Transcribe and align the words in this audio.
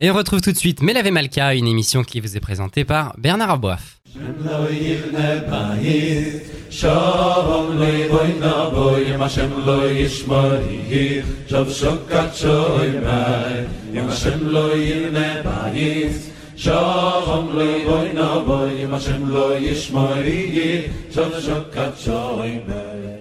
Et 0.00 0.10
on 0.10 0.14
retrouve 0.14 0.40
tout 0.40 0.50
de 0.50 0.56
suite 0.56 0.82
Melave 0.82 1.08
Malka, 1.12 1.54
une 1.54 1.68
émission 1.68 2.02
qui 2.02 2.18
vous 2.18 2.36
est 2.36 2.40
présentée 2.40 2.84
par 2.84 3.14
Bernard 3.16 3.50
Aboif. 3.50 4.00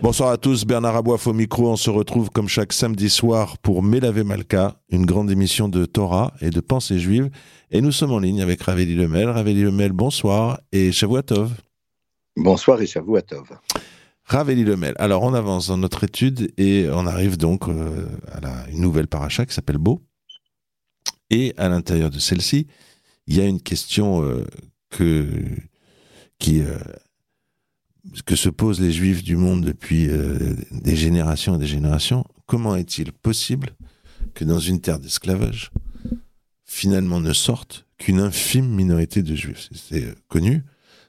Bonsoir 0.03 0.31
à 0.31 0.37
tous, 0.37 0.65
Bernard 0.65 0.97
Aboif 0.97 1.27
au 1.27 1.33
micro. 1.33 1.71
On 1.71 1.77
se 1.77 1.89
retrouve 1.89 2.29
comme 2.29 2.49
chaque 2.49 2.73
samedi 2.73 3.09
soir 3.09 3.57
pour 3.59 3.81
Mélavé 3.81 4.25
Malka, 4.25 4.75
une 4.89 5.05
grande 5.05 5.31
émission 5.31 5.69
de 5.69 5.85
Torah 5.85 6.33
et 6.41 6.49
de 6.49 6.59
pensée 6.59 6.99
juive. 6.99 7.29
Et 7.71 7.79
nous 7.79 7.93
sommes 7.93 8.11
en 8.11 8.19
ligne 8.19 8.41
avec 8.41 8.61
Raveli 8.63 8.95
Lemel. 8.95 9.29
Raveli 9.29 9.61
Lemel, 9.61 9.93
bonsoir 9.93 10.59
et 10.73 10.91
Shavuatov. 10.91 11.53
Bonsoir 12.35 12.81
et 12.81 12.85
Shavuatov. 12.85 13.47
Raveli 14.25 14.65
Lemel. 14.65 14.93
Alors 14.99 15.23
on 15.23 15.33
avance 15.33 15.67
dans 15.67 15.77
notre 15.77 16.03
étude 16.03 16.51
et 16.57 16.89
on 16.91 17.07
arrive 17.07 17.37
donc 17.37 17.69
euh, 17.69 18.05
à 18.29 18.41
la, 18.41 18.69
une 18.71 18.81
nouvelle 18.81 19.07
paracha 19.07 19.45
qui 19.45 19.53
s'appelle 19.53 19.77
Beau. 19.77 20.01
Et 21.29 21.53
à 21.55 21.69
l'intérieur 21.69 22.09
de 22.09 22.19
celle-ci, 22.19 22.67
il 23.27 23.37
y 23.37 23.39
a 23.39 23.45
une 23.45 23.61
question 23.61 24.21
euh, 24.21 24.43
que, 24.89 25.29
qui, 26.39 26.59
euh, 26.59 26.77
que 28.25 28.35
se 28.35 28.49
posent 28.49 28.81
les 28.81 28.91
juifs 28.91 29.23
du 29.23 29.35
monde 29.35 29.63
depuis 29.63 30.09
euh, 30.09 30.55
des 30.71 30.95
générations 30.95 31.55
et 31.55 31.59
des 31.59 31.67
générations. 31.67 32.25
Comment 32.45 32.75
est-il 32.75 33.11
possible 33.11 33.75
que 34.33 34.43
dans 34.43 34.59
une 34.59 34.81
terre 34.81 34.99
d'esclavage, 34.99 35.71
finalement 36.65 37.19
ne 37.19 37.33
sorte 37.33 37.85
qu'une 37.97 38.19
infime 38.19 38.67
minorité 38.67 39.23
de 39.23 39.35
juifs? 39.35 39.69
C'est 39.73 40.13
connu, 40.27 40.63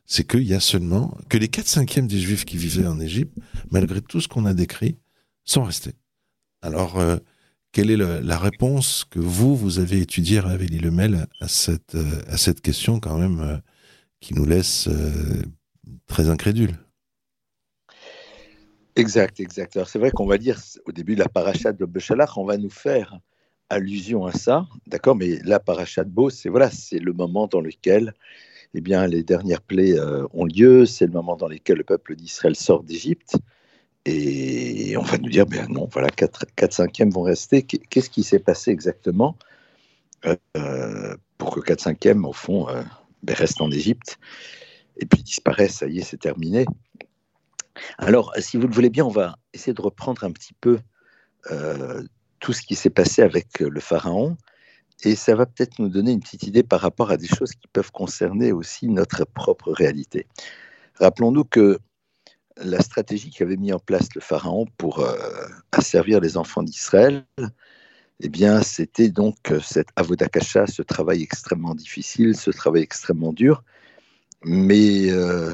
c'est 0.07 0.29
qu'il 0.29 0.45
y 0.45 0.55
a 0.55 0.61
seulement 0.61 1.17
que 1.29 1.39
les 1.39 1.49
4 1.49 1.67
cinquièmes 1.67 2.07
des 2.07 2.21
juifs 2.21 2.45
qui 2.45 2.57
vivaient 2.57 2.87
en 2.87 3.01
Égypte, 3.01 3.35
malgré 3.71 4.01
tout 4.01 4.21
ce 4.21 4.29
qu'on 4.29 4.47
a 4.47 4.55
décrit, 4.55 4.97
sont 5.45 5.65
restés. 5.65 5.95
Alors, 6.63 6.99
quelle 7.75 7.91
est 7.91 7.97
la 7.97 8.39
réponse 8.39 9.05
que 9.11 9.19
vous, 9.19 9.57
vous 9.57 9.81
avez 9.81 10.01
étudiée, 10.01 10.39
Ravelli 10.39 10.79
Lemel, 10.79 11.27
à 11.41 11.49
cette, 11.49 11.97
euh, 11.97 12.23
à 12.29 12.37
cette 12.37 12.61
question 12.61 13.01
quand 13.01 13.19
même 13.19 13.41
euh, 13.41 13.57
qui 14.21 14.33
nous 14.33 14.47
laisse 14.47 14.87
euh, 14.87 15.43
très 16.07 16.31
incrédules 16.31 16.79
Exact, 18.97 19.41
exact. 19.41 19.77
Alors 19.77 19.89
c'est 19.89 19.99
vrai 19.99 20.11
qu'on 20.13 20.27
va 20.27 20.39
dire 20.39 20.61
au 20.87 20.93
début 20.93 21.15
de 21.15 21.21
la 21.21 21.29
paracha 21.29 21.73
de 21.73 21.85
Béchalach, 21.85 22.37
on 22.37 22.45
va 22.45 22.57
nous 22.59 22.71
faire 22.71 23.19
allusion 23.71 24.27
à 24.27 24.33
ça, 24.33 24.67
d'accord 24.87 25.17
Mais 25.17 25.39
la 25.45 25.59
paracha 25.59 26.05
de 26.05 26.11
Beau, 26.11 26.31
c'est 26.31 26.49
voilà, 26.49 26.71
c'est 26.71 27.01
le 27.01 27.13
moment 27.13 27.47
dans 27.49 27.61
lequel 27.61 28.15
eh 28.75 28.81
bien, 28.81 29.07
les 29.07 29.23
dernières 29.23 29.63
plaies 29.63 29.99
euh, 29.99 30.27
ont 30.33 30.45
lieu, 30.45 30.85
c'est 30.85 31.07
le 31.07 31.13
moment 31.13 31.37
dans 31.37 31.49
lequel 31.49 31.79
le 31.79 31.85
peuple 31.85 32.17
d'Israël 32.17 32.57
sort 32.57 32.83
d'Égypte. 32.83 33.37
Et 34.07 34.97
on 34.99 35.03
va 35.03 35.19
nous 35.19 35.31
dire, 35.31 35.47
ben 35.47 35.67
non, 35.69 35.89
voilà, 35.93 36.09
4, 36.09 36.47
4 36.57 36.73
cinquièmes 36.73 37.11
vont 37.11 37.23
rester. 37.23 37.63
Qu'est-ce 37.63 38.11
qui 38.11 38.23
s'est 38.25 38.41
passé 38.41 38.71
exactement 38.71 39.37
euh, 40.27 41.17
pour 41.39 41.55
que 41.55 41.61
4 41.61 41.81
cinquièmes, 41.81 42.25
au 42.25 42.33
fond, 42.33 42.69
euh, 42.69 42.83
ben 43.23 43.35
restent 43.35 43.61
en 43.61 43.71
Égypte 43.71 44.19
et 44.99 45.07
puis 45.07 45.23
disparaissent, 45.23 45.79
ça 45.79 45.87
y 45.87 45.99
est, 45.99 46.03
c'est 46.03 46.19
terminé. 46.19 46.67
Alors, 47.99 48.33
si 48.39 48.57
vous 48.57 48.67
le 48.67 48.75
voulez 48.75 48.91
bien, 48.91 49.05
on 49.05 49.11
va 49.11 49.37
essayer 49.53 49.73
de 49.73 49.83
reprendre 49.83 50.25
un 50.25 50.33
petit 50.33 50.55
peu 50.61 50.79
euh, 51.51 52.03
tout 52.41 52.53
ce 52.53 52.63
qui 52.63 52.75
s'est 52.75 52.91
passé 52.91 53.23
avec 53.23 53.61
le 53.61 53.81
pharaon, 53.81 54.37
et 55.03 55.17
ça 55.17 55.35
va 55.35 55.47
peut-être 55.47 55.79
nous 55.79 55.89
donner 55.89 56.13
une 56.13 56.21
petite 56.21 56.45
idée 56.45 56.63
par 56.63 56.81
rapport 56.81 57.11
à 57.11 57.17
des 57.17 57.27
choses 57.27 57.53
qui 57.53 57.67
peuvent 57.73 57.91
concerner 57.91 58.53
aussi 58.53 58.89
notre 58.89 59.25
propre 59.25 59.73
réalité. 59.73 60.27
Rappelons-nous 60.97 61.45
que 61.45 61.79
la 62.57 62.81
stratégie 62.81 63.31
qu'avait 63.31 63.57
mis 63.57 63.73
en 63.73 63.81
place 63.81 64.15
le 64.15 64.21
pharaon 64.21 64.67
pour 64.79 65.01
euh, 65.01 65.17
asservir 65.73 66.21
les 66.21 66.37
enfants 66.37 66.63
d'Israël, 66.63 67.27
eh 68.21 68.29
bien, 68.29 68.63
c'était 68.63 69.09
donc 69.09 69.51
euh, 69.51 69.61
cette 69.61 69.89
avodakasha, 69.97 70.67
ce 70.67 70.83
travail 70.83 71.23
extrêmement 71.23 71.75
difficile, 71.75 72.37
ce 72.37 72.51
travail 72.51 72.83
extrêmement 72.83 73.33
dur. 73.33 73.65
Mais 74.45 75.11
euh, 75.11 75.53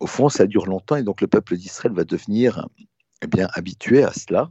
au 0.00 0.06
fond, 0.06 0.28
ça 0.28 0.46
dure 0.46 0.66
longtemps 0.66 0.96
et 0.96 1.02
donc 1.02 1.20
le 1.20 1.26
peuple 1.26 1.56
d'Israël 1.56 1.94
va 1.94 2.04
devenir 2.04 2.68
eh 3.22 3.26
bien 3.26 3.48
habitué 3.54 4.02
à 4.02 4.12
cela 4.12 4.50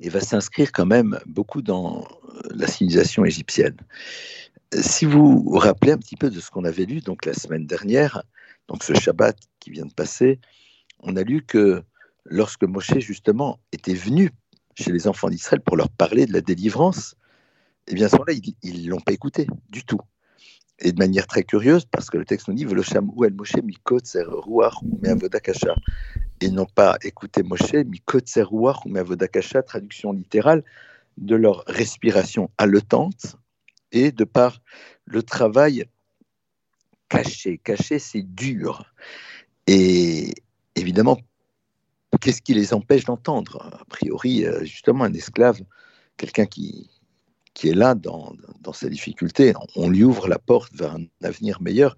et 0.00 0.08
va 0.08 0.20
s'inscrire 0.20 0.72
quand 0.72 0.86
même 0.86 1.18
beaucoup 1.26 1.62
dans 1.62 2.06
la 2.50 2.66
civilisation 2.66 3.24
égyptienne. 3.24 3.76
Si 4.72 5.04
vous 5.04 5.42
vous 5.42 5.58
rappelez 5.58 5.92
un 5.92 5.98
petit 5.98 6.16
peu 6.16 6.30
de 6.30 6.40
ce 6.40 6.50
qu'on 6.50 6.64
avait 6.64 6.86
lu 6.86 7.00
donc 7.00 7.26
la 7.26 7.34
semaine 7.34 7.66
dernière, 7.66 8.22
donc 8.68 8.84
ce 8.84 8.94
Shabbat 8.94 9.36
qui 9.58 9.70
vient 9.70 9.86
de 9.86 9.92
passer, 9.92 10.38
on 11.00 11.16
a 11.16 11.22
lu 11.22 11.44
que 11.44 11.82
lorsque 12.24 12.64
Moshe 12.64 12.98
justement 12.98 13.58
était 13.72 13.94
venu 13.94 14.30
chez 14.74 14.92
les 14.92 15.08
enfants 15.08 15.28
d'Israël 15.28 15.60
pour 15.60 15.76
leur 15.76 15.90
parler 15.90 16.26
de 16.26 16.32
la 16.32 16.40
délivrance, 16.40 17.16
eh 17.88 17.94
bien, 17.94 18.08
là 18.08 18.34
ils 18.62 18.84
ne 18.84 18.90
l'ont 18.90 19.00
pas 19.00 19.12
écouté 19.12 19.46
du 19.68 19.84
tout. 19.84 20.00
Et 20.80 20.92
de 20.92 20.98
manière 20.98 21.26
très 21.26 21.42
curieuse, 21.42 21.84
parce 21.84 22.08
que 22.08 22.16
le 22.16 22.24
texte 22.24 22.48
nous 22.48 22.54
dit 22.54 22.64
Velosham 22.64 23.10
ou 23.14 23.24
el 23.24 23.34
Moshe 23.34 23.56
mikot 23.62 24.00
ser 24.04 24.24
ruach 24.26 24.82
meavodakasha. 25.02 25.74
Ils 26.40 26.54
n'ont 26.54 26.66
pas 26.66 26.96
écouté 27.02 27.42
Moshe 27.42 27.74
mikot 27.74 28.26
ser 28.26 28.44
ruach 28.44 28.86
meavodakasha, 28.86 29.62
traduction 29.62 30.12
littérale, 30.12 30.64
de 31.18 31.36
leur 31.36 31.64
respiration 31.66 32.50
haletante 32.56 33.36
et 33.92 34.10
de 34.10 34.24
par 34.24 34.62
le 35.04 35.22
travail 35.22 35.84
caché. 37.08 37.58
Caché, 37.58 37.98
c'est 37.98 38.22
dur. 38.22 38.84
Et 39.66 40.32
évidemment, 40.76 41.18
qu'est-ce 42.20 42.40
qui 42.40 42.54
les 42.54 42.72
empêche 42.72 43.04
d'entendre? 43.04 43.68
A 43.80 43.84
priori, 43.84 44.46
euh, 44.46 44.64
justement, 44.64 45.04
un 45.04 45.12
esclave, 45.12 45.60
quelqu'un 46.16 46.46
qui, 46.46 46.88
qui 47.60 47.68
est 47.68 47.74
là 47.74 47.94
dans, 47.94 48.32
sa 48.72 48.88
difficulté, 48.88 49.52
on 49.76 49.90
lui 49.90 50.02
ouvre 50.02 50.28
la 50.28 50.38
porte 50.38 50.72
vers 50.72 50.94
un 50.94 51.04
avenir 51.22 51.60
meilleur, 51.60 51.94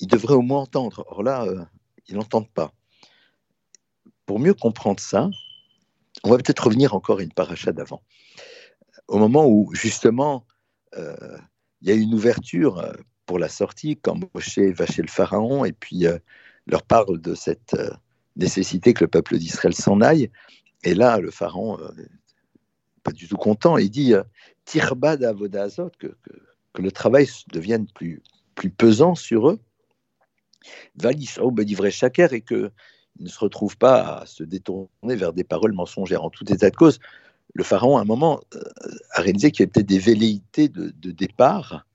il 0.00 0.06
devrait 0.06 0.34
au 0.34 0.42
moins 0.42 0.60
entendre. 0.60 1.02
Or 1.08 1.22
là, 1.22 1.44
euh, 1.44 1.64
ils 2.08 2.14
n'entendent 2.14 2.50
pas. 2.50 2.74
Pour 4.26 4.38
mieux 4.38 4.52
comprendre 4.52 5.00
ça, 5.00 5.30
on 6.24 6.30
va 6.30 6.36
peut-être 6.36 6.66
revenir 6.66 6.94
encore 6.94 7.20
à 7.20 7.22
une 7.22 7.32
paracha 7.32 7.72
d'avant. 7.72 8.02
Au 9.06 9.16
moment 9.16 9.46
où, 9.46 9.72
justement, 9.72 10.44
euh, 10.94 11.38
il 11.80 11.88
y 11.88 11.90
a 11.90 11.94
une 11.94 12.12
ouverture 12.12 12.76
euh, 12.78 12.92
pour 13.24 13.38
la 13.38 13.48
sortie, 13.48 13.96
quand 13.96 14.20
Moshe 14.34 14.58
va 14.58 14.84
chez 14.84 15.00
le 15.00 15.08
Pharaon 15.08 15.64
et 15.64 15.72
puis 15.72 16.04
leur 16.66 16.82
parle 16.82 17.18
de 17.18 17.34
cette 17.34 17.74
nécessité 18.36 18.92
que 18.92 19.04
le 19.04 19.08
peuple 19.08 19.38
d'Israël 19.38 19.74
s'en 19.74 20.02
aille. 20.02 20.30
Et 20.84 20.92
là, 20.92 21.18
le 21.18 21.30
Pharaon, 21.30 21.78
pas 23.02 23.12
du 23.12 23.26
tout 23.26 23.36
content, 23.36 23.78
il 23.78 23.90
dit 23.90 24.14
Tirbad 24.68 25.24
avodazot, 25.24 25.90
que, 25.98 26.08
que, 26.74 26.82
le 26.82 26.92
travail 26.92 27.26
devienne 27.52 27.86
plus, 27.86 28.22
plus 28.54 28.68
pesant 28.68 29.14
sur 29.14 29.48
eux. 29.48 29.58
Valishaou 30.96 31.50
bedivre 31.50 31.88
chaker 31.88 32.34
et 32.34 32.42
qu'ils 32.42 32.70
ne 33.18 33.28
se 33.28 33.38
retrouvent 33.38 33.78
pas 33.78 34.18
à 34.18 34.26
se 34.26 34.44
détourner 34.44 35.16
vers 35.16 35.32
des 35.32 35.42
paroles 35.42 35.72
mensongères. 35.72 36.22
En 36.22 36.28
tout 36.28 36.52
état 36.52 36.68
de 36.68 36.76
cause, 36.76 37.00
le 37.54 37.64
Pharaon, 37.64 37.96
à 37.96 38.02
un 38.02 38.04
moment, 38.04 38.40
euh, 38.54 38.60
a 39.12 39.22
réalisé 39.22 39.50
qu'il 39.50 39.60
y 39.60 39.62
avait 39.64 39.72
peut-être 39.72 39.86
des 39.86 39.98
velléités 39.98 40.68
de, 40.68 40.92
de 40.94 41.10
départ. 41.12 41.86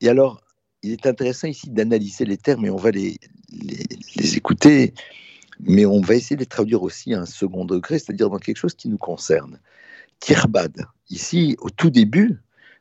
Et 0.00 0.08
alors, 0.08 0.40
il 0.82 0.92
est 0.92 1.06
intéressant 1.06 1.48
ici 1.48 1.68
d'analyser 1.68 2.24
les 2.24 2.38
termes 2.38 2.64
et 2.64 2.70
on 2.70 2.76
va 2.76 2.92
les, 2.92 3.18
les, 3.50 3.84
les, 4.16 4.36
écouter, 4.36 4.94
mais 5.60 5.84
on 5.84 6.00
va 6.00 6.14
essayer 6.14 6.36
de 6.36 6.40
les 6.40 6.46
traduire 6.46 6.82
aussi 6.82 7.12
à 7.12 7.20
un 7.20 7.26
second 7.26 7.66
degré, 7.66 7.98
c'est-à-dire 7.98 8.30
dans 8.30 8.38
quelque 8.38 8.56
chose 8.56 8.74
qui 8.74 8.88
nous 8.88 8.98
concerne. 8.98 9.60
Tirbad, 10.20 10.86
ici, 11.10 11.56
au 11.60 11.70
tout 11.70 11.90
début, 11.90 12.40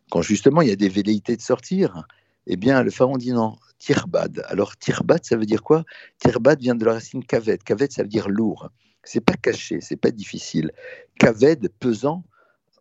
quand 0.09 0.21
justement 0.21 0.61
il 0.61 0.69
y 0.69 0.71
a 0.71 0.75
des 0.75 0.89
velléités 0.89 1.35
de 1.35 1.41
sortir, 1.41 2.05
eh 2.47 2.57
bien, 2.57 2.83
le 2.83 2.91
pharaon 2.91 3.17
dit 3.17 3.31
non, 3.31 3.57
tirbad. 3.79 4.43
Alors, 4.47 4.77
tirbad, 4.77 5.23
ça 5.25 5.35
veut 5.35 5.45
dire 5.45 5.63
quoi? 5.63 5.83
Tirbad 6.19 6.59
vient 6.59 6.75
de 6.75 6.85
la 6.85 6.93
racine 6.93 7.23
kavet. 7.23 7.57
Kavet, 7.57 7.87
ça 7.89 8.03
veut 8.03 8.09
dire 8.09 8.29
lourd. 8.29 8.69
C'est 9.03 9.21
pas 9.21 9.33
caché, 9.33 9.81
c'est 9.81 9.95
pas 9.97 10.11
difficile. 10.11 10.71
Kaved, 11.19 11.69
pesant, 11.79 12.23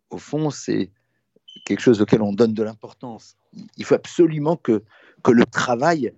au 0.09 0.17
fond, 0.17 0.49
c'est 0.49 0.91
quelque 1.65 1.81
chose 1.81 2.01
auquel 2.01 2.21
on 2.21 2.33
donne 2.33 2.53
de 2.53 2.63
l'importance. 2.63 3.37
Il 3.77 3.85
faut 3.85 3.95
absolument 3.95 4.55
que 4.55 4.83
que 5.25 5.31
le 5.31 5.45
travail 5.45 6.13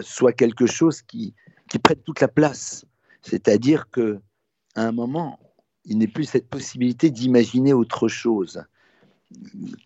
soit 0.00 0.32
quelque 0.32 0.66
chose 0.66 1.02
qui, 1.02 1.34
qui 1.68 1.78
prête 1.78 2.02
toute 2.02 2.20
la 2.20 2.28
place. 2.28 2.86
C'est-à-dire 3.20 3.90
que 3.90 4.20
à 4.74 4.86
un 4.86 4.92
moment, 4.92 5.38
il 5.84 5.98
n'est 5.98 6.08
plus 6.08 6.24
cette 6.24 6.48
possibilité 6.48 7.10
d'imaginer 7.10 7.72
autre 7.72 8.08
chose. 8.08 8.62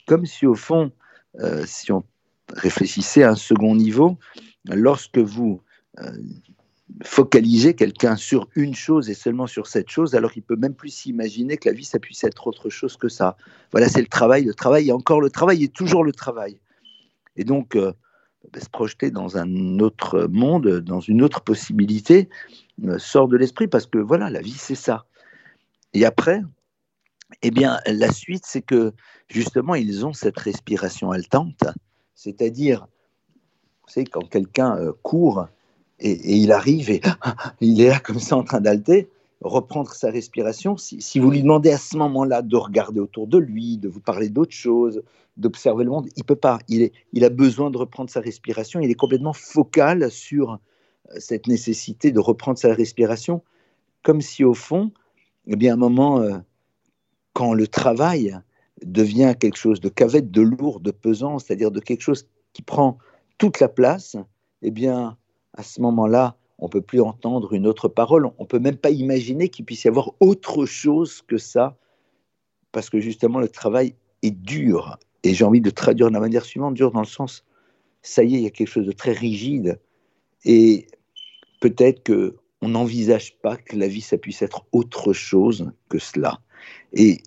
Comme 0.06 0.26
si 0.26 0.46
au 0.46 0.54
fond, 0.54 0.92
euh, 1.40 1.64
si 1.66 1.92
on 1.92 2.04
réfléchissait 2.52 3.22
à 3.22 3.30
un 3.30 3.36
second 3.36 3.74
niveau, 3.74 4.18
lorsque 4.64 5.18
vous 5.18 5.60
euh, 5.98 6.10
focaliser 7.04 7.74
quelqu'un 7.74 8.16
sur 8.16 8.48
une 8.54 8.74
chose 8.74 9.10
et 9.10 9.14
seulement 9.14 9.46
sur 9.46 9.66
cette 9.66 9.88
chose, 9.88 10.14
alors 10.14 10.32
qu'il 10.32 10.42
peut 10.42 10.56
même 10.56 10.74
plus 10.74 10.90
s'imaginer 10.90 11.56
que 11.56 11.68
la 11.68 11.74
vie, 11.74 11.84
ça 11.84 11.98
puisse 11.98 12.24
être 12.24 12.46
autre 12.46 12.70
chose 12.70 12.96
que 12.96 13.08
ça. 13.08 13.36
Voilà, 13.72 13.88
c'est 13.88 14.00
le 14.00 14.06
travail, 14.06 14.44
le 14.44 14.54
travail, 14.54 14.88
et 14.88 14.92
encore 14.92 15.20
le 15.20 15.30
travail, 15.30 15.64
et 15.64 15.68
toujours 15.68 16.04
le 16.04 16.12
travail. 16.12 16.60
Et 17.36 17.44
donc, 17.44 17.74
euh, 17.74 17.92
bah, 18.52 18.60
se 18.60 18.68
projeter 18.68 19.10
dans 19.10 19.36
un 19.36 19.78
autre 19.80 20.28
monde, 20.30 20.80
dans 20.80 21.00
une 21.00 21.22
autre 21.22 21.40
possibilité, 21.40 22.28
sort 22.98 23.28
de 23.28 23.36
l'esprit, 23.36 23.68
parce 23.68 23.86
que 23.86 23.98
voilà, 23.98 24.30
la 24.30 24.40
vie, 24.40 24.56
c'est 24.56 24.74
ça. 24.74 25.06
Et 25.96 26.04
après, 26.04 26.42
eh 27.40 27.50
bien, 27.50 27.80
la 27.86 28.12
suite, 28.12 28.44
c'est 28.44 28.60
que 28.60 28.92
justement, 29.28 29.74
ils 29.74 30.04
ont 30.04 30.12
cette 30.12 30.38
respiration 30.38 31.10
haletante, 31.10 31.64
c'est-à-dire, 32.14 32.86
vous 33.86 33.92
savez, 33.94 34.04
quand 34.04 34.28
quelqu'un 34.28 34.76
euh, 34.76 34.92
court, 35.02 35.46
et, 35.98 36.36
il 36.36 36.52
arrive 36.52 36.90
et 36.90 37.00
il 37.62 37.80
est 37.80 37.88
là 37.88 37.98
comme 37.98 38.18
ça 38.18 38.36
en 38.36 38.44
train 38.44 38.60
d'alter, 38.60 39.08
reprendre 39.40 39.90
sa 39.94 40.10
respiration. 40.10 40.76
Si, 40.76 41.18
vous 41.18 41.30
lui 41.30 41.40
demandez 41.40 41.70
à 41.70 41.78
ce 41.78 41.96
moment-là 41.96 42.42
de 42.42 42.56
regarder 42.56 43.00
autour 43.00 43.26
de 43.26 43.38
lui, 43.38 43.78
de 43.78 43.88
vous 43.88 44.00
parler 44.00 44.28
d'autre 44.28 44.52
chose, 44.52 45.02
d'observer 45.38 45.84
le 45.84 45.90
monde, 45.90 46.08
il 46.14 46.24
peut 46.24 46.36
pas. 46.36 46.58
Il 46.68 47.24
a 47.24 47.30
besoin 47.30 47.70
de 47.70 47.78
reprendre 47.78 48.10
sa 48.10 48.20
respiration. 48.20 48.80
Il 48.80 48.90
est 48.90 48.94
complètement 48.96 49.32
focal 49.32 50.10
sur 50.10 50.52
euh, 50.52 51.16
cette 51.20 51.46
nécessité 51.46 52.12
de 52.12 52.20
reprendre 52.20 52.58
sa 52.58 52.74
respiration, 52.74 53.42
comme 54.02 54.20
si 54.20 54.44
au 54.44 54.52
fond, 54.52 54.92
eh 55.46 55.56
bien, 55.56 55.72
à 55.72 55.74
un 55.74 55.78
moment, 55.78 56.20
euh, 56.20 56.38
quand 57.32 57.54
le 57.54 57.66
travail 57.66 58.38
devient 58.84 59.34
quelque 59.38 59.56
chose 59.56 59.80
de 59.80 59.88
cavette, 59.88 60.30
de 60.30 60.42
lourd, 60.42 60.80
de 60.80 60.90
pesant, 60.90 61.38
c'est-à-dire 61.38 61.70
de 61.70 61.80
quelque 61.80 62.02
chose 62.02 62.28
qui 62.52 62.62
prend 62.62 62.98
toute 63.38 63.60
la 63.60 63.68
place, 63.68 64.16
eh 64.62 64.70
bien, 64.70 65.16
à 65.54 65.62
ce 65.62 65.80
moment-là, 65.80 66.36
on 66.58 66.68
peut 66.68 66.80
plus 66.80 67.00
entendre 67.00 67.52
une 67.52 67.66
autre 67.66 67.88
parole. 67.88 68.30
On 68.38 68.46
peut 68.46 68.58
même 68.58 68.76
pas 68.76 68.90
imaginer 68.90 69.48
qu'il 69.48 69.64
puisse 69.64 69.84
y 69.84 69.88
avoir 69.88 70.12
autre 70.20 70.66
chose 70.66 71.22
que 71.22 71.38
ça, 71.38 71.76
parce 72.72 72.90
que 72.90 73.00
justement, 73.00 73.38
le 73.38 73.48
travail 73.48 73.94
est 74.22 74.30
dur. 74.30 74.98
Et 75.22 75.34
j'ai 75.34 75.44
envie 75.44 75.60
de 75.60 75.70
traduire 75.70 76.08
de 76.08 76.14
la 76.14 76.20
manière 76.20 76.44
suivante, 76.44 76.74
dur 76.74 76.92
dans 76.92 77.00
le 77.00 77.06
sens, 77.06 77.44
ça 78.02 78.22
y 78.22 78.34
est, 78.34 78.38
il 78.38 78.44
y 78.44 78.46
a 78.46 78.50
quelque 78.50 78.68
chose 78.68 78.86
de 78.86 78.92
très 78.92 79.12
rigide. 79.12 79.80
Et 80.44 80.86
peut-être 81.60 82.02
que 82.02 82.36
on 82.66 82.70
n'envisage 82.70 83.38
pas 83.42 83.56
que 83.56 83.76
la 83.76 83.86
vie, 83.86 84.00
ça 84.00 84.18
puisse 84.18 84.42
être 84.42 84.66
autre 84.72 85.12
chose 85.12 85.70
que 85.88 86.00
cela. 86.00 86.40
Et 86.92 87.22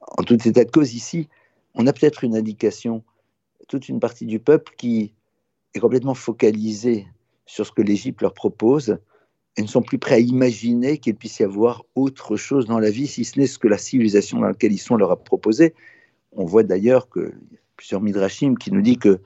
en 0.00 0.24
tout 0.24 0.34
état 0.48 0.64
de 0.64 0.70
cause, 0.70 0.94
ici, 0.94 1.28
on 1.74 1.86
a 1.86 1.92
peut-être 1.92 2.24
une 2.24 2.34
indication, 2.34 3.04
toute 3.68 3.88
une 3.88 4.00
partie 4.00 4.26
du 4.26 4.40
peuple 4.40 4.72
qui 4.76 5.14
est 5.74 5.78
complètement 5.78 6.14
focalisée 6.14 7.06
sur 7.46 7.64
ce 7.64 7.70
que 7.70 7.82
l'Égypte 7.82 8.20
leur 8.20 8.34
propose 8.34 8.98
et 9.56 9.62
ne 9.62 9.68
sont 9.68 9.80
plus 9.80 9.98
prêts 9.98 10.16
à 10.16 10.18
imaginer 10.18 10.98
qu'il 10.98 11.14
puisse 11.14 11.38
y 11.38 11.44
avoir 11.44 11.84
autre 11.94 12.34
chose 12.36 12.66
dans 12.66 12.80
la 12.80 12.90
vie, 12.90 13.06
si 13.06 13.24
ce 13.24 13.38
n'est 13.38 13.46
ce 13.46 13.60
que 13.60 13.68
la 13.68 13.78
civilisation 13.78 14.40
dans 14.40 14.48
laquelle 14.48 14.72
ils 14.72 14.78
sont 14.78 14.96
leur 14.96 15.12
a 15.12 15.16
proposé. 15.22 15.72
On 16.32 16.44
voit 16.44 16.64
d'ailleurs 16.64 17.08
que 17.08 17.32
plusieurs 17.76 18.00
midrashim 18.00 18.56
qui 18.56 18.72
nous 18.72 18.82
dit 18.82 18.98
que 18.98 19.20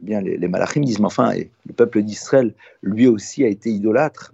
eh 0.00 0.04
bien 0.04 0.20
les, 0.20 0.46
malachim 0.46 0.82
disent 0.82 1.00
mais 1.00 1.06
enfin 1.06 1.34
le 1.34 1.72
peuple 1.72 2.02
d'Israël 2.02 2.54
lui 2.82 3.08
aussi 3.08 3.42
a 3.44 3.48
été 3.48 3.68
idolâtre 3.70 4.32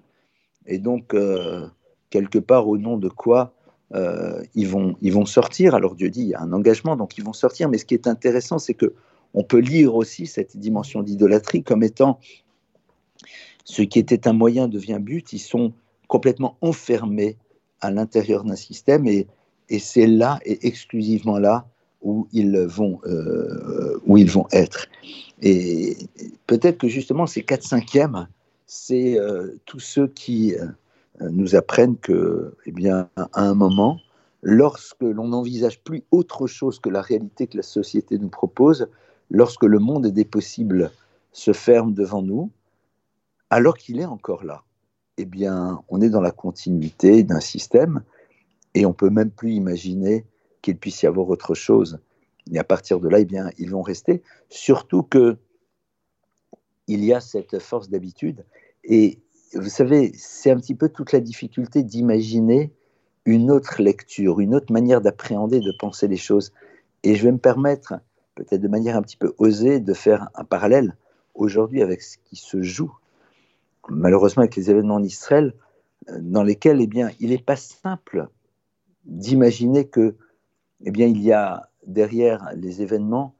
et 0.68 0.78
donc 0.78 1.14
euh, 1.14 1.66
quelque 2.10 2.38
part 2.38 2.68
au 2.68 2.78
nom 2.78 2.96
de 2.96 3.08
quoi 3.08 3.52
euh, 3.94 4.42
ils 4.54 4.68
vont 4.68 4.96
ils 5.00 5.12
vont 5.12 5.26
sortir. 5.26 5.74
Alors 5.74 5.94
Dieu 5.96 6.10
dit 6.10 6.20
il 6.20 6.28
y 6.28 6.34
a 6.34 6.40
un 6.40 6.52
engagement 6.52 6.94
donc 6.94 7.18
ils 7.18 7.24
vont 7.24 7.32
sortir. 7.32 7.68
Mais 7.68 7.78
ce 7.78 7.84
qui 7.84 7.94
est 7.94 8.06
intéressant 8.06 8.58
c'est 8.58 8.74
que 8.74 8.94
on 9.34 9.42
peut 9.42 9.58
lire 9.58 9.94
aussi 9.94 10.26
cette 10.26 10.56
dimension 10.56 11.02
d'idolâtrie 11.02 11.62
comme 11.62 11.82
étant 11.82 12.18
ce 13.64 13.82
qui 13.82 13.98
était 13.98 14.26
un 14.26 14.32
moyen 14.32 14.66
devient 14.66 14.98
but, 15.00 15.32
ils 15.34 15.38
sont 15.38 15.74
complètement 16.06 16.56
enfermés 16.62 17.36
à 17.80 17.90
l'intérieur 17.90 18.44
d'un 18.44 18.56
système 18.56 19.06
et, 19.06 19.26
c'est 19.78 20.06
là 20.06 20.40
et 20.46 20.66
exclusivement 20.66 21.38
là 21.38 21.66
où 22.00 22.26
ils 22.32 22.58
vont, 22.60 23.00
euh, 23.04 24.00
où 24.06 24.16
ils 24.16 24.30
vont 24.30 24.46
être. 24.50 24.86
Et 25.42 25.98
peut-être 26.46 26.78
que 26.78 26.88
justement 26.88 27.26
ces 27.26 27.42
4 27.42 27.62
cinquièmes, 27.62 28.28
c'est 28.68 29.18
euh, 29.18 29.56
tous 29.64 29.80
ceux 29.80 30.06
qui 30.06 30.54
euh, 30.54 30.66
nous 31.30 31.56
apprennent 31.56 31.96
que, 31.96 32.54
eh 32.66 32.70
bien, 32.70 33.08
à 33.16 33.28
un 33.32 33.54
moment, 33.54 33.98
lorsque 34.42 35.02
l'on 35.02 35.28
n'envisage 35.28 35.82
plus 35.82 36.04
autre 36.12 36.46
chose 36.46 36.78
que 36.78 36.90
la 36.90 37.00
réalité 37.00 37.46
que 37.46 37.56
la 37.56 37.62
société 37.62 38.18
nous 38.18 38.28
propose, 38.28 38.88
lorsque 39.30 39.64
le 39.64 39.78
monde 39.78 40.06
des 40.06 40.24
possibles 40.26 40.92
se 41.32 41.52
ferme 41.52 41.94
devant 41.94 42.22
nous, 42.22 42.50
alors 43.50 43.76
qu'il 43.78 44.00
est 44.00 44.04
encore 44.04 44.44
là. 44.44 44.62
Eh 45.16 45.24
bien, 45.24 45.82
on 45.88 46.02
est 46.02 46.10
dans 46.10 46.20
la 46.20 46.30
continuité 46.30 47.22
d'un 47.22 47.40
système 47.40 48.02
et 48.74 48.84
on 48.84 48.92
peut 48.92 49.10
même 49.10 49.30
plus 49.30 49.52
imaginer 49.52 50.26
qu'il 50.60 50.76
puisse 50.76 51.02
y 51.02 51.06
avoir 51.06 51.28
autre 51.30 51.54
chose. 51.54 51.98
Et 52.52 52.58
à 52.58 52.64
partir 52.64 53.00
de 53.00 53.08
là, 53.08 53.18
eh 53.18 53.24
bien, 53.24 53.50
ils 53.56 53.70
vont 53.70 53.82
rester. 53.82 54.22
Surtout 54.50 55.02
que 55.02 55.38
il 56.88 57.04
y 57.04 57.12
a 57.14 57.20
cette 57.20 57.58
force 57.58 57.88
d'habitude. 57.88 58.44
Et 58.84 59.20
vous 59.54 59.68
savez, 59.68 60.12
c'est 60.16 60.50
un 60.50 60.56
petit 60.56 60.74
peu 60.74 60.88
toute 60.88 61.12
la 61.12 61.20
difficulté 61.20 61.82
d'imaginer 61.82 62.72
une 63.24 63.50
autre 63.50 63.80
lecture, 63.82 64.40
une 64.40 64.54
autre 64.54 64.72
manière 64.72 65.00
d'appréhender, 65.00 65.60
de 65.60 65.72
penser 65.72 66.08
les 66.08 66.16
choses. 66.16 66.52
Et 67.04 67.14
je 67.14 67.24
vais 67.24 67.32
me 67.32 67.38
permettre, 67.38 67.94
peut-être 68.34 68.60
de 68.60 68.68
manière 68.68 68.96
un 68.96 69.02
petit 69.02 69.16
peu 69.16 69.34
osée, 69.38 69.80
de 69.80 69.94
faire 69.94 70.28
un 70.34 70.44
parallèle 70.44 70.96
aujourd'hui 71.34 71.82
avec 71.82 72.02
ce 72.02 72.16
qui 72.24 72.36
se 72.36 72.62
joue 72.62 72.92
malheureusement 73.90 74.42
avec 74.42 74.56
les 74.56 74.70
événements 74.70 74.96
en 74.96 75.02
Israël, 75.02 75.54
euh, 76.08 76.18
dans 76.20 76.42
lesquels 76.42 76.80
eh 76.80 76.86
bien, 76.86 77.10
il 77.20 77.30
n'est 77.30 77.38
pas 77.38 77.56
simple 77.56 78.28
d'imaginer 79.04 79.86
que 79.86 80.16
eh 80.84 80.90
bien, 80.90 81.06
il 81.06 81.20
y 81.20 81.32
a 81.32 81.68
derrière 81.86 82.50
les 82.54 82.82
événements 82.82 83.34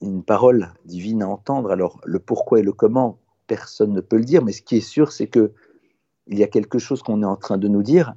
une 0.00 0.22
parole 0.22 0.72
divine 0.84 1.22
à 1.22 1.28
entendre. 1.28 1.70
Alors 1.70 2.00
le 2.04 2.18
pourquoi 2.18 2.60
et 2.60 2.62
le 2.62 2.72
comment, 2.72 3.18
personne 3.46 3.92
ne 3.92 4.00
peut 4.00 4.16
le 4.16 4.24
dire, 4.24 4.44
mais 4.44 4.52
ce 4.52 4.62
qui 4.62 4.76
est 4.76 4.80
sûr, 4.80 5.12
c'est 5.12 5.26
que 5.28 5.52
il 6.28 6.38
y 6.38 6.42
a 6.42 6.48
quelque 6.48 6.78
chose 6.78 7.02
qu'on 7.02 7.22
est 7.22 7.26
en 7.26 7.36
train 7.36 7.56
de 7.56 7.68
nous 7.68 7.84
dire, 7.84 8.14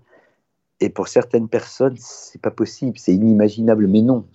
et 0.80 0.90
pour 0.90 1.08
certaines 1.08 1.48
personnes, 1.48 1.96
c'est 2.00 2.42
pas 2.42 2.52
possible, 2.52 2.98
c'est 2.98 3.14
inimaginable, 3.14 3.88
mais 3.88 4.02
non, 4.02 4.28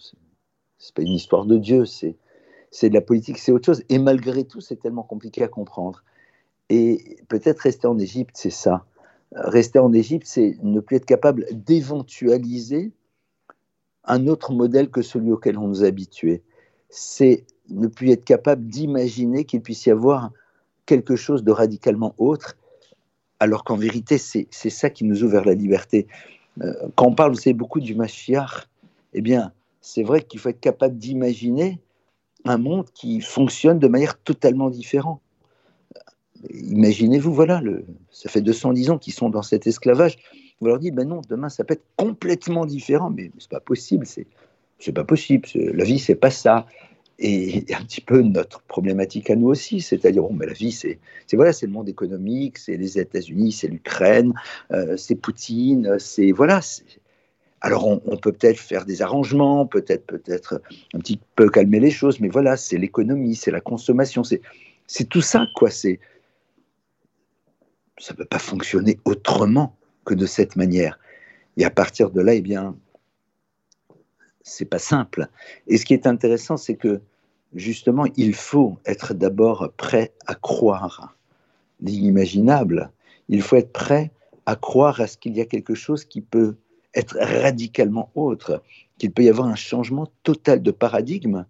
c'est 0.79 0.94
pas 0.94 1.02
une 1.02 1.14
histoire 1.14 1.44
de 1.46 1.58
Dieu, 1.58 1.85
c'est 1.85 2.17
c'est 2.75 2.88
de 2.88 2.94
la 2.94 3.00
politique, 3.00 3.38
c'est 3.38 3.52
autre 3.52 3.67
chose. 3.67 3.85
Et 3.88 3.99
malgré 3.99 4.44
tout, 4.44 4.61
c'est 4.61 4.75
tellement 4.76 5.05
compliqué 5.05 5.44
à 5.44 5.49
comprendre. 5.49 6.02
Et 6.70 7.19
peut-être 7.29 7.61
rester 7.61 7.87
en 7.87 7.99
Égypte, 7.99 8.32
c'est 8.35 8.50
ça. 8.50 8.85
Rester 9.32 9.79
en 9.79 9.93
Égypte, 9.93 10.26
c'est 10.26 10.56
ne 10.61 10.81
plus 10.81 10.96
être 10.96 11.06
capable 11.06 11.46
d'éventualiser 11.52 12.93
un 14.02 14.26
autre 14.26 14.52
modèle 14.52 14.91
que 14.91 15.02
celui 15.02 15.31
auquel 15.31 15.56
on 15.56 15.69
nous 15.69 15.85
a 15.85 15.87
habitués. 15.87 16.43
C'est 16.96 17.44
ne 17.70 17.87
plus 17.87 18.11
être 18.11 18.25
capable 18.25 18.67
d'imaginer 18.67 19.44
qu'il 19.44 19.60
puisse 19.63 19.86
y 19.86 19.91
avoir 19.91 20.31
quelque 20.86 21.17
chose 21.17 21.43
de 21.43 21.51
radicalement 21.51 22.15
autre, 22.19 22.56
alors 23.41 23.65
qu'en 23.65 23.77
vérité, 23.77 24.19
c'est 24.19 24.70
ça 24.70 24.91
qui 24.91 25.05
nous 25.05 25.24
ouvre 25.24 25.41
la 25.41 25.55
liberté. 25.55 26.06
Euh, 26.63 26.72
quand 26.94 27.06
on 27.06 27.15
parle, 27.15 27.34
savez, 27.36 27.55
beaucoup 27.55 27.81
du 27.81 27.94
Mashiach, 27.94 28.69
eh 29.13 29.20
bien, 29.20 29.53
c'est 29.81 30.03
vrai 30.03 30.22
qu'il 30.22 30.39
faut 30.39 30.51
être 30.51 30.60
capable 30.60 30.96
d'imaginer 30.96 31.81
un 32.44 32.58
monde 32.58 32.86
qui 32.94 33.20
fonctionne 33.20 33.79
de 33.79 33.89
manière 33.89 34.19
totalement 34.19 34.70
différente 34.70 35.20
imaginez-vous, 36.51 37.32
voilà, 37.32 37.60
le, 37.60 37.84
ça 38.10 38.29
fait 38.29 38.41
210 38.41 38.91
ans 38.91 38.98
qu'ils 38.98 39.15
sont 39.15 39.31
dans 39.31 39.43
cet 39.43 39.67
esclavage. 39.67 40.19
Vous 40.60 40.67
leur 40.67 40.79
dites, 40.79 40.94
ben 40.94 41.08
non, 41.08 41.20
demain 41.29 41.48
ça 41.48 41.65
peut 41.65 41.74
être 41.74 41.84
complètement 41.96 42.67
différent, 42.67 43.10
mais 43.10 43.31
c'est 43.39 43.51
pas 43.51 43.60
possible, 43.60 44.06
c'est, 44.06 44.27
c'est 44.78 44.93
pas 44.93 45.04
possible, 45.04 45.48
la 45.54 45.84
vie 45.84 45.98
c'est 45.98 46.14
pas 46.14 46.31
ça. 46.31 46.66
Et 47.20 47.64
un 47.72 47.84
petit 47.84 48.00
peu 48.00 48.22
notre 48.22 48.60
problématique 48.62 49.31
à 49.31 49.36
nous 49.36 49.46
aussi, 49.46 49.81
c'est-à-dire, 49.81 50.22
bon, 50.22 50.34
ben, 50.34 50.48
la 50.48 50.52
vie 50.52 50.72
c'est, 50.72 50.98
voilà, 51.32 51.52
c'est 51.52 51.66
le 51.66 51.72
monde 51.72 51.88
économique, 51.88 52.58
c'est 52.58 52.76
les 52.76 52.98
États-Unis, 52.98 53.52
c'est 53.52 53.69
l'Ukraine, 53.69 54.32
euh, 54.72 54.96
c'est 54.96 55.14
Poutine, 55.14 55.96
c'est 56.00 56.32
voilà. 56.32 56.58
alors 57.60 57.86
on, 57.86 58.16
peut 58.16 58.32
peut-être 58.32 58.58
faire 58.58 58.84
des 58.84 59.00
arrangements, 59.00 59.64
peut-être 59.64 60.06
peut-être 60.06 60.60
un 60.93 60.98
petit 60.98 61.20
peu 61.36 61.48
calmer 61.48 61.78
les 61.78 61.93
choses, 61.93 62.19
mais 62.19 62.28
voilà, 62.28 62.56
c'est 62.56 62.78
l'économie, 62.78 63.36
c'est 63.36 63.52
la 63.52 63.60
consommation, 63.60 64.24
c'est, 64.24 64.40
tout 65.08 65.22
ça, 65.22 65.46
quoi. 65.54 65.70
Ça 65.70 65.88
ne 68.10 68.16
peut 68.16 68.24
pas 68.24 68.40
fonctionner 68.40 68.98
autrement 69.04 69.76
que 70.04 70.14
de 70.14 70.26
cette 70.26 70.56
manière. 70.56 70.98
Et 71.56 71.64
à 71.64 71.70
partir 71.70 72.10
de 72.10 72.20
là, 72.20 72.34
eh 72.34 72.40
bien, 72.40 72.76
c'est 74.44 74.67
pas 74.67 74.79
simple. 74.79 75.29
Et 75.67 75.79
ce 75.79 75.84
qui 75.84 75.94
est 75.94 76.06
intéressant, 76.06 76.56
c'est 76.56 76.77
que 76.77 77.01
justement, 77.55 78.05
il 78.17 78.34
faut 78.34 78.79
être 78.84 79.15
d'abord 79.15 79.72
prêt 79.77 80.13
à 80.27 80.34
croire 80.34 81.17
l'inimaginable. 81.81 82.91
Il 83.29 83.43
faut 83.43 83.56
être 83.56 83.72
prêt 83.72 84.13
à 84.46 84.55
croire 84.55 85.01
à 85.01 85.06
ce 85.06 85.17
qu'il 85.17 85.34
y 85.34 85.41
a 85.41 85.46
quelque 85.46 85.74
chose 85.74 86.05
qui 86.05 86.20
peut 86.20 86.56
être 86.94 87.17
radicalement 87.19 88.10
autre, 88.15 88.63
qu'il 88.98 89.10
peut 89.10 89.24
y 89.24 89.29
avoir 89.29 89.48
un 89.48 89.56
changement 89.56 90.08
total 90.22 90.63
de 90.63 90.70
paradigme 90.70 91.46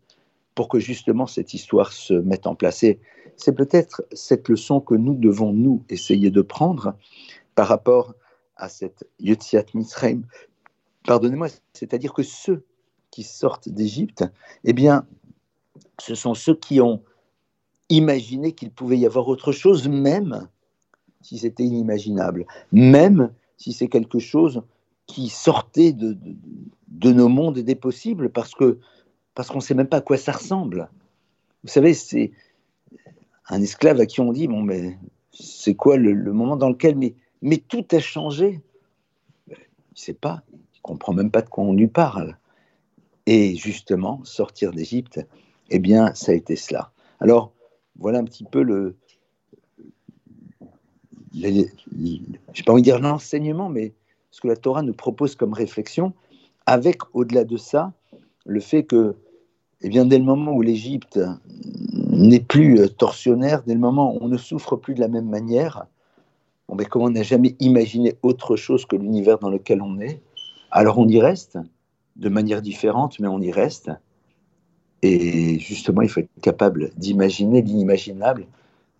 pour 0.55 0.69
que 0.69 0.79
justement 0.79 1.27
cette 1.27 1.53
histoire 1.53 1.93
se 1.93 2.15
mette 2.15 2.47
en 2.47 2.55
place. 2.55 2.85
Et, 2.85 3.01
c'est 3.37 3.55
peut-être 3.55 4.05
cette 4.13 4.49
leçon 4.49 4.81
que 4.81 4.95
nous 4.95 5.15
devons, 5.15 5.53
nous, 5.53 5.83
essayer 5.89 6.31
de 6.31 6.41
prendre 6.41 6.95
par 7.57 7.67
rapport 7.67 8.15
à 8.57 8.69
cette 8.69 9.05
Yotziat 9.19 9.65
Mitzrayim. 9.75 10.23
Pardonnez-moi, 11.05 11.49
c'est-à-dire 11.73 12.13
que 12.13 12.23
ceux 12.23 12.65
qui 13.14 13.23
sortent 13.23 13.68
d'Égypte, 13.68 14.25
eh 14.64 14.73
bien, 14.73 15.06
ce 16.00 16.16
sont 16.16 16.35
ceux 16.35 16.56
qui 16.56 16.80
ont 16.80 17.00
imaginé 17.88 18.50
qu'il 18.50 18.73
pouvait 18.73 18.99
y 18.99 19.06
avoir 19.06 19.28
autre 19.28 19.52
chose, 19.52 19.87
même 19.87 20.49
si 21.23 21.38
c'était 21.38 21.62
inimaginable, 21.62 22.44
même 22.73 23.33
si 23.56 23.73
c'est 23.73 23.87
quelque 23.87 24.18
chose 24.18 24.64
qui 25.06 25.28
sortait 25.28 25.92
de, 25.92 26.16
nos 27.04 27.28
mondes 27.28 27.61
des 27.61 27.76
possibles, 27.76 28.30
parce 28.30 28.52
que 28.52 28.80
parce 29.37 29.49
qu'on 29.49 29.59
ne 29.59 29.62
sait 29.62 29.75
même 29.75 29.87
pas 29.87 29.99
à 29.99 30.00
quoi 30.00 30.16
ça 30.16 30.33
ressemble. 30.33 30.88
Vous 31.62 31.71
savez, 31.71 31.94
c'est 31.94 32.33
un 33.49 33.62
esclave 33.62 34.00
à 34.00 34.06
qui 34.06 34.21
on 34.21 34.33
dit, 34.33 34.49
bon, 34.49 34.62
mais 34.62 34.99
c'est 35.30 35.76
quoi 35.76 35.99
le, 35.99 36.33
moment 36.33 36.56
dans 36.56 36.68
lequel, 36.68 36.97
mais, 36.97 37.14
mais 37.42 37.59
tout 37.59 37.87
a 37.92 38.00
changé. 38.00 38.61
Il 39.47 39.52
ne 39.52 39.56
sait 39.94 40.14
pas, 40.14 40.42
il 40.52 40.78
ne 40.78 40.83
comprend 40.83 41.12
même 41.12 41.30
pas 41.30 41.42
de 41.42 41.49
quoi 41.49 41.62
on 41.62 41.75
lui 41.75 41.87
parle. 41.87 42.37
Et 43.26 43.57
justement, 43.57 44.21
sortir 44.25 44.73
d'Égypte, 44.73 45.21
eh 45.71 45.78
bien, 45.78 46.14
ça 46.14 46.33
a 46.33 46.35
été 46.35 46.57
cela. 46.57 46.93
Alors, 47.21 47.52
voilà 47.97 48.19
un 48.19 48.25
petit 48.25 48.45
peu 48.45 48.62
le, 48.62 48.97
je 51.35 51.49
n'ai 51.49 51.69
pas 52.64 52.73
envie 52.73 52.83
de 52.83 52.85
dire 52.85 53.00
l'enseignement, 53.00 53.69
mais 53.69 53.93
ce 54.31 54.40
que 54.40 54.49
la 54.49 54.57
Torah 54.57 54.83
nous 54.83 54.95
propose 54.95 55.35
comme 55.35 55.52
réflexion, 55.52 56.12
avec 56.66 56.99
au-delà 57.12 57.45
de 57.45 57.57
ça, 57.57 57.93
le 58.47 58.61
fait 58.61 58.85
que, 58.85 59.16
eh 59.81 59.88
bien, 59.88 60.04
dès 60.07 60.19
le 60.19 60.25
moment 60.25 60.52
où 60.52 60.62
l'Égypte 60.62 61.19
n'est 62.11 62.40
plus 62.40 62.81
euh, 62.81 62.88
torsionnaire, 62.88 63.62
dès 63.66 63.75
le 63.75 63.81
moment 63.81 64.14
où 64.14 64.19
on 64.21 64.28
ne 64.28 64.37
souffre 64.37 64.76
plus 64.76 64.95
de 64.95 65.00
la 65.00 65.09
même 65.09 65.28
manière, 65.28 65.87
bon, 66.69 66.76
ben, 66.76 66.87
comme 66.87 67.02
on 67.02 67.11
n'a 67.11 67.23
jamais 67.23 67.57
imaginé 67.61 68.14
autre 68.23 68.57
chose 68.57 68.87
que 68.87 68.97
l'univers 68.97 69.38
dans 69.38 69.50
lequel 69.50 69.83
on 69.83 70.00
est, 70.00 70.21
alors 70.71 70.99
on 70.99 71.09
y 71.09 71.21
reste, 71.21 71.59
de 72.16 72.28
manière 72.28 72.62
différente, 72.62 73.18
mais 73.21 73.28
on 73.28 73.40
y 73.40 73.50
reste. 73.50 73.90
Et 75.02 75.59
justement, 75.59 76.02
il 76.02 76.09
faut 76.09 76.21
être 76.21 76.30
capable 76.40 76.90
d'imaginer 76.97 77.62
l'inimaginable 77.62 78.47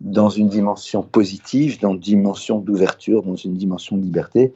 dans 0.01 0.29
une 0.29 0.49
dimension 0.49 1.01
positive, 1.01 1.79
dans 1.79 1.93
une 1.93 1.99
dimension 1.99 2.59
d'ouverture, 2.59 3.23
dans 3.23 3.35
une 3.35 3.55
dimension 3.55 3.97
de 3.97 4.03
liberté. 4.03 4.53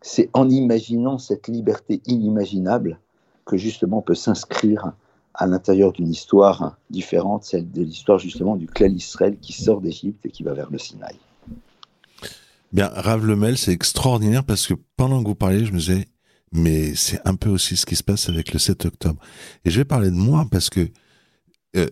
C'est 0.00 0.30
en 0.32 0.48
imaginant 0.48 1.18
cette 1.18 1.48
liberté 1.48 2.00
inimaginable 2.06 3.00
que 3.44 3.56
justement 3.56 3.98
on 3.98 4.02
peut 4.02 4.14
s'inscrire 4.14 4.92
à 5.34 5.46
l'intérieur 5.46 5.92
d'une 5.92 6.08
histoire 6.08 6.76
différente, 6.90 7.44
celle 7.44 7.70
de 7.70 7.82
l'histoire 7.82 8.18
justement 8.18 8.56
du 8.56 8.66
clan 8.66 8.88
Israël 8.88 9.36
qui 9.40 9.52
sort 9.52 9.80
d'Égypte 9.80 10.24
et 10.26 10.30
qui 10.30 10.42
va 10.42 10.52
vers 10.52 10.70
le 10.70 10.78
Sinaï. 10.78 11.16
Bien, 12.72 12.88
Rav 12.88 13.24
Lemel, 13.24 13.56
c'est 13.56 13.72
extraordinaire 13.72 14.44
parce 14.44 14.66
que 14.66 14.74
pendant 14.96 15.22
que 15.22 15.28
vous 15.28 15.34
parliez, 15.34 15.64
je 15.64 15.72
me 15.72 15.78
disais, 15.78 16.06
mais 16.52 16.94
c'est 16.94 17.20
un 17.26 17.34
peu 17.34 17.50
aussi 17.50 17.76
ce 17.76 17.86
qui 17.86 17.96
se 17.96 18.02
passe 18.02 18.28
avec 18.28 18.52
le 18.52 18.58
7 18.58 18.86
octobre. 18.86 19.20
Et 19.64 19.70
je 19.70 19.78
vais 19.78 19.84
parler 19.84 20.10
de 20.10 20.16
moi 20.16 20.46
parce 20.50 20.70
que, 20.70 20.88
euh, 21.76 21.88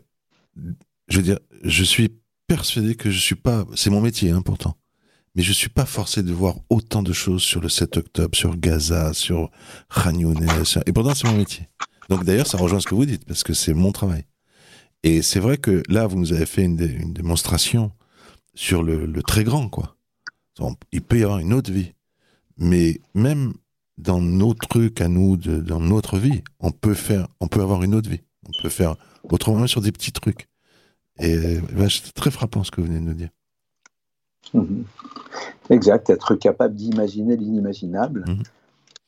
je 1.08 1.16
veux 1.16 1.22
dire, 1.22 1.38
je 1.62 1.84
suis 1.84 2.10
persuadé 2.46 2.94
que 2.94 3.10
je 3.10 3.18
suis 3.18 3.34
pas, 3.34 3.66
c'est 3.74 3.90
mon 3.90 4.00
métier 4.00 4.30
hein, 4.30 4.42
pourtant, 4.42 4.76
mais 5.34 5.42
je 5.42 5.52
suis 5.52 5.68
pas 5.68 5.84
forcé 5.84 6.22
de 6.22 6.32
voir 6.32 6.56
autant 6.70 7.02
de 7.02 7.12
choses 7.12 7.42
sur 7.42 7.60
le 7.60 7.68
7 7.68 7.98
octobre, 7.98 8.36
sur 8.36 8.56
Gaza, 8.56 9.12
sur 9.12 9.50
Khan 9.94 10.14
et 10.86 10.92
pourtant 10.92 11.14
c'est 11.14 11.28
mon 11.28 11.36
métier. 11.36 11.68
Donc 12.08 12.24
d'ailleurs 12.24 12.46
ça 12.46 12.58
rejoint 12.58 12.80
ce 12.80 12.86
que 12.86 12.94
vous 12.94 13.06
dites 13.06 13.24
parce 13.24 13.42
que 13.42 13.52
c'est 13.52 13.74
mon 13.74 13.92
travail. 13.92 14.24
Et 15.02 15.22
c'est 15.22 15.40
vrai 15.40 15.58
que 15.58 15.82
là 15.88 16.06
vous 16.06 16.18
nous 16.18 16.32
avez 16.32 16.46
fait 16.46 16.62
une, 16.62 16.76
démonstration 16.76 17.92
sur 18.54 18.82
le, 18.82 19.04
le, 19.06 19.22
très 19.22 19.44
grand 19.44 19.68
quoi. 19.68 19.96
Il 20.90 21.02
peut 21.02 21.18
y 21.18 21.22
avoir 21.22 21.38
une 21.38 21.52
autre 21.52 21.70
vie, 21.70 21.92
mais 22.56 23.00
même 23.14 23.52
dans 23.98 24.20
nos 24.20 24.54
trucs 24.54 25.00
à 25.00 25.08
nous, 25.08 25.36
de, 25.36 25.58
dans 25.58 25.80
notre 25.80 26.18
vie, 26.18 26.42
on 26.60 26.70
peut 26.70 26.94
faire, 26.94 27.28
on 27.40 27.48
peut 27.48 27.60
avoir 27.60 27.82
une 27.82 27.94
autre 27.94 28.10
vie. 28.10 28.20
On 28.48 28.62
peut 28.62 28.68
faire 28.68 28.96
autrement 29.24 29.66
sur 29.66 29.80
des 29.80 29.92
petits 29.92 30.12
trucs. 30.12 30.48
Et 31.18 31.58
c'est 31.88 32.12
très 32.12 32.30
frappant 32.30 32.62
ce 32.62 32.70
que 32.70 32.80
vous 32.80 32.86
venez 32.86 33.00
de 33.00 33.04
nous 33.04 33.14
dire. 33.14 33.30
Mhm. 34.54 34.84
Exact, 35.70 36.10
être 36.10 36.34
capable 36.36 36.74
d'imaginer 36.74 37.36
l'inimaginable. 37.36 38.24
Mhm. 38.28 38.42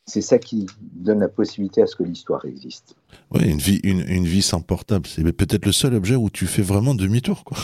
C'est 0.06 0.22
ça 0.22 0.38
qui 0.38 0.66
donne 0.80 1.20
la 1.20 1.28
possibilité 1.28 1.82
à 1.82 1.86
ce 1.86 1.94
que 1.94 2.02
l'histoire 2.02 2.46
existe. 2.46 2.96
Oui, 3.30 3.42
une 3.44 3.58
vie, 3.58 3.78
une, 3.84 4.00
une 4.08 4.26
vie 4.26 4.40
sans 4.40 4.62
portable, 4.62 5.06
c'est 5.06 5.22
peut-être 5.32 5.66
le 5.66 5.72
seul 5.72 5.94
objet 5.94 6.16
où 6.16 6.30
tu 6.30 6.46
fais 6.46 6.62
vraiment 6.62 6.94
demi-tour. 6.94 7.44
Quoi. 7.44 7.58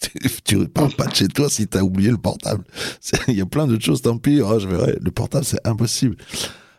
tu 0.44 0.56
ne 0.56 0.64
pars 0.66 0.94
pas 0.94 1.06
de 1.06 1.14
chez 1.14 1.28
toi 1.28 1.48
si 1.50 1.66
tu 1.66 1.76
as 1.76 1.84
oublié 1.84 2.10
le 2.10 2.18
portable. 2.18 2.64
Il 3.28 3.34
y 3.34 3.40
a 3.40 3.46
plein 3.46 3.66
d'autres 3.66 3.84
choses, 3.84 4.02
tant 4.02 4.16
pis. 4.16 4.40
Oh, 4.40 4.58
je 4.58 4.68
verrai. 4.68 4.96
Le 5.00 5.10
portable, 5.10 5.44
c'est 5.44 5.66
impossible. 5.66 6.16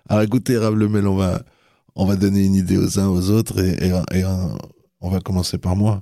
Alors 0.10 0.24
écoutez, 0.24 0.58
Rav 0.58 0.76
Lemel, 0.76 1.06
on 1.06 1.16
va, 1.16 1.44
on 1.96 2.06
va 2.06 2.16
donner 2.16 2.44
une 2.44 2.56
idée 2.56 2.78
aux 2.78 3.00
uns 3.00 3.08
aux 3.08 3.30
autres 3.30 3.60
et, 3.60 3.90
et, 4.12 4.24
on 5.02 5.10
va 5.10 5.20
commencer 5.20 5.60
par 5.60 5.76
moi. 5.76 6.02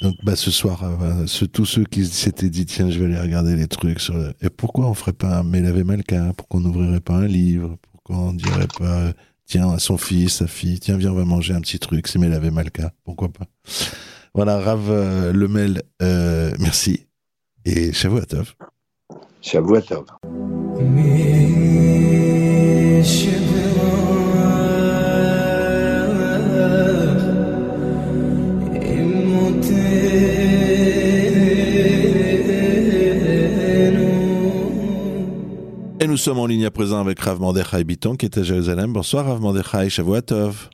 Donc 0.00 0.14
bah, 0.22 0.34
ce 0.34 0.50
soir, 0.50 0.82
euh, 0.82 1.26
tous 1.52 1.66
ceux 1.66 1.84
qui 1.84 2.06
s'étaient 2.06 2.48
dit 2.48 2.64
tiens 2.64 2.88
je 2.88 2.98
vais 2.98 3.04
aller 3.04 3.20
regarder 3.20 3.54
les 3.54 3.68
trucs 3.68 4.00
sur 4.00 4.14
et 4.40 4.48
pourquoi 4.48 4.86
on 4.86 4.94
ferait 4.94 5.12
pas 5.12 5.40
un 5.40 5.42
Mélavé 5.42 5.84
Malka, 5.84 6.32
pourquoi 6.38 6.60
on 6.60 6.62
n'ouvrirait 6.62 7.00
pas 7.00 7.16
un 7.16 7.26
livre, 7.26 7.76
pourquoi 7.92 8.16
on 8.16 8.32
dirait 8.32 8.68
pas 8.78 9.12
tiens 9.44 9.72
à 9.72 9.78
son 9.78 9.98
fils, 9.98 10.36
sa 10.36 10.46
fille, 10.46 10.80
tiens 10.80 10.96
viens 10.96 11.12
on 11.12 11.16
va 11.16 11.24
manger 11.26 11.52
un 11.52 11.60
petit 11.60 11.78
truc, 11.78 12.08
c'est 12.08 12.18
Mélavé 12.18 12.50
Malka, 12.50 12.92
pourquoi 13.04 13.28
pas. 13.28 13.44
Voilà 14.34 14.58
Rav 14.58 14.88
euh, 14.88 15.32
Lemel, 15.32 15.82
euh, 16.00 16.52
merci 16.60 17.06
et 17.66 17.92
Shavuatov. 17.92 18.54
Shavuatov. 19.42 20.06
Et 22.98 23.02
nous 36.06 36.16
sommes 36.16 36.40
en 36.40 36.46
ligne 36.46 36.66
à 36.66 36.72
présent 36.72 36.98
avec 36.98 37.20
Rav 37.20 37.40
Mordechai 37.40 37.84
Biton 37.84 38.16
qui 38.16 38.26
est 38.26 38.36
à 38.36 38.42
Jérusalem. 38.42 38.92
Bonsoir 38.92 39.26
Rav 39.26 39.40
Mordechai, 39.40 39.88
Shavuatov. 39.90 40.68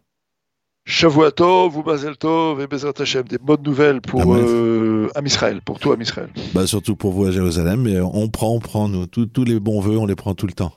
Shavuatov, 0.86 1.84
Mazel 1.84 2.16
Tov 2.16 2.62
et 2.62 2.66
Bezrat 2.66 2.94
Hashem, 3.00 3.24
des 3.24 3.36
bonnes 3.36 3.62
nouvelles 3.62 4.00
pour 4.00 4.34
euh, 4.34 5.10
Israël, 5.26 5.60
pour 5.62 5.78
tout 5.78 5.94
Israël. 6.00 6.30
Bah 6.54 6.66
surtout 6.66 6.96
pour 6.96 7.12
vous 7.12 7.26
à 7.26 7.30
Jérusalem, 7.30 7.82
mais 7.82 8.00
on 8.00 8.28
prend, 8.28 8.54
on 8.54 8.60
prend 8.60 8.88
nous, 8.88 9.06
tous 9.06 9.44
les 9.44 9.60
bons 9.60 9.80
vœux, 9.80 9.98
on 9.98 10.06
les 10.06 10.16
prend 10.16 10.34
tout 10.34 10.46
le 10.46 10.54
temps. 10.54 10.72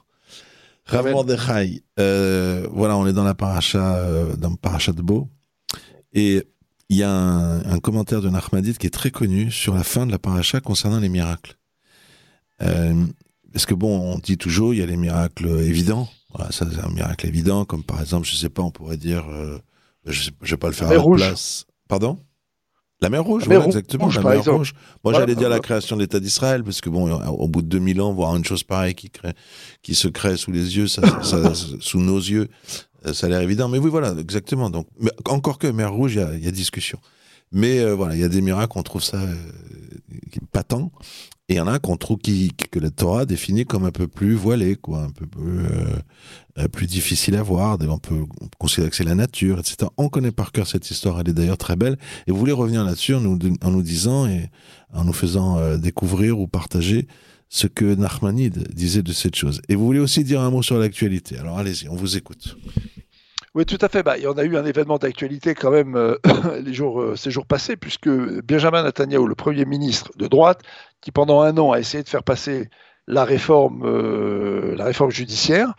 Rav 0.87 1.11
Mordechai, 1.11 1.83
euh, 1.99 2.67
voilà, 2.71 2.97
on 2.97 3.05
est 3.07 3.13
dans 3.13 3.23
la 3.23 3.35
paracha, 3.35 3.97
euh, 3.97 4.35
dans 4.35 4.55
paracha 4.55 4.93
de 4.93 5.01
Beau, 5.01 5.29
et 6.13 6.47
il 6.89 6.97
y 6.97 7.03
a 7.03 7.11
un, 7.11 7.79
commentaire 7.79 8.21
de 8.21 8.29
Nachmadit 8.29 8.75
qui 8.75 8.87
est 8.87 8.91
très 8.91 9.11
connu 9.11 9.51
sur 9.51 9.73
la 9.73 9.83
fin 9.83 10.05
de 10.05 10.11
la 10.11 10.19
paracha 10.19 10.61
concernant 10.61 10.99
les 10.99 11.09
miracles. 11.09 11.57
Euh, 12.61 13.05
parce 13.51 13.65
que 13.65 13.73
bon, 13.73 14.13
on 14.13 14.19
dit 14.19 14.37
toujours, 14.37 14.73
il 14.73 14.79
y 14.79 14.83
a 14.83 14.85
les 14.85 14.97
miracles 14.97 15.47
évidents. 15.47 16.07
Voilà, 16.33 16.51
ça 16.51 16.65
c'est 16.71 16.79
un 16.79 16.89
miracle 16.89 17.27
évident, 17.27 17.65
comme 17.65 17.83
par 17.83 17.99
exemple, 17.99 18.27
je 18.27 18.35
sais 18.35 18.49
pas, 18.49 18.61
on 18.61 18.71
pourrait 18.71 18.97
dire, 18.97 19.27
euh, 19.29 19.59
je, 20.05 20.29
ne 20.29 20.47
vais 20.47 20.57
pas 20.57 20.67
le 20.67 20.73
faire 20.73 20.89
à 20.89 20.93
la 20.93 21.03
place. 21.03 21.65
Pardon? 21.89 22.19
La 22.99 23.09
mer 23.09 23.23
Rouge, 23.23 23.43
exactement, 23.47 24.09
la 24.09 24.21
mer 24.21 24.43
Rouge. 24.45 24.73
Moi, 25.03 25.13
j'allais 25.13 25.35
dire 25.35 25.49
la 25.49 25.59
création 25.59 25.95
de 25.95 26.01
l'État 26.01 26.19
d'Israël, 26.19 26.63
parce 26.63 26.81
que 26.81 26.89
bon, 26.89 27.11
au 27.11 27.47
bout 27.47 27.61
de 27.61 27.67
2000 27.67 28.01
ans, 28.01 28.11
voir 28.13 28.35
une 28.35 28.43
chose 28.43 28.63
pareille 28.63 28.95
qui, 28.95 29.09
crée, 29.09 29.33
qui 29.83 29.93
se 29.93 30.07
crée 30.07 30.35
sous 30.35 30.51
les 30.51 30.77
yeux, 30.77 30.87
ça, 30.87 31.01
sous 31.53 31.99
nos 31.99 32.17
yeux, 32.17 32.47
euh, 33.05 33.13
ça 33.13 33.27
a 33.27 33.29
l'air 33.29 33.41
évident. 33.41 33.69
Mais 33.69 33.77
oui, 33.77 33.89
voilà, 33.89 34.15
exactement. 34.19 34.69
Donc, 34.69 34.87
mais 34.99 35.11
encore 35.25 35.59
que 35.59 35.67
mer 35.67 35.93
Rouge, 35.93 36.15
il 36.15 36.43
y 36.43 36.47
a, 36.47 36.51
discussion. 36.51 36.99
Mais 37.51 37.79
euh, 37.79 37.93
voilà, 37.93 38.15
il 38.15 38.21
y 38.21 38.23
a 38.23 38.29
des 38.29 38.41
miracles, 38.41 38.73
on 38.75 38.83
trouve 38.83 39.03
ça 39.03 39.21
patent. 40.51 40.91
Et 41.49 41.53
il 41.53 41.57
y 41.57 41.61
en 41.61 41.67
a 41.67 41.79
qu'on 41.79 41.95
trouve 41.95 42.17
qui, 42.17 42.51
que 42.71 42.77
la 42.77 42.89
Torah 42.89 43.25
définit 43.25 43.65
comme 43.65 43.85
un 43.85 43.91
peu 43.91 44.07
plus 44.07 44.33
voilé, 44.33 44.75
quoi, 44.75 45.03
un 45.03 45.09
peu 45.11 45.25
plus, 45.25 45.59
euh, 45.59 45.95
euh, 46.59 46.85
difficile 46.85 47.37
à 47.37 47.41
voir. 47.41 47.77
On 47.87 47.99
peut 47.99 48.25
considérer 48.57 48.89
que 48.89 48.97
c'est 48.97 49.05
la 49.05 49.15
nature, 49.15 49.57
etc. 49.57 49.89
On 49.95 50.09
connaît 50.09 50.33
par 50.33 50.51
cœur 50.51 50.67
cette 50.67 50.91
histoire, 50.91 51.21
elle 51.21 51.29
est 51.29 51.33
d'ailleurs 51.33 51.57
très 51.57 51.77
belle. 51.77 51.97
Et 52.27 52.31
vous 52.31 52.37
voulez 52.37 52.51
revenir 52.51 52.83
là-dessus 52.83 53.15
en 53.15 53.21
nous, 53.21 53.81
disant 53.81 54.27
et 54.27 54.49
en 54.93 55.05
nous 55.05 55.13
faisant 55.13 55.57
euh, 55.57 55.77
découvrir 55.77 56.37
ou 56.37 56.47
partager 56.47 57.07
ce 57.47 57.67
que 57.67 57.95
Nachmanide 57.95 58.67
disait 58.73 59.01
de 59.01 59.13
cette 59.13 59.35
chose. 59.35 59.61
Et 59.69 59.75
vous 59.75 59.85
voulez 59.85 60.01
aussi 60.01 60.25
dire 60.25 60.41
un 60.41 60.51
mot 60.51 60.61
sur 60.61 60.77
l'actualité. 60.77 61.37
Alors 61.37 61.57
allez-y, 61.57 61.87
on 61.87 61.95
vous 61.95 62.17
écoute. 62.17 62.57
Oui, 63.55 63.65
tout 63.65 63.77
à 63.79 63.87
fait. 63.87 64.03
Bah, 64.03 64.17
il 64.17 64.23
y 64.25 64.27
en 64.27 64.37
a 64.37 64.43
eu 64.43 64.57
un 64.57 64.65
événement 64.65 64.97
d'actualité 64.97 65.55
quand 65.55 65.71
même 65.71 66.17
ces 67.15 67.31
jours 67.31 67.45
passés, 67.45 67.77
puisque 67.77 68.09
Benjamin 68.09 68.83
Netanyahu, 68.83 69.25
le 69.25 69.33
Premier 69.33 69.63
ministre 69.63 70.11
de 70.17 70.27
droite, 70.27 70.61
qui 71.01 71.11
pendant 71.11 71.41
un 71.41 71.57
an 71.57 71.71
a 71.71 71.79
essayé 71.79 72.03
de 72.03 72.09
faire 72.09 72.23
passer 72.23 72.69
la 73.07 73.23
réforme, 73.23 73.83
euh, 73.85 74.75
la 74.75 74.85
réforme 74.85 75.11
judiciaire, 75.11 75.73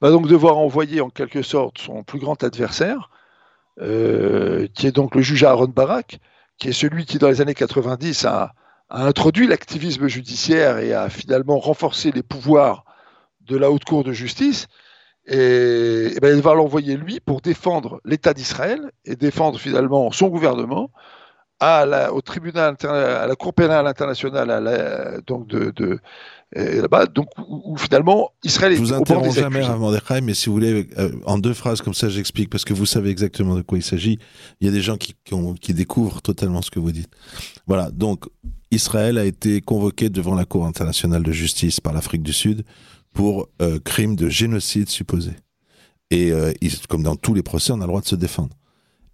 va 0.00 0.10
donc 0.10 0.28
devoir 0.28 0.58
envoyer 0.58 1.00
en 1.00 1.10
quelque 1.10 1.42
sorte 1.42 1.78
son 1.78 2.02
plus 2.04 2.18
grand 2.18 2.42
adversaire, 2.42 3.10
qui 3.78 4.86
est 4.86 4.94
donc 4.94 5.14
le 5.14 5.22
juge 5.22 5.44
Aaron 5.44 5.68
Barak, 5.68 6.20
qui 6.58 6.68
est 6.68 6.72
celui 6.72 7.06
qui, 7.06 7.18
dans 7.18 7.28
les 7.28 7.40
années 7.40 7.54
90, 7.54 8.24
a, 8.26 8.52
introduit 8.90 9.46
l'activisme 9.46 10.08
judiciaire 10.08 10.78
et 10.78 10.92
a 10.92 11.08
finalement 11.08 11.58
renforcé 11.58 12.10
les 12.10 12.22
pouvoirs 12.22 12.84
de 13.42 13.56
la 13.56 13.70
Haute 13.70 13.84
Cour 13.84 14.04
de 14.04 14.12
justice, 14.12 14.66
et, 15.26 16.16
ben, 16.20 16.36
il 16.36 16.42
va 16.42 16.54
l'envoyer 16.54 16.96
lui 16.96 17.20
pour 17.20 17.40
défendre 17.40 18.00
l'État 18.04 18.34
d'Israël 18.34 18.90
et 19.04 19.16
défendre 19.16 19.58
finalement 19.58 20.10
son 20.10 20.28
gouvernement 20.28 20.90
à 21.60 21.84
la, 21.84 22.12
au 22.12 22.22
tribunal, 22.22 22.76
à 22.82 23.26
la 23.26 23.36
Cour 23.36 23.52
pénale 23.52 23.86
internationale, 23.86 25.22
donc 25.26 25.46
de, 25.46 26.00
là-bas, 26.54 27.06
donc 27.06 27.28
où, 27.38 27.76
finalement 27.76 28.32
Israël 28.42 28.72
est 28.72 28.76
Je 28.76 28.80
vous 28.80 28.92
interromps 28.92 29.34
jamais, 29.34 29.62
Rav 29.62 30.22
mais 30.22 30.34
si 30.34 30.46
vous 30.46 30.54
voulez, 30.54 30.88
euh, 30.98 31.12
en 31.26 31.38
deux 31.38 31.54
phrases 31.54 31.82
comme 31.82 31.94
ça, 31.94 32.08
j'explique 32.08 32.50
parce 32.50 32.64
que 32.64 32.72
vous 32.72 32.86
savez 32.86 33.10
exactement 33.10 33.54
de 33.54 33.62
quoi 33.62 33.78
il 33.78 33.84
s'agit. 33.84 34.18
Il 34.60 34.66
y 34.66 34.70
a 34.70 34.72
des 34.72 34.80
gens 34.80 34.96
qui, 34.96 35.14
qui, 35.60 35.74
découvrent 35.74 36.22
totalement 36.22 36.62
ce 36.62 36.70
que 36.70 36.80
vous 36.80 36.92
dites. 36.92 37.10
Voilà, 37.66 37.90
donc 37.90 38.24
Israël 38.70 39.18
a 39.18 39.24
été 39.24 39.60
convoqué 39.60 40.08
devant 40.08 40.34
la 40.34 40.44
Cour 40.44 40.66
internationale 40.66 41.22
de 41.22 41.32
justice 41.32 41.80
par 41.80 41.92
l'Afrique 41.92 42.22
du 42.22 42.32
Sud 42.32 42.64
pour 43.12 43.48
euh, 43.60 43.78
crime 43.84 44.16
de 44.16 44.28
génocide 44.28 44.88
supposé. 44.88 45.32
Et 46.10 46.32
euh, 46.32 46.52
comme 46.88 47.02
dans 47.02 47.16
tous 47.16 47.34
les 47.34 47.42
procès, 47.42 47.72
on 47.72 47.76
a 47.76 47.80
le 47.80 47.86
droit 47.86 48.00
de 48.00 48.06
se 48.06 48.16
défendre. 48.16 48.56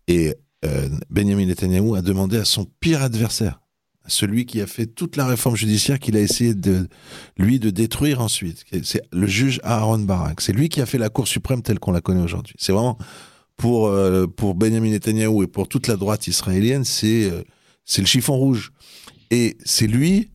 Et 0.09 0.35
euh, 0.65 0.89
Benjamin 1.11 1.47
Netanyahu 1.47 1.97
a 1.97 2.03
demandé 2.03 2.39
à 2.39 2.45
son 2.45 2.65
pire 2.81 3.03
adversaire, 3.03 3.61
celui 4.07 4.47
qui 4.47 4.61
a 4.61 4.67
fait 4.67 4.87
toute 4.87 5.17
la 5.17 5.27
réforme 5.27 5.57
judiciaire 5.57 5.99
qu'il 5.99 6.17
a 6.17 6.21
essayé 6.21 6.55
de 6.55 6.89
lui 7.37 7.59
de 7.59 7.71
détruire 7.71 8.21
ensuite. 8.21 8.65
C'est 8.83 9.03
le 9.13 9.27
juge 9.27 9.61
Aaron 9.65 9.99
Barak. 9.99 10.41
C'est 10.41 10.53
lui 10.53 10.69
qui 10.69 10.81
a 10.81 10.87
fait 10.87 10.99
la 10.99 11.09
Cour 11.09 11.29
suprême 11.29 11.63
telle 11.63 11.79
qu'on 11.79 11.93
la 11.93 12.01
connaît 12.01 12.23
aujourd'hui. 12.23 12.55
C'est 12.59 12.73
vraiment 12.73 12.99
pour 13.57 13.89
euh, 13.89 14.27
pour 14.27 14.55
Benjamin 14.55 14.91
Netanyahu 14.91 15.45
et 15.45 15.47
pour 15.47 15.69
toute 15.69 15.89
la 15.89 15.97
droite 15.97 16.27
israélienne, 16.27 16.85
c'est 16.85 17.31
euh, 17.31 17.43
c'est 17.85 18.01
le 18.01 18.07
chiffon 18.07 18.37
rouge. 18.37 18.73
Et 19.31 19.57
c'est 19.65 19.87
lui 19.87 20.31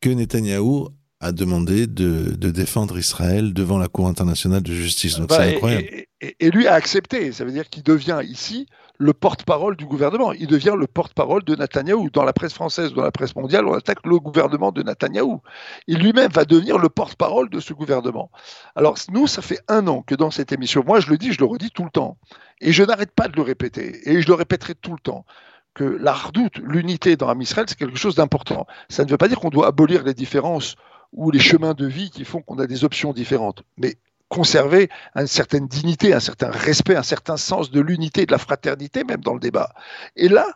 que 0.00 0.08
Netanyahu 0.08 0.86
a 1.22 1.32
demandé 1.32 1.86
de, 1.86 2.34
de, 2.34 2.50
défendre 2.50 2.96
Israël 2.98 3.52
devant 3.52 3.76
la 3.76 3.88
Cour 3.88 4.08
internationale 4.08 4.62
de 4.62 4.72
justice. 4.72 5.16
Donc 5.16 5.28
bah, 5.28 5.36
c'est 5.38 5.54
incroyable. 5.54 5.86
Et, 6.22 6.36
et, 6.40 6.50
lui 6.50 6.66
a 6.66 6.72
accepté. 6.72 7.30
Ça 7.32 7.44
veut 7.44 7.52
dire 7.52 7.68
qu'il 7.68 7.82
devient 7.82 8.20
ici 8.24 8.66
le 9.00 9.14
porte-parole 9.14 9.76
du 9.76 9.86
gouvernement. 9.86 10.32
Il 10.32 10.46
devient 10.46 10.74
le 10.78 10.86
porte-parole 10.86 11.42
de 11.42 11.56
Netanyahou. 11.56 12.10
Dans 12.10 12.22
la 12.22 12.34
presse 12.34 12.52
française, 12.52 12.92
dans 12.92 13.02
la 13.02 13.10
presse 13.10 13.34
mondiale, 13.34 13.66
on 13.66 13.72
attaque 13.72 14.04
le 14.04 14.18
gouvernement 14.18 14.72
de 14.72 14.82
Netanyahou. 14.82 15.40
Il 15.86 16.00
lui-même 16.00 16.30
va 16.30 16.44
devenir 16.44 16.76
le 16.76 16.90
porte-parole 16.90 17.48
de 17.48 17.60
ce 17.60 17.72
gouvernement. 17.72 18.30
Alors 18.76 18.96
nous, 19.10 19.26
ça 19.26 19.40
fait 19.40 19.58
un 19.68 19.88
an 19.88 20.02
que 20.02 20.14
dans 20.14 20.30
cette 20.30 20.52
émission, 20.52 20.84
moi 20.86 21.00
je 21.00 21.08
le 21.08 21.16
dis, 21.16 21.32
je 21.32 21.38
le 21.38 21.46
redis 21.46 21.70
tout 21.70 21.84
le 21.84 21.90
temps, 21.90 22.18
et 22.60 22.72
je 22.72 22.84
n'arrête 22.84 23.12
pas 23.12 23.28
de 23.28 23.36
le 23.36 23.42
répéter, 23.42 24.06
et 24.06 24.20
je 24.20 24.28
le 24.28 24.34
répéterai 24.34 24.74
tout 24.74 24.92
le 24.92 25.00
temps, 25.00 25.24
que 25.72 25.84
la 25.84 26.12
redoute, 26.12 26.58
l'unité 26.58 27.16
dans 27.16 27.34
Israël, 27.40 27.66
c'est 27.70 27.78
quelque 27.78 27.96
chose 27.96 28.16
d'important. 28.16 28.66
Ça 28.90 29.06
ne 29.06 29.10
veut 29.10 29.16
pas 29.16 29.28
dire 29.28 29.40
qu'on 29.40 29.48
doit 29.48 29.68
abolir 29.68 30.04
les 30.04 30.14
différences 30.14 30.76
ou 31.14 31.30
les 31.30 31.38
chemins 31.38 31.72
de 31.72 31.86
vie 31.86 32.10
qui 32.10 32.26
font 32.26 32.42
qu'on 32.42 32.58
a 32.58 32.66
des 32.66 32.84
options 32.84 33.14
différentes. 33.14 33.62
Mais 33.78 33.96
conserver 34.30 34.88
une 35.16 35.26
certaine 35.26 35.66
dignité, 35.66 36.14
un 36.14 36.20
certain 36.20 36.50
respect, 36.50 36.96
un 36.96 37.02
certain 37.02 37.36
sens 37.36 37.70
de 37.70 37.80
l'unité, 37.80 38.24
de 38.24 38.32
la 38.32 38.38
fraternité 38.38 39.04
même 39.04 39.20
dans 39.20 39.34
le 39.34 39.40
débat. 39.40 39.74
Et 40.16 40.28
là, 40.28 40.46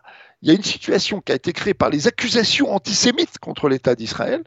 il 0.41 0.47
y 0.47 0.51
a 0.51 0.55
une 0.55 0.63
situation 0.63 1.21
qui 1.21 1.33
a 1.33 1.35
été 1.35 1.53
créée 1.53 1.73
par 1.73 1.89
les 1.89 2.07
accusations 2.07 2.73
antisémites 2.73 3.37
contre 3.37 3.69
l'État 3.69 3.93
d'Israël, 3.93 4.43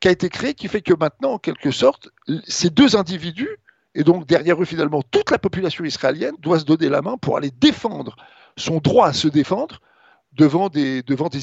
qui 0.00 0.08
a 0.08 0.10
été 0.10 0.30
créée, 0.30 0.54
qui 0.54 0.66
fait 0.66 0.80
que 0.80 0.94
maintenant, 0.94 1.34
en 1.34 1.38
quelque 1.38 1.70
sorte, 1.70 2.08
ces 2.48 2.70
deux 2.70 2.96
individus, 2.96 3.58
et 3.94 4.02
donc 4.02 4.26
derrière 4.26 4.60
eux 4.60 4.64
finalement 4.64 5.02
toute 5.02 5.30
la 5.30 5.38
population 5.38 5.84
israélienne, 5.84 6.34
doit 6.38 6.58
se 6.58 6.64
donner 6.64 6.88
la 6.88 7.02
main 7.02 7.18
pour 7.18 7.36
aller 7.36 7.50
défendre 7.50 8.16
son 8.56 8.78
droit 8.78 9.08
à 9.08 9.12
se 9.12 9.28
défendre 9.28 9.80
devant 10.34 10.68
des, 10.68 11.02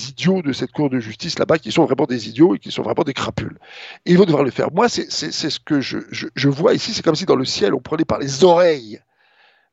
idiots 0.10 0.42
de 0.42 0.52
cette 0.52 0.72
cour 0.72 0.90
de 0.90 1.00
justice 1.00 1.38
là-bas 1.38 1.60
qui 1.60 1.72
sont 1.72 1.86
vraiment 1.86 2.06
des 2.06 2.28
idiots 2.30 2.56
et 2.56 2.60
qui 2.60 2.72
sont 2.72 2.82
vraiment 2.82 3.04
des 3.04 3.14
crapules. 3.14 3.60
Ils 4.06 4.18
vont 4.18 4.26
devoir 4.26 4.44
le 4.44 4.52
faire. 4.52 4.72
Moi, 4.72 4.90
c'est 4.90 5.10
ce 5.10 5.60
que 5.60 5.80
je 5.82 6.50
vois 6.50 6.74
ici. 6.74 6.94
C'est 6.94 7.04
comme 7.04 7.16
si 7.16 7.26
dans 7.26 7.36
le 7.36 7.46
ciel, 7.46 7.74
on 7.74 7.82
prenait 7.82 8.06
par 8.06 8.20
les 8.20 8.44
oreilles 8.44 9.02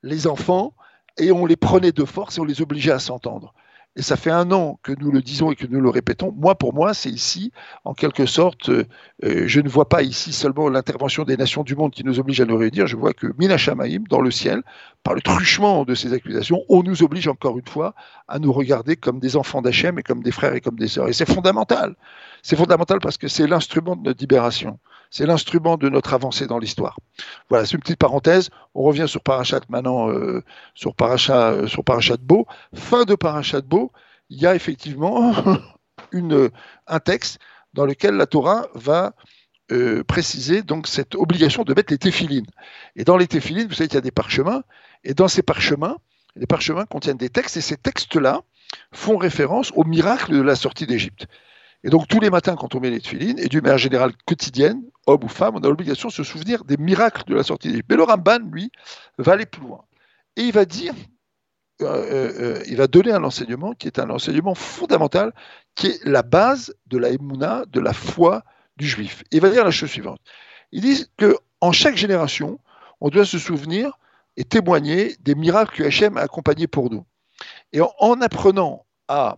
les 0.03 0.27
enfants 0.27 0.75
et 1.19 1.33
on 1.33 1.47
les 1.47 1.57
prenait 1.57 1.93
de 1.93 2.05
force 2.05 2.39
et 2.39 2.41
on 2.41 2.45
les 2.45 2.63
obligeait 2.63 2.93
à 2.93 2.99
s'entendre 2.99 3.55
et 3.97 4.03
ça 4.03 4.17
fait 4.17 4.31
un 4.31 4.53
an 4.53 4.79
que 4.83 4.93
nous 5.01 5.11
le 5.11 5.23
disons 5.23 5.51
et 5.51 5.57
que 5.57 5.67
nous 5.67 5.81
le 5.81 5.89
répétons, 5.89 6.33
moi 6.37 6.55
pour 6.55 6.75
moi 6.75 6.93
c'est 6.93 7.11
ici, 7.11 7.51
en 7.85 7.95
quelque 7.95 8.27
sorte, 8.27 8.69
euh, 8.69 8.85
euh, 9.25 9.45
je 9.47 9.61
ne 9.61 9.69
vois 9.69 9.89
pas 9.89 10.03
ici 10.03 10.33
seulement 10.33 10.69
l'intervention 10.69 11.25
des 11.25 11.37
nations 11.37 11.63
du 11.63 11.75
monde 11.75 11.93
qui 11.93 12.05
nous 12.05 12.21
oblige 12.21 12.41
à 12.41 12.45
nous 12.45 12.59
réunir, 12.59 12.87
je 12.87 12.97
vois 12.97 13.15
que 13.15 13.29
Minachamaïm, 13.39 14.07
dans 14.09 14.21
le 14.21 14.31
ciel, 14.31 14.63
par 15.03 15.15
le 15.15 15.23
truchement 15.23 15.85
de 15.85 15.95
ces 15.95 16.13
accusations, 16.13 16.63
on 16.69 16.83
nous 16.83 17.03
oblige 17.03 17.27
encore 17.27 17.59
une 17.59 17.67
fois 17.67 17.95
à 18.29 18.39
nous 18.39 18.53
regarder 18.53 18.97
comme 18.97 19.19
des 19.19 19.37
enfants 19.37 19.63
d'Hachem 19.63 19.99
et 19.99 20.03
comme 20.03 20.23
des 20.23 20.33
frères 20.33 20.55
et 20.55 20.61
comme 20.61 20.79
des 20.79 20.89
sœurs. 20.89 21.09
Et 21.09 21.13
c'est 21.13 21.29
fondamental. 21.29 21.95
C'est 22.43 22.57
fondamental 22.57 22.99
parce 23.01 23.17
que 23.17 23.29
c'est 23.29 23.47
l'instrument 23.47 23.97
de 23.97 24.03
notre 24.03 24.21
libération. 24.21 24.79
C'est 25.11 25.27
l'instrument 25.27 25.77
de 25.77 25.89
notre 25.89 26.15
avancée 26.15 26.47
dans 26.47 26.59
l'histoire. 26.59 26.99
Voilà, 27.49 27.65
c'est 27.65 27.75
une 27.75 27.81
petite 27.81 27.99
parenthèse. 27.99 28.51
On 28.75 28.83
revient 28.83 29.07
sur 29.07 29.23
Parachat 29.23 29.61
maintenant, 29.69 30.11
euh, 30.11 30.43
sur 30.75 30.95
Parachat, 30.95 31.53
euh, 31.53 31.67
sur 31.67 31.85
Parachat 31.85 32.17
Beau. 32.19 32.47
Fin 32.75 33.05
de 33.05 33.15
Parachat 33.15 33.61
Beau, 33.63 33.93
il 34.31 34.41
y 34.41 34.47
a 34.47 34.55
effectivement 34.55 35.33
un 36.87 37.01
texte 37.01 37.39
dans 37.75 37.87
lequel 37.87 38.15
la 38.15 38.27
Torah 38.27 38.67
va 38.75 39.15
euh, 39.73 40.05
préciser 40.05 40.63
donc 40.63 40.87
cette 40.87 41.17
obligation 41.17 41.65
de 41.65 41.75
mettre 41.75 41.93
les 41.93 41.99
téphilines. 41.99 42.47
Et 42.95 43.05
dans 43.05 43.17
les 43.17 43.27
téphilines, 43.27 43.67
vous 43.67 43.75
savez 43.75 43.89
qu'il 43.89 43.97
y 43.97 43.99
a 43.99 44.03
des 44.03 44.13
parchemins, 44.13 44.63
et 45.03 45.13
dans 45.13 45.27
ces 45.27 45.43
parchemins, 45.43 45.97
les 46.37 46.47
parchemins 46.47 46.85
contiennent 46.85 47.17
des 47.17 47.31
textes, 47.31 47.57
et 47.57 47.61
ces 47.61 47.77
textes-là 47.77 48.43
font 48.93 49.17
référence 49.17 49.73
au 49.75 49.83
miracle 49.85 50.33
de 50.33 50.41
la 50.41 50.55
sortie 50.55 50.87
d'Égypte. 50.87 51.27
Et 51.87 51.89
donc 51.89 52.09
tous 52.09 52.19
les 52.19 52.31
matins, 52.31 52.57
quand 52.57 52.75
on 52.75 52.81
met 52.81 52.91
les 52.91 53.01
tefilines, 53.01 53.39
et 53.39 53.47
d'une 53.47 53.61
manière 53.61 53.79
générale 53.79 54.11
quotidienne, 54.27 54.83
homme 55.07 55.23
ou 55.23 55.29
femme, 55.29 55.55
on 55.55 55.61
a 55.61 55.69
l'obligation 55.69 56.09
de 56.09 56.13
se 56.13 56.25
souvenir 56.25 56.65
des 56.65 56.77
miracles 56.77 57.23
de 57.29 57.35
la 57.37 57.45
sortie 57.45 57.69
d'Égypte. 57.69 57.87
Mais 57.89 57.95
le 57.95 58.03
Ramban, 58.03 58.41
lui, 58.51 58.73
va 59.19 59.35
aller 59.35 59.47
plus 59.47 59.63
loin. 59.63 59.85
Et 60.35 60.43
il 60.43 60.53
va 60.53 60.65
dire, 60.65 60.93
euh, 61.83 61.87
euh, 61.87 62.33
euh, 62.41 62.63
il 62.67 62.77
va 62.77 62.89
donner 62.89 63.13
un 63.13 63.23
enseignement 63.23 63.73
qui 63.73 63.87
est 63.87 64.01
un 64.01 64.11
enseignement 64.11 64.57
fondamental, 64.57 65.33
qui 65.77 65.87
est 65.87 66.05
la 66.05 66.25
base 66.25 66.75
de 66.89 66.99
la 66.99 67.11
émouna, 67.11 67.63
de 67.69 67.79
la 67.79 67.93
foi 67.93 68.43
du 68.77 68.89
juif. 68.89 69.23
il 69.31 69.41
va 69.41 69.51
dire 69.51 69.65
la 69.65 69.71
chose 69.71 69.89
suivante. 69.89 70.19
Il 70.73 70.81
dit 70.81 71.07
qu'en 71.21 71.71
chaque 71.71 71.97
génération, 71.97 72.59
on 73.01 73.11
doit 73.11 73.25
se 73.25 73.39
souvenir 73.39 73.97
et 74.37 74.43
témoigner 74.45 75.15
des 75.21 75.37
miracles 75.37 75.77
que 75.77 75.85
Hachem 75.85 76.17
a 76.17 76.23
accompagnés 76.23 76.67
pour 76.67 76.91
nous. 76.91 77.07
Et 77.73 77.81
en 77.81 78.21
apprenant 78.21 78.87
à 79.07 79.37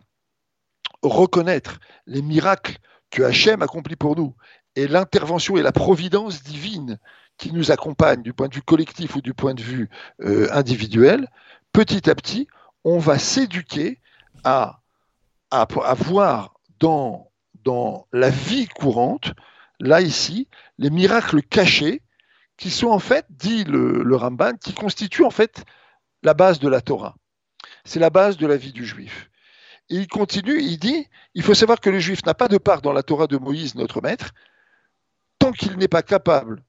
reconnaître 1.02 1.78
les 2.06 2.22
miracles 2.22 2.78
que 3.10 3.22
Hachem 3.22 3.62
accomplit 3.62 3.96
pour 3.96 4.16
nous 4.16 4.34
et 4.76 4.86
l'intervention 4.86 5.56
et 5.56 5.62
la 5.62 5.72
providence 5.72 6.42
divine 6.42 6.98
qui 7.36 7.52
nous 7.52 7.70
accompagne 7.70 8.22
du 8.22 8.32
point 8.32 8.48
de 8.48 8.54
vue 8.54 8.62
collectif 8.62 9.16
ou 9.16 9.20
du 9.20 9.34
point 9.34 9.54
de 9.54 9.62
vue 9.62 9.88
euh, 10.22 10.48
individuel, 10.52 11.28
petit 11.72 12.10
à 12.10 12.14
petit, 12.14 12.48
on 12.84 12.98
va 12.98 13.18
s'éduquer 13.18 14.00
à, 14.44 14.80
voir 15.96 16.54
dans, 16.80 17.28
la 18.12 18.30
vie 18.30 18.66
courante, 18.66 19.32
là 19.80 20.00
ici, 20.00 20.48
les 20.78 20.90
miracles 20.90 21.42
cachés 21.42 22.02
qui 22.56 22.70
sont 22.70 22.88
en 22.88 22.98
fait, 22.98 23.26
dit 23.30 23.64
le 23.64 24.16
Ramban, 24.16 24.54
qui 24.56 24.74
constituent 24.74 25.24
en 25.24 25.30
fait 25.30 25.64
la 26.22 26.34
base 26.34 26.58
de 26.58 26.68
la 26.68 26.80
Torah. 26.80 27.16
C'est 27.84 28.00
la 28.00 28.10
base 28.10 28.36
de 28.36 28.46
la 28.46 28.56
vie 28.56 28.72
du 28.72 28.84
juif 28.84 29.28
il 29.88 30.06
continue, 30.08 30.60
il 30.60 30.78
dit, 30.78 31.06
il 31.34 31.42
faut 31.42 31.54
savoir 31.54 31.80
que 31.80 31.90
le 31.90 31.98
juif 31.98 32.24
n'a 32.26 32.34
pas 32.34 32.48
de 32.48 32.58
part 32.58 32.82
dans 32.82 32.92
la 32.92 33.02
Torah 33.02 33.26
de 33.26 33.38
Moïse, 33.38 33.74
notre 33.74 34.00
maître, 34.02 34.32
tant 35.38 35.52
qu'il 35.52 35.76
n'est 35.76 35.88
pas 35.88 36.02
capable 36.02 36.62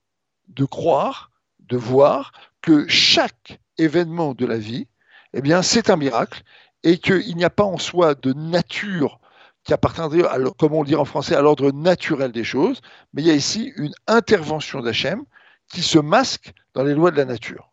de 0.48 0.66
croire, 0.66 1.32
de 1.60 1.78
voir 1.78 2.32
que 2.62 2.88
chaque 2.88 3.60
événement 3.78 4.34
de 4.34 4.46
la 4.46 4.58
vie, 4.58 4.88
eh 5.34 5.42
bien, 5.42 5.62
c'est 5.62 5.90
un 5.90 5.98
miracle 5.98 6.44
et 6.84 6.98
qu'il 6.98 7.36
n'y 7.36 7.44
a 7.44 7.50
pas 7.50 7.64
en 7.64 7.78
soi 7.78 8.16
de 8.16 8.34
nature 8.34 9.20
qui 9.64 9.74
appartiendrait, 9.74 10.24
comme 10.58 10.74
on 10.74 10.82
le 10.82 10.88
dit 10.88 10.96
en 10.96 11.06
français, 11.06 11.36
à 11.36 11.42
l'ordre 11.42 11.72
naturel 11.72 12.32
des 12.32 12.46
choses, 12.46 12.82
mais 13.14 13.22
il 13.22 13.28
y 13.28 13.32
a 13.32 13.36
ici 13.36 13.74
une 13.76 13.94
intervention 14.08 14.82
d'Hachem 14.82 15.24
qui 15.72 15.82
se 15.82 16.00
masque 16.00 16.54
dans 16.74 16.84
les 16.84 16.94
lois 16.94 17.12
de 17.12 17.18
la 17.18 17.26
nature. 17.26 17.72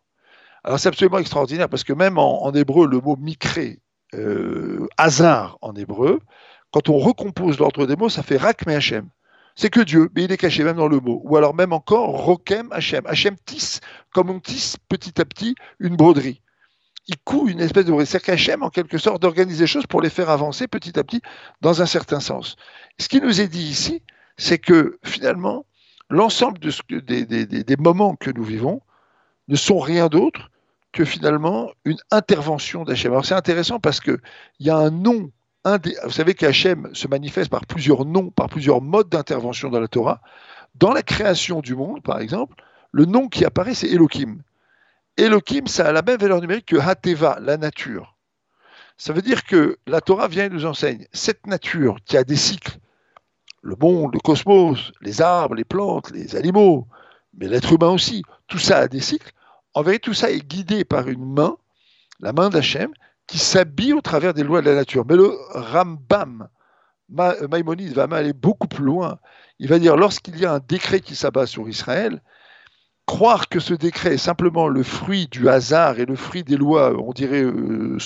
Alors 0.63 0.79
c'est 0.79 0.89
absolument 0.89 1.17
extraordinaire 1.17 1.69
parce 1.69 1.85
que 1.85 1.93
même 1.93 2.17
en, 2.17 2.43
en 2.43 2.53
hébreu, 2.53 2.87
le 2.87 2.99
mot 2.99 3.15
micré 3.15 3.79
euh, 4.15 4.87
hasard 4.97 5.57
en 5.61 5.73
hébreu, 5.75 6.19
quand 6.71 6.89
on 6.89 6.97
recompose 6.97 7.59
l'ordre 7.59 7.85
des 7.85 7.95
mots, 7.95 8.09
ça 8.09 8.23
fait 8.23 8.37
Rak 8.37 8.65
me 8.67 8.75
Hachem. 8.75 9.09
C'est 9.55 9.69
que 9.71 9.79
Dieu, 9.79 10.09
mais 10.15 10.25
il 10.25 10.31
est 10.31 10.37
caché 10.37 10.63
même 10.63 10.75
dans 10.75 10.87
le 10.87 10.99
mot. 10.99 11.21
Ou 11.23 11.35
alors 11.35 11.55
même 11.55 11.73
encore 11.73 12.09
Rokem 12.09 12.67
Hachem. 12.71 13.05
Hachem 13.07 13.35
tisse, 13.45 13.81
comme 14.13 14.29
on 14.29 14.39
tisse 14.39 14.77
petit 14.87 15.19
à 15.19 15.25
petit 15.25 15.55
une 15.79 15.95
broderie. 15.95 16.41
Il 17.07 17.15
coud 17.23 17.49
une 17.49 17.61
espèce 17.61 17.85
de 17.85 17.91
broderie. 17.91 18.05
C'est 18.05 18.21
qu'Hachem, 18.21 18.61
en 18.61 18.69
quelque 18.69 18.99
sorte, 18.99 19.21
d'organiser 19.21 19.63
les 19.63 19.67
choses 19.67 19.87
pour 19.87 20.01
les 20.01 20.11
faire 20.11 20.29
avancer 20.29 20.67
petit 20.67 20.99
à 20.99 21.03
petit 21.03 21.21
dans 21.61 21.81
un 21.81 21.87
certain 21.87 22.19
sens. 22.19 22.55
Ce 22.99 23.09
qui 23.09 23.19
nous 23.19 23.41
est 23.41 23.47
dit 23.47 23.63
ici, 23.63 24.03
c'est 24.37 24.59
que 24.59 24.99
finalement, 25.03 25.65
l'ensemble 26.09 26.59
des 26.59 27.75
moments 27.79 28.15
que 28.15 28.29
nous 28.29 28.43
vivons 28.43 28.81
ne 29.47 29.55
sont 29.55 29.79
rien 29.79 30.07
d'autre 30.07 30.51
finalement 31.05 31.71
une 31.85 31.97
intervention 32.11 32.83
d'Hachem. 32.83 33.11
Alors 33.11 33.25
c'est 33.25 33.35
intéressant 33.35 33.79
parce 33.79 33.99
qu'il 33.99 34.19
y 34.59 34.69
a 34.69 34.77
un 34.77 34.91
nom 34.91 35.31
vous 36.03 36.11
savez 36.11 36.33
qu'Hachem 36.33 36.89
se 36.93 37.07
manifeste 37.07 37.49
par 37.49 37.65
plusieurs 37.65 38.05
noms, 38.05 38.29
par 38.29 38.47
plusieurs 38.47 38.81
modes 38.81 39.09
d'intervention 39.09 39.69
dans 39.69 39.79
la 39.79 39.87
Torah. 39.87 40.21
Dans 40.75 40.93
la 40.93 41.03
création 41.03 41.61
du 41.61 41.75
monde, 41.75 42.01
par 42.03 42.19
exemple, 42.19 42.55
le 42.91 43.05
nom 43.05 43.27
qui 43.27 43.43
apparaît, 43.43 43.73
c'est 43.73 43.89
Elohim. 43.89 44.41
Elohim, 45.17 45.67
ça 45.67 45.87
a 45.87 45.91
la 45.91 46.01
même 46.01 46.19
valeur 46.19 46.39
numérique 46.39 46.67
que 46.67 46.77
Hateva, 46.77 47.39
la 47.41 47.57
nature. 47.57 48.15
Ça 48.97 49.13
veut 49.13 49.21
dire 49.21 49.43
que 49.43 49.77
la 49.87 50.01
Torah 50.01 50.27
vient 50.27 50.45
et 50.45 50.49
nous 50.49 50.65
enseigne 50.65 51.05
cette 51.11 51.45
nature 51.47 51.97
qui 52.05 52.17
a 52.17 52.23
des 52.23 52.35
cycles, 52.35 52.77
le 53.61 53.75
monde, 53.79 54.13
le 54.13 54.19
cosmos, 54.19 54.91
les 55.01 55.21
arbres, 55.21 55.55
les 55.55 55.65
plantes, 55.65 56.11
les 56.11 56.35
animaux, 56.35 56.87
mais 57.37 57.47
l'être 57.47 57.73
humain 57.73 57.89
aussi, 57.89 58.23
tout 58.47 58.57
ça 58.57 58.77
a 58.79 58.87
des 58.87 59.01
cycles. 59.01 59.31
En 59.77 59.83
vérité, 59.83 60.05
tout 60.05 60.15
ça 60.15 60.31
est 60.31 60.39
guidé 60.39 60.85
par 60.85 61.07
une 61.07 61.23
main, 61.23 61.55
la 62.19 62.33
main 62.33 62.49
d'Hachem, 62.49 62.91
qui 63.27 63.37
s'habille 63.37 63.93
au 63.93 64.01
travers 64.01 64.33
des 64.33 64.41
lois 64.41 64.61
de 64.61 64.71
la 64.71 64.75
nature. 64.75 65.05
Mais 65.07 65.15
le 65.15 65.37
Rambam, 65.51 66.47
Maïmonide, 67.09 67.93
va 67.93 68.07
aller 68.11 68.33
beaucoup 68.33 68.67
plus 68.67 68.83
loin. 68.83 69.19
Il 69.59 69.69
va 69.69 69.77
dire, 69.77 69.95
lorsqu'il 69.95 70.39
y 70.39 70.47
a 70.47 70.53
un 70.53 70.61
décret 70.67 70.99
qui 70.99 71.15
s'abat 71.15 71.45
sur 71.45 71.69
Israël, 71.69 72.23
croire 73.05 73.49
que 73.49 73.59
ce 73.59 73.75
décret 73.75 74.15
est 74.15 74.17
simplement 74.17 74.67
le 74.67 74.81
fruit 74.81 75.27
du 75.27 75.47
hasard 75.47 75.99
et 75.99 76.07
le 76.07 76.15
fruit 76.15 76.43
des 76.43 76.57
lois, 76.57 76.99
on 76.99 77.13
dirait, 77.13 77.43
euh, 77.43 77.99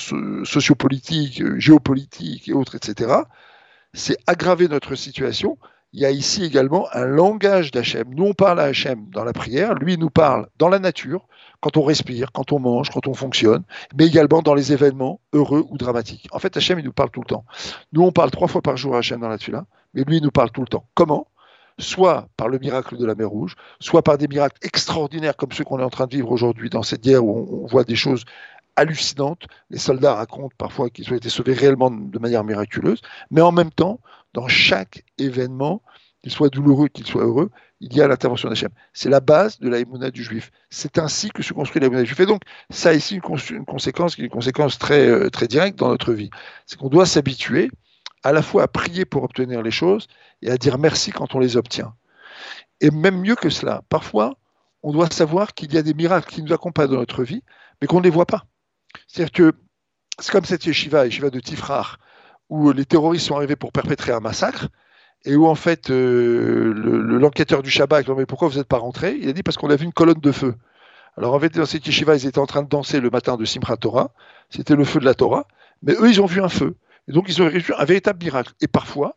sociopolitiques, 0.44 1.42
euh, 1.42 1.58
géopolitiques 1.58 2.50
et 2.50 2.54
autres, 2.54 2.76
etc., 2.76 3.14
c'est 3.94 4.18
aggraver 4.28 4.68
notre 4.68 4.96
situation. 4.96 5.58
Il 5.94 6.02
y 6.02 6.06
a 6.06 6.12
ici 6.12 6.44
également 6.44 6.88
un 6.92 7.06
langage 7.06 7.72
d'Hachem. 7.72 8.14
Nous, 8.14 8.26
on 8.26 8.34
parle 8.34 8.60
à 8.60 8.64
Hachem 8.64 9.10
dans 9.12 9.24
la 9.24 9.32
prière, 9.32 9.76
lui 9.76 9.98
nous 9.98 10.10
parle 10.10 10.50
dans 10.58 10.68
la 10.68 10.80
nature, 10.80 11.26
quand 11.62 11.78
on 11.78 11.84
respire, 11.84 12.32
quand 12.32 12.52
on 12.52 12.60
mange, 12.60 12.90
quand 12.90 13.08
on 13.08 13.14
fonctionne, 13.14 13.64
mais 13.96 14.08
également 14.08 14.42
dans 14.42 14.56
les 14.56 14.74
événements 14.74 15.22
heureux 15.32 15.66
ou 15.70 15.78
dramatiques. 15.78 16.28
En 16.32 16.40
fait, 16.40 16.58
Hachem, 16.58 16.80
il 16.80 16.86
nous 16.86 16.92
parle 16.92 17.12
tout 17.12 17.22
le 17.22 17.28
temps. 17.28 17.46
Nous, 17.94 18.02
on 18.02 18.12
parle 18.12 18.32
trois 18.32 18.48
fois 18.48 18.62
par 18.62 18.78
jour 18.78 18.96
à 18.96 19.00
Hachem 19.00 19.22
dans 19.22 19.30
la 19.30 19.38
Tula, 19.38 19.66
mais 19.94 20.04
lui, 20.04 20.18
il 20.18 20.24
nous 20.24 20.32
parle 20.32 20.52
tout 20.52 20.62
le 20.62 20.68
temps. 20.68 20.86
Comment? 20.96 21.28
Soit 21.80 22.28
par 22.36 22.50
le 22.50 22.60
miracle 22.60 22.98
de 22.98 23.06
la 23.06 23.16
mer 23.16 23.30
Rouge, 23.30 23.56
soit 23.80 24.02
par 24.02 24.18
des 24.18 24.28
miracles 24.28 24.58
extraordinaires 24.64 25.38
comme 25.38 25.52
ceux 25.52 25.64
qu'on 25.64 25.80
est 25.80 25.84
en 25.84 25.90
train 25.90 26.08
de 26.08 26.16
vivre 26.16 26.32
aujourd'hui 26.32 26.70
dans 26.70 26.84
cette 26.84 27.02
guerre 27.02 27.24
où 27.24 27.64
on, 27.64 27.68
voit 27.68 27.84
des 27.84 27.96
choses 27.96 28.26
hallucinantes. 28.76 29.46
Les 29.70 29.78
soldats 29.78 30.16
racontent 30.16 30.56
parfois 30.58 30.90
qu'ils 30.90 31.12
ont 31.14 31.16
été 31.16 31.30
sauvés 31.30 31.54
réellement 31.54 31.92
de 31.92 32.20
manière 32.20 32.44
miraculeuse, 32.44 33.02
mais 33.30 33.42
en 33.42 33.52
même 33.52 33.72
temps, 33.72 34.00
dans 34.34 34.48
chaque 34.48 35.06
événement, 35.18 35.82
qu'il 36.22 36.32
soit 36.32 36.50
douloureux, 36.50 36.88
qu'il 36.88 37.06
soit 37.06 37.24
heureux, 37.24 37.50
il 37.82 37.96
y 37.96 38.02
a 38.02 38.08
l'intervention 38.08 38.48
d'Hachem. 38.48 38.70
C'est 38.94 39.10
la 39.10 39.20
base 39.20 39.60
de 39.60 39.68
la 39.68 40.12
du 40.12 40.24
juif. 40.24 40.52
C'est 40.70 41.00
ainsi 41.00 41.32
que 41.32 41.42
se 41.42 41.52
construit 41.52 41.82
la 41.82 41.90
du 41.90 42.06
juif. 42.06 42.20
Et 42.20 42.26
donc, 42.28 42.44
ça 42.70 42.90
a 42.90 42.94
ici 42.94 43.16
une, 43.16 43.66
conséquence 43.66 44.16
qui 44.16 44.22
est 44.22 44.26
une 44.26 44.32
conséquence 44.32 44.78
très, 44.78 45.08
euh, 45.08 45.30
très 45.30 45.48
directe 45.48 45.80
dans 45.80 45.90
notre 45.90 46.14
vie. 46.14 46.30
C'est 46.68 46.78
qu'on 46.78 46.90
doit 46.90 47.08
s'habituer 47.08 47.72
à 48.24 48.32
la 48.32 48.44
fois 48.44 48.64
à 48.64 48.68
prier 48.68 49.04
pour 49.04 49.24
obtenir 49.24 49.64
les 49.64 49.72
choses 49.72 50.08
et 50.44 50.52
à 50.52 50.58
dire 50.58 50.78
merci 50.78 51.12
quand 51.12 51.34
on 51.34 51.40
les 51.40 51.58
obtient. 51.58 51.96
Et 52.82 52.92
même 52.92 53.20
mieux 53.20 53.36
que 53.36 53.50
cela, 53.50 53.82
parfois, 53.90 54.36
on 54.84 54.92
doit 54.92 55.10
savoir 55.10 55.56
qu'il 55.56 55.74
y 55.74 55.78
a 55.78 55.82
des 55.82 55.96
miracles 55.96 56.32
qui 56.32 56.44
nous 56.44 56.54
accompagnent 56.54 56.92
dans 56.92 56.98
notre 56.98 57.24
vie, 57.24 57.44
mais 57.82 57.88
qu'on 57.88 57.98
ne 57.98 58.04
les 58.04 58.10
voit 58.12 58.28
pas. 58.28 58.46
C'est-à-dire 59.08 59.32
que 59.32 59.54
c'est 60.20 60.32
comme 60.32 60.46
cette 60.46 60.66
yeshiva, 60.66 61.06
yeshiva 61.06 61.32
de 61.32 61.40
Tifrar, 61.40 61.98
où 62.50 62.72
les 62.72 62.86
terroristes 62.86 63.26
sont 63.26 63.36
arrivés 63.36 63.56
pour 63.56 63.72
perpétrer 63.72 64.12
un 64.12 64.20
massacre, 64.20 64.68
et 65.26 65.36
où 65.36 65.48
en 65.48 65.56
fait 65.56 65.90
euh, 65.90 66.74
l'enquêteur 66.74 67.62
du 67.62 67.70
Shabbat, 67.70 68.08
mais 68.10 68.26
pourquoi 68.26 68.48
vous 68.48 68.58
n'êtes 68.58 68.68
pas 68.68 68.78
rentré? 68.78 69.18
Il 69.20 69.30
a 69.30 69.34
dit 69.34 69.44
parce 69.44 69.58
qu'on 69.58 69.70
a 69.70 69.76
vu 69.76 69.86
une 69.86 69.94
colonne 69.94 70.20
de 70.20 70.32
feu. 70.32 70.56
Alors 71.18 71.34
en 71.34 71.40
fait, 71.40 71.54
dans 71.56 71.66
cette 71.66 71.86
yeshiva, 71.86 72.16
ils 72.16 72.26
étaient 72.26 72.40
en 72.40 72.46
train 72.46 72.64
de 72.64 72.70
danser 72.70 73.00
le 73.00 73.10
matin 73.10 73.38
de 73.38 73.46
Simchat 73.46 73.78
Torah, 73.78 74.12
c'était 74.50 74.76
le 74.76 74.84
feu 74.84 75.00
de 75.00 75.06
la 75.06 75.14
Torah, 75.14 75.46
mais 75.84 75.94
eux, 75.94 76.10
ils 76.10 76.22
ont 76.22 76.26
vu 76.26 76.42
un 76.42 76.50
feu. 76.50 76.76
Et 77.08 77.12
donc, 77.12 77.26
ils 77.28 77.42
ont 77.42 77.48
réussi 77.48 77.72
un 77.78 77.86
véritable 77.86 78.24
miracle. 78.24 78.54
Et 78.62 78.68
parfois, 78.68 79.16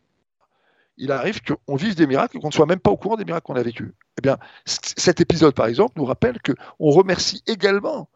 il 0.97 1.11
arrive 1.11 1.41
qu'on 1.41 1.75
vive 1.75 1.95
des 1.95 2.07
miracles 2.07 2.39
qu'on 2.39 2.47
ne 2.47 2.53
soit 2.53 2.65
même 2.65 2.79
pas 2.79 2.91
au 2.91 2.97
courant 2.97 3.15
des 3.15 3.25
miracles 3.25 3.45
qu'on 3.45 3.55
a 3.55 3.63
vécus. 3.63 3.91
Eh 4.17 4.21
bien, 4.21 4.37
cet 4.65 5.21
épisode, 5.21 5.53
par 5.53 5.67
exemple, 5.67 5.93
nous 5.97 6.05
rappelle 6.05 6.37
qu'on 6.41 6.89
remercie 6.89 7.43
également 7.47 8.09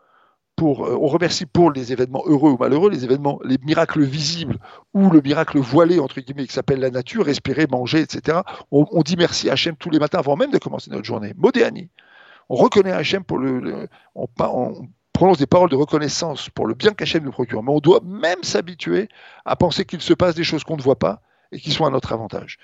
euh, 0.67 0.97
on 0.99 1.07
remercie 1.07 1.45
pour 1.45 1.71
les 1.71 1.91
événements 1.91 2.23
heureux 2.25 2.51
ou 2.51 2.57
malheureux, 2.57 2.89
les 2.89 3.03
événements, 3.03 3.39
les 3.43 3.57
miracles 3.63 4.03
visibles 4.03 4.57
ou 4.93 5.09
le 5.09 5.21
miracle 5.21 5.59
voilé, 5.59 5.99
entre 5.99 6.19
guillemets, 6.19 6.47
qui 6.47 6.53
s'appelle 6.53 6.79
la 6.79 6.89
nature, 6.89 7.25
respirer, 7.25 7.67
manger, 7.67 8.01
etc. 8.01 8.39
On, 8.71 9.01
dit 9.01 9.15
merci 9.17 9.49
à 9.49 9.53
Hachem 9.53 9.75
tous 9.75 9.89
les 9.89 9.99
matins 9.99 10.19
avant 10.19 10.35
même 10.35 10.51
de 10.51 10.57
commencer 10.57 10.91
notre 10.91 11.05
journée. 11.05 11.33
Modéani. 11.37 11.89
On 12.49 12.55
reconnaît 12.55 12.91
Hachem 12.91 13.23
pour 13.23 13.37
le. 13.37 13.87
on, 14.15 14.27
prononce 15.13 15.37
des 15.37 15.47
paroles 15.47 15.69
de 15.69 15.75
reconnaissance 15.75 16.49
pour 16.49 16.65
le 16.65 16.73
bien 16.73 16.91
qu'Hachem 16.91 17.23
nous 17.23 17.31
procure. 17.31 17.61
Mais 17.61 17.71
on 17.71 17.79
doit 17.79 17.99
même 18.05 18.41
s'habituer 18.41 19.09
à 19.43 19.57
penser 19.57 19.83
qu'il 19.83 20.01
se 20.01 20.13
passe 20.13 20.33
des 20.33 20.45
choses 20.45 20.63
qu'on 20.63 20.77
ne 20.77 20.81
voit 20.81 20.97
pas 20.97 21.21
et 21.51 21.59
qui 21.59 21.71
sont 21.71 21.85
à 21.85 21.89
notre 21.89 22.13
avantage. 22.13 22.57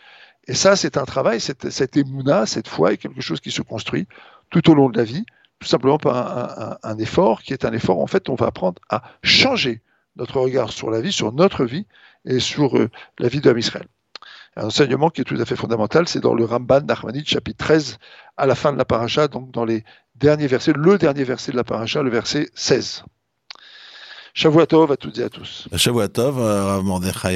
Et 0.48 0.54
ça, 0.54 0.76
c'est 0.76 0.96
un 0.96 1.04
travail, 1.04 1.42
cette, 1.42 1.70
cette 1.70 1.98
émouna, 1.98 2.46
cette 2.46 2.68
foi, 2.68 2.94
est 2.94 2.98
quelque 2.98 3.20
chose 3.20 3.42
qui 3.42 3.52
se 3.52 3.62
construit 3.62 4.08
tout 4.52 4.70
au 4.70 4.74
long 4.74 4.90
de 4.90 4.98
la 4.98 5.04
vie, 5.04 5.26
tout 5.66 5.72
simplement 5.72 5.98
par 5.98 6.78
un, 6.84 6.98
effort 7.00 7.42
qui 7.42 7.52
est 7.52 7.66
un 7.66 7.74
effort, 7.74 8.00
en 8.00 8.06
fait, 8.06 8.30
on 8.30 8.36
va 8.36 8.46
apprendre 8.46 8.80
à 8.90 9.02
changer 9.24 9.82
notre 10.16 10.40
regard 10.40 10.72
sur 10.72 10.92
la 10.92 11.02
vie, 11.02 11.12
sur 11.12 11.34
notre 11.34 11.66
vie 11.66 11.88
et 12.24 12.40
sur 12.40 12.78
euh, 12.78 12.92
la 13.18 13.30
vie 13.30 13.42
de. 13.42 13.50
Un 14.58 14.66
enseignement 14.68 15.10
qui 15.10 15.22
est 15.22 15.24
tout 15.24 15.38
à 15.42 15.44
fait 15.44 15.56
fondamental, 15.56 16.08
c'est 16.08 16.20
dans 16.20 16.36
le 16.36 16.46
Ramban 16.46 16.82
Nachmanide, 16.82 17.28
chapitre 17.28 17.66
13, 17.66 17.98
à 18.38 18.46
la 18.46 18.54
fin 18.54 18.74
de 18.74 18.78
la 18.78 18.86
paracha, 18.86 19.28
donc 19.28 19.50
dans 19.50 19.66
les 19.66 19.84
dernier 20.14 20.46
verset, 20.46 20.72
le 20.76 21.00
dernier 21.00 21.24
verset 21.24 21.52
de 21.52 21.58
la 21.58 21.64
paracha, 21.64 22.04
le 22.04 22.12
verset 22.12 22.48
16. 22.54 23.04
Shavuatov 24.36 24.92
à 24.92 24.98
toutes 24.98 25.18
et 25.18 25.24
à 25.24 25.30
tous. 25.30 25.68
Shavuatov, 25.76 26.38
euh, 26.40 26.80
Rav 26.80 26.88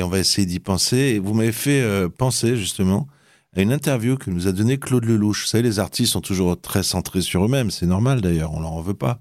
on 0.04 0.08
va 0.08 0.20
essayer 0.20 0.46
d'y 0.46 0.60
penser. 0.60 1.18
vous 1.18 1.34
m'avez 1.34 1.52
fait 1.52 1.82
euh, 1.82 2.10
penser 2.10 2.56
justement 2.58 3.08
à 3.56 3.62
une 3.62 3.72
interview 3.72 4.18
que 4.18 4.30
nous 4.30 4.48
a 4.48 4.52
donnée 4.52 4.78
Claude 4.78 5.06
Lelouch. 5.06 5.44
Vous 5.44 5.48
savez, 5.48 5.64
les 5.64 5.80
artistes 5.80 6.14
sont 6.14 6.22
toujours 6.22 6.60
très 6.60 6.84
centrés 6.84 7.22
sur 7.22 7.46
eux-mêmes, 7.46 7.72
c'est 7.72 7.86
normal 7.86 8.22
d'ailleurs, 8.22 8.54
on 8.54 8.60
leur 8.60 8.74
en 8.74 8.82
veut 8.82 8.94
pas. 8.94 9.20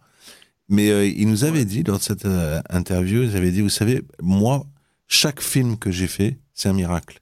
Mais 0.68 0.90
euh, 0.90 1.06
il 1.06 1.28
nous 1.28 1.44
avait 1.44 1.64
dit, 1.64 1.82
lors 1.82 1.98
de 1.98 2.02
cette 2.02 2.26
interview, 2.68 3.22
il 3.22 3.34
avait 3.36 3.50
dit, 3.50 3.62
vous 3.62 3.70
savez, 3.70 4.02
moi, 4.20 4.66
chaque 5.06 5.40
film 5.40 5.78
que 5.78 5.90
j'ai 5.90 6.08
fait, 6.08 6.38
c'est 6.52 6.68
un 6.68 6.74
miracle. 6.74 7.20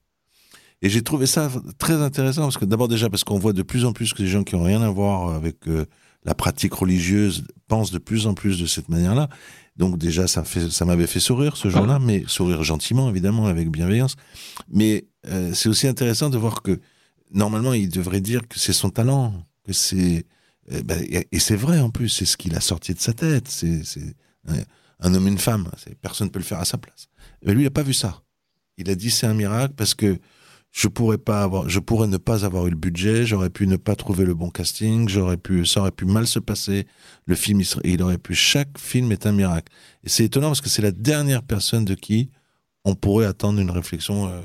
Et 0.83 0.89
j'ai 0.89 1.03
trouvé 1.03 1.27
ça 1.27 1.51
très 1.79 1.95
intéressant, 1.95 2.43
parce 2.43 2.59
que 2.59 2.65
d'abord 2.65 2.89
déjà, 2.89 3.09
parce 3.09 3.25
qu'on 3.25 3.39
voit 3.39 3.53
de 3.53 3.63
plus 3.63 3.85
en 3.85 3.93
plus 3.93 4.13
que 4.13 4.23
des 4.23 4.29
gens 4.29 4.43
qui 4.43 4.57
n'ont 4.57 4.65
rien 4.65 4.83
à 4.83 4.91
voir 4.91 5.35
avec 5.35 5.59
la 6.27 6.35
pratique 6.35 6.75
religieuse 6.75 7.45
pense 7.69 7.91
de 7.93 7.99
plus 7.99 8.27
en 8.27 8.35
plus 8.35 8.61
de 8.61 8.67
cette 8.67 8.89
manière-là. 8.89 9.29
Donc 9.77 9.97
déjà, 9.99 10.27
ça, 10.27 10.43
fait, 10.43 10.71
ça 10.71 10.85
m'avait 10.85 11.07
fait 11.07 11.21
sourire 11.21 11.57
ce 11.57 11.69
jour-là, 11.69 11.99
mais 11.99 12.25
sourire 12.27 12.63
gentiment, 12.65 13.09
évidemment, 13.09 13.47
avec 13.47 13.71
bienveillance. 13.71 14.17
Mais 14.71 15.07
euh, 15.29 15.53
c'est 15.55 15.69
aussi 15.69 15.87
intéressant 15.87 16.31
de 16.31 16.39
voir 16.39 16.63
que 16.63 16.81
normalement, 17.33 17.73
il 17.73 17.89
devrait 17.89 18.21
dire 18.21 18.47
que 18.49 18.59
c'est 18.59 18.73
son 18.73 18.91
talent, 18.91 19.47
que 19.65 19.73
c'est 19.73 20.27
euh, 20.73 20.83
ben, 20.83 21.05
et 21.11 21.39
c'est 21.39 21.57
vrai 21.57 21.81
en 21.81 21.91
plus, 21.91 22.09
c'est 22.09 22.25
ce 22.25 22.37
qu'il 22.37 22.55
a 22.57 22.61
sorti 22.61 22.95
de 22.95 23.01
sa 23.01 23.13
tête. 23.13 23.49
C'est 23.49 23.83
un 25.01 25.15
homme, 25.15 25.29
une 25.29 25.39
femme. 25.39 25.71
Personne 26.03 26.29
ne 26.29 26.33
peut 26.33 26.39
le 26.39 26.45
faire 26.45 26.59
à 26.59 26.65
sa 26.65 26.79
place. 26.79 27.09
Mais 27.45 27.53
lui, 27.55 27.63
il 27.63 27.65
n'a 27.65 27.71
pas 27.71 27.83
vu 27.83 27.95
ça. 27.95 28.23
Il 28.79 28.91
a 28.91 28.95
dit 28.95 29.11
c'est 29.11 29.27
un 29.27 29.35
miracle 29.35 29.75
parce 29.77 29.95
que 29.95 30.19
je 30.73 30.89
pourrais 30.89 31.19
pas 31.19 31.43
avoir, 31.43 31.69
je 31.71 31.81
pourrais 31.81 32.07
ne 32.07 32.19
pas 32.19 32.45
avoir 32.45 32.67
eu 32.67 32.71
le 32.71 32.77
budget, 32.77 33.25
j'aurais 33.25 33.49
pu 33.49 33.67
ne 33.67 33.77
pas 33.77 33.97
trouver 33.97 34.27
le 34.27 34.35
bon 34.35 34.51
casting, 34.51 35.09
j'aurais 35.09 35.39
pu, 35.39 35.65
ça 35.65 35.81
aurait 35.81 35.91
pu 35.91 36.05
mal 36.05 36.27
se 36.27 36.39
passer. 36.39 36.87
Le 37.25 37.35
film, 37.35 37.63
il, 37.85 38.03
aurait 38.03 38.19
pu, 38.19 38.35
chaque 38.35 38.79
film 38.79 39.11
est 39.11 39.25
un 39.25 39.33
miracle. 39.33 39.73
Et 40.05 40.11
c'est 40.11 40.25
étonnant 40.25 40.49
parce 40.49 40.61
que 40.61 40.69
c'est 40.69 40.83
la 40.83 40.93
dernière 40.93 41.43
personne 41.43 41.85
de 41.85 41.95
qui 41.95 42.31
on 42.87 42.95
pourrait 42.95 43.27
attendre 43.27 43.61
une 43.61 43.73
réflexion 43.73 44.29
euh, 44.29 44.41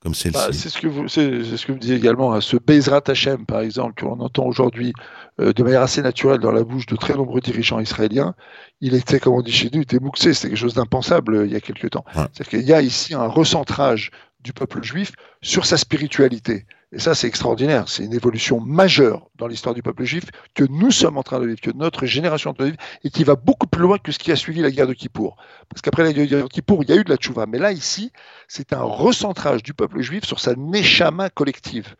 comme 0.00 0.12
celle-ci. 0.12 0.38
Bah, 0.38 0.52
c'est 0.52 0.68
ce 0.68 0.80
que 0.80 0.88
vous, 0.88 1.06
c'est, 1.06 1.44
ce 1.44 1.64
que 1.64 1.70
vous 1.70 1.78
disiez 1.78 1.94
également. 1.94 2.34
Hein. 2.34 2.40
ce 2.40 2.56
Bezrat 2.56 3.02
Hashem, 3.06 3.46
par 3.46 3.60
exemple, 3.60 4.02
qu'on 4.02 4.18
entend 4.18 4.44
aujourd'hui 4.44 4.92
euh, 5.40 5.52
de 5.52 5.62
manière 5.62 5.82
assez 5.82 6.02
naturelle 6.02 6.40
dans 6.40 6.50
la 6.50 6.64
bouche 6.64 6.86
de 6.86 6.96
très 6.96 7.14
nombreux 7.14 7.40
dirigeants 7.40 7.78
israéliens, 7.78 8.34
il 8.80 8.96
était, 8.96 9.20
comme 9.20 9.34
on 9.34 9.40
dit 9.40 9.52
chez 9.52 9.66
nous, 9.66 9.78
il 9.78 9.82
était 9.82 10.00
mouxé. 10.00 10.34
C'était 10.34 10.48
quelque 10.48 10.58
chose 10.58 10.74
d'impensable 10.74 11.36
euh, 11.36 11.46
il 11.46 11.52
y 11.52 11.56
a 11.56 11.60
quelques 11.60 11.90
temps. 11.90 12.04
C'est-à-dire 12.12 12.48
qu'il 12.48 12.62
y 12.62 12.72
a 12.72 12.82
ici 12.82 13.14
un 13.14 13.28
recentrage 13.28 14.10
du 14.40 14.52
peuple 14.52 14.82
juif 14.82 15.12
sur 15.40 15.64
sa 15.64 15.76
spiritualité. 15.76 16.66
Et 16.96 16.98
ça, 16.98 17.14
c'est 17.14 17.26
extraordinaire. 17.26 17.90
C'est 17.90 18.04
une 18.04 18.14
évolution 18.14 18.58
majeure 18.58 19.28
dans 19.34 19.46
l'histoire 19.46 19.74
du 19.74 19.82
peuple 19.82 20.04
juif 20.04 20.24
que 20.54 20.64
nous 20.64 20.90
sommes 20.90 21.18
en 21.18 21.22
train 21.22 21.38
de 21.40 21.46
vivre, 21.46 21.60
que 21.60 21.70
notre 21.72 22.06
génération 22.06 22.48
est 22.48 22.52
en 22.52 22.54
train 22.54 22.64
de 22.64 22.70
vivre, 22.70 22.82
et 23.04 23.10
qui 23.10 23.22
va 23.22 23.34
beaucoup 23.34 23.66
plus 23.66 23.82
loin 23.82 23.98
que 23.98 24.12
ce 24.12 24.18
qui 24.18 24.32
a 24.32 24.36
suivi 24.36 24.62
la 24.62 24.70
guerre 24.70 24.86
de 24.86 24.94
Kippour. 24.94 25.36
Parce 25.68 25.82
qu'après 25.82 26.04
la 26.04 26.14
guerre 26.14 26.44
de 26.44 26.48
Kippour, 26.48 26.84
il 26.84 26.88
y 26.88 26.92
a 26.94 26.96
eu 26.96 27.04
de 27.04 27.10
la 27.10 27.18
tchouva. 27.18 27.44
Mais 27.44 27.58
là, 27.58 27.70
ici, 27.70 28.12
c'est 28.48 28.72
un 28.72 28.80
recentrage 28.80 29.62
du 29.62 29.74
peuple 29.74 30.00
juif 30.00 30.24
sur 30.24 30.40
sa 30.40 30.54
neshama 30.54 31.28
collective. 31.28 31.96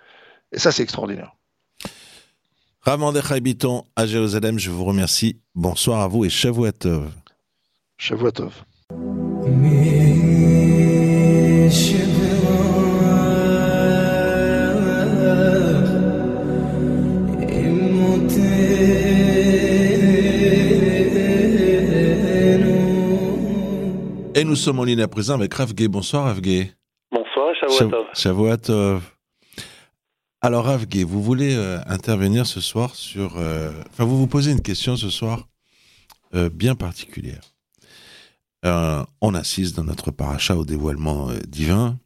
Et 0.51 0.59
ça, 0.59 0.73
c'est 0.73 0.83
extraordinaire. 0.83 1.37
Ramandech 2.81 3.35
Biton 3.43 3.85
à 3.97 4.07
Jérusalem, 4.07 4.59
je 4.59 4.71
vous 4.71 4.87
remercie. 4.87 5.37
Bonsoir 5.55 6.01
à 6.01 6.09
vous 6.09 6.25
et 6.25 6.31
Shavuatov. 6.31 7.13
Shavuatov. 7.99 8.65
Nous 24.45 24.57
sommes 24.57 24.79
en 24.81 24.85
ligne 24.85 25.01
à 25.01 25.09
présent 25.09 25.35
avec 25.35 25.55
Rav 25.55 25.73
Gay. 25.75 25.89
Bonsoir 25.89 26.25
Rav 26.25 26.41
Gay. 26.41 26.73
Bonsoir, 27.11 27.55
Shavuatov. 27.59 28.07
Shavuatov. 28.15 29.03
Alors 30.43 30.67
Rav 30.67 30.87
Gay, 30.87 31.05
vous 31.05 31.23
voulez 31.23 31.55
euh, 31.55 31.81
intervenir 31.87 32.47
ce 32.47 32.61
soir 32.61 32.95
sur... 32.95 33.37
euh, 33.39 33.73
Enfin, 33.91 34.05
vous 34.05 34.19
vous 34.19 34.27
posez 34.27 34.53
une 34.53 34.61
question 34.61 34.97
ce 34.97 35.11
soir 35.11 35.49
euh, 36.35 36.51
bien 36.51 36.75
particulière. 36.75 37.41
On 39.21 39.35
assiste 39.35 39.77
dans 39.77 39.85
notre 39.85 40.11
paracha 40.11 40.57
au 40.57 40.65
dévoilement 40.65 41.29
divin. 41.47 41.99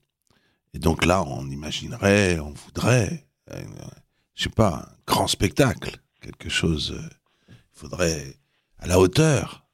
Et 0.75 0.79
donc 0.79 1.07
là, 1.07 1.25
on 1.27 1.49
imaginerait, 1.49 2.39
on 2.39 2.51
voudrait, 2.51 3.27
je 4.35 4.43
sais 4.43 4.51
pas, 4.51 4.87
un 4.91 4.97
grand 5.07 5.27
spectacle, 5.27 5.97
quelque 6.21 6.51
chose. 6.51 7.01
Il 7.49 7.55
faudrait 7.73 8.35
à 8.79 8.87
la 8.89 9.01
hauteur 9.01 9.65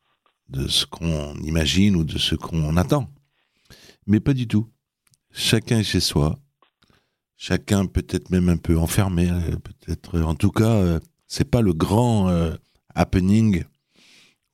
de 0.48 0.68
ce 0.68 0.86
qu'on 0.86 1.34
imagine 1.42 1.96
ou 1.96 2.04
de 2.04 2.18
ce 2.18 2.34
qu'on 2.34 2.76
attend. 2.76 3.08
Mais 4.06 4.20
pas 4.20 4.34
du 4.34 4.46
tout. 4.46 4.68
Chacun 5.32 5.80
est 5.80 5.84
chez 5.84 6.00
soi. 6.00 6.36
Chacun 7.36 7.86
peut-être 7.86 8.30
même 8.30 8.48
un 8.48 8.56
peu 8.56 8.78
enfermé. 8.78 9.28
euh, 9.30 9.56
Peut-être, 9.62 10.20
en 10.20 10.34
tout 10.34 10.50
cas, 10.50 10.70
euh, 10.70 11.00
c'est 11.26 11.50
pas 11.50 11.60
le 11.60 11.72
grand 11.72 12.28
euh, 12.28 12.54
happening 12.94 13.64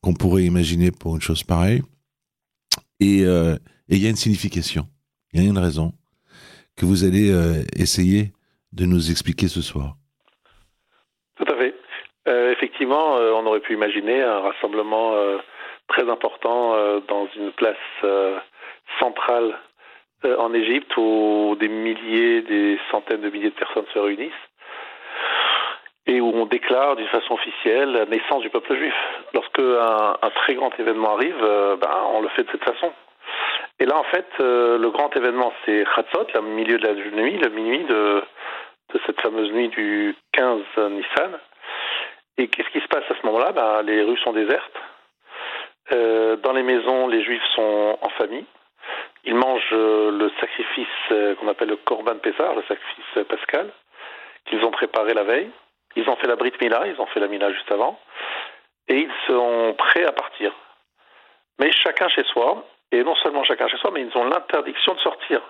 qu'on 0.00 0.14
pourrait 0.14 0.44
imaginer 0.44 0.90
pour 0.90 1.14
une 1.14 1.22
chose 1.22 1.44
pareille. 1.44 1.82
Et 2.98 3.24
euh, 3.24 3.56
il 3.88 3.98
y 3.98 4.06
a 4.06 4.10
une 4.10 4.16
signification, 4.16 4.88
il 5.32 5.42
y 5.42 5.46
a 5.46 5.48
une 5.48 5.58
raison 5.58 5.92
que 6.76 6.86
vous 6.86 7.04
allez 7.04 7.30
euh, 7.30 7.62
essayer 7.76 8.32
de 8.72 8.86
nous 8.86 9.10
expliquer 9.10 9.48
ce 9.48 9.60
soir. 9.60 9.96
Tout 11.36 11.44
à 11.44 11.56
fait. 11.56 11.74
Euh, 12.28 12.52
effectivement, 12.52 13.16
euh, 13.16 13.32
on 13.32 13.46
aurait 13.46 13.60
pu 13.60 13.74
imaginer 13.74 14.22
un 14.22 14.40
rassemblement 14.40 15.14
euh, 15.14 15.38
très 15.92 16.08
important 16.08 16.74
euh, 16.74 17.00
dans 17.06 17.28
une 17.36 17.52
place 17.52 17.76
euh, 18.04 18.38
centrale 18.98 19.58
euh, 20.24 20.36
en 20.38 20.52
Égypte 20.54 20.96
où 20.96 21.56
des 21.60 21.68
milliers, 21.68 22.42
des 22.42 22.78
centaines 22.90 23.20
de 23.20 23.30
milliers 23.30 23.50
de 23.50 23.54
personnes 23.54 23.84
se 23.92 23.98
réunissent 23.98 24.32
et 26.06 26.20
où 26.20 26.32
on 26.34 26.46
déclare 26.46 26.96
d'une 26.96 27.08
façon 27.08 27.34
officielle 27.34 27.92
la 27.92 28.06
naissance 28.06 28.42
du 28.42 28.50
peuple 28.50 28.74
juif. 28.74 28.94
Lorsque 29.34 29.60
un, 29.60 30.30
très 30.34 30.54
grand 30.54 30.72
événement 30.80 31.14
arrive, 31.14 31.38
ben, 31.38 31.96
on 32.12 32.20
le 32.20 32.28
fait 32.30 32.42
de 32.42 32.50
cette 32.50 32.64
façon. 32.64 32.92
Et 33.78 33.86
là, 33.86 33.96
en 33.96 34.02
fait, 34.04 34.26
le 34.40 34.90
grand 34.90 35.14
événement, 35.16 35.52
c'est 35.64 35.84
Chatzot, 35.94 36.26
le 36.34 36.40
milieu 36.40 36.78
de 36.78 36.88
la 36.88 36.94
nuit, 36.94 37.38
le 37.38 37.50
minuit 37.50 37.84
de, 37.84 38.20
de 38.94 39.00
cette 39.06 39.20
fameuse 39.20 39.52
nuit 39.52 39.68
du 39.68 40.16
15 40.32 40.62
Nissan. 40.90 41.38
Et 42.36 42.48
qu'est-ce 42.48 42.70
qui 42.70 42.80
se 42.80 42.88
passe 42.88 43.04
à 43.08 43.14
ce 43.14 43.24
moment-là? 43.26 43.52
Ben, 43.52 43.82
Les 43.82 44.02
rues 44.02 44.18
sont 44.18 44.32
désertes. 44.32 44.76
Euh, 45.90 46.36
dans 46.36 46.52
les 46.52 46.62
maisons, 46.62 47.08
les 47.08 47.24
juifs 47.24 47.42
sont 47.54 47.98
en 48.00 48.08
famille. 48.10 48.46
Ils 49.24 49.34
mangent 49.34 49.72
euh, 49.72 50.10
le 50.10 50.30
sacrifice 50.40 50.86
euh, 51.10 51.34
qu'on 51.36 51.48
appelle 51.48 51.68
le 51.68 51.76
Korban 51.76 52.16
Pessar, 52.18 52.54
le 52.54 52.62
sacrifice 52.62 53.24
pascal, 53.28 53.70
qu'ils 54.46 54.64
ont 54.64 54.70
préparé 54.70 55.14
la 55.14 55.24
veille. 55.24 55.50
Ils 55.96 56.08
ont 56.08 56.16
fait 56.16 56.26
la 56.26 56.36
Brit 56.36 56.52
Mila, 56.60 56.86
ils 56.86 57.00
ont 57.00 57.06
fait 57.06 57.20
la 57.20 57.28
Mila 57.28 57.52
juste 57.52 57.70
avant. 57.70 57.98
Et 58.88 58.98
ils 58.98 59.12
sont 59.26 59.74
prêts 59.76 60.04
à 60.04 60.12
partir. 60.12 60.52
Mais 61.58 61.70
chacun 61.72 62.08
chez 62.08 62.24
soi, 62.24 62.64
et 62.90 63.04
non 63.04 63.14
seulement 63.16 63.44
chacun 63.44 63.68
chez 63.68 63.76
soi, 63.76 63.90
mais 63.92 64.02
ils 64.02 64.18
ont 64.18 64.24
l'interdiction 64.24 64.94
de 64.94 65.00
sortir. 65.00 65.40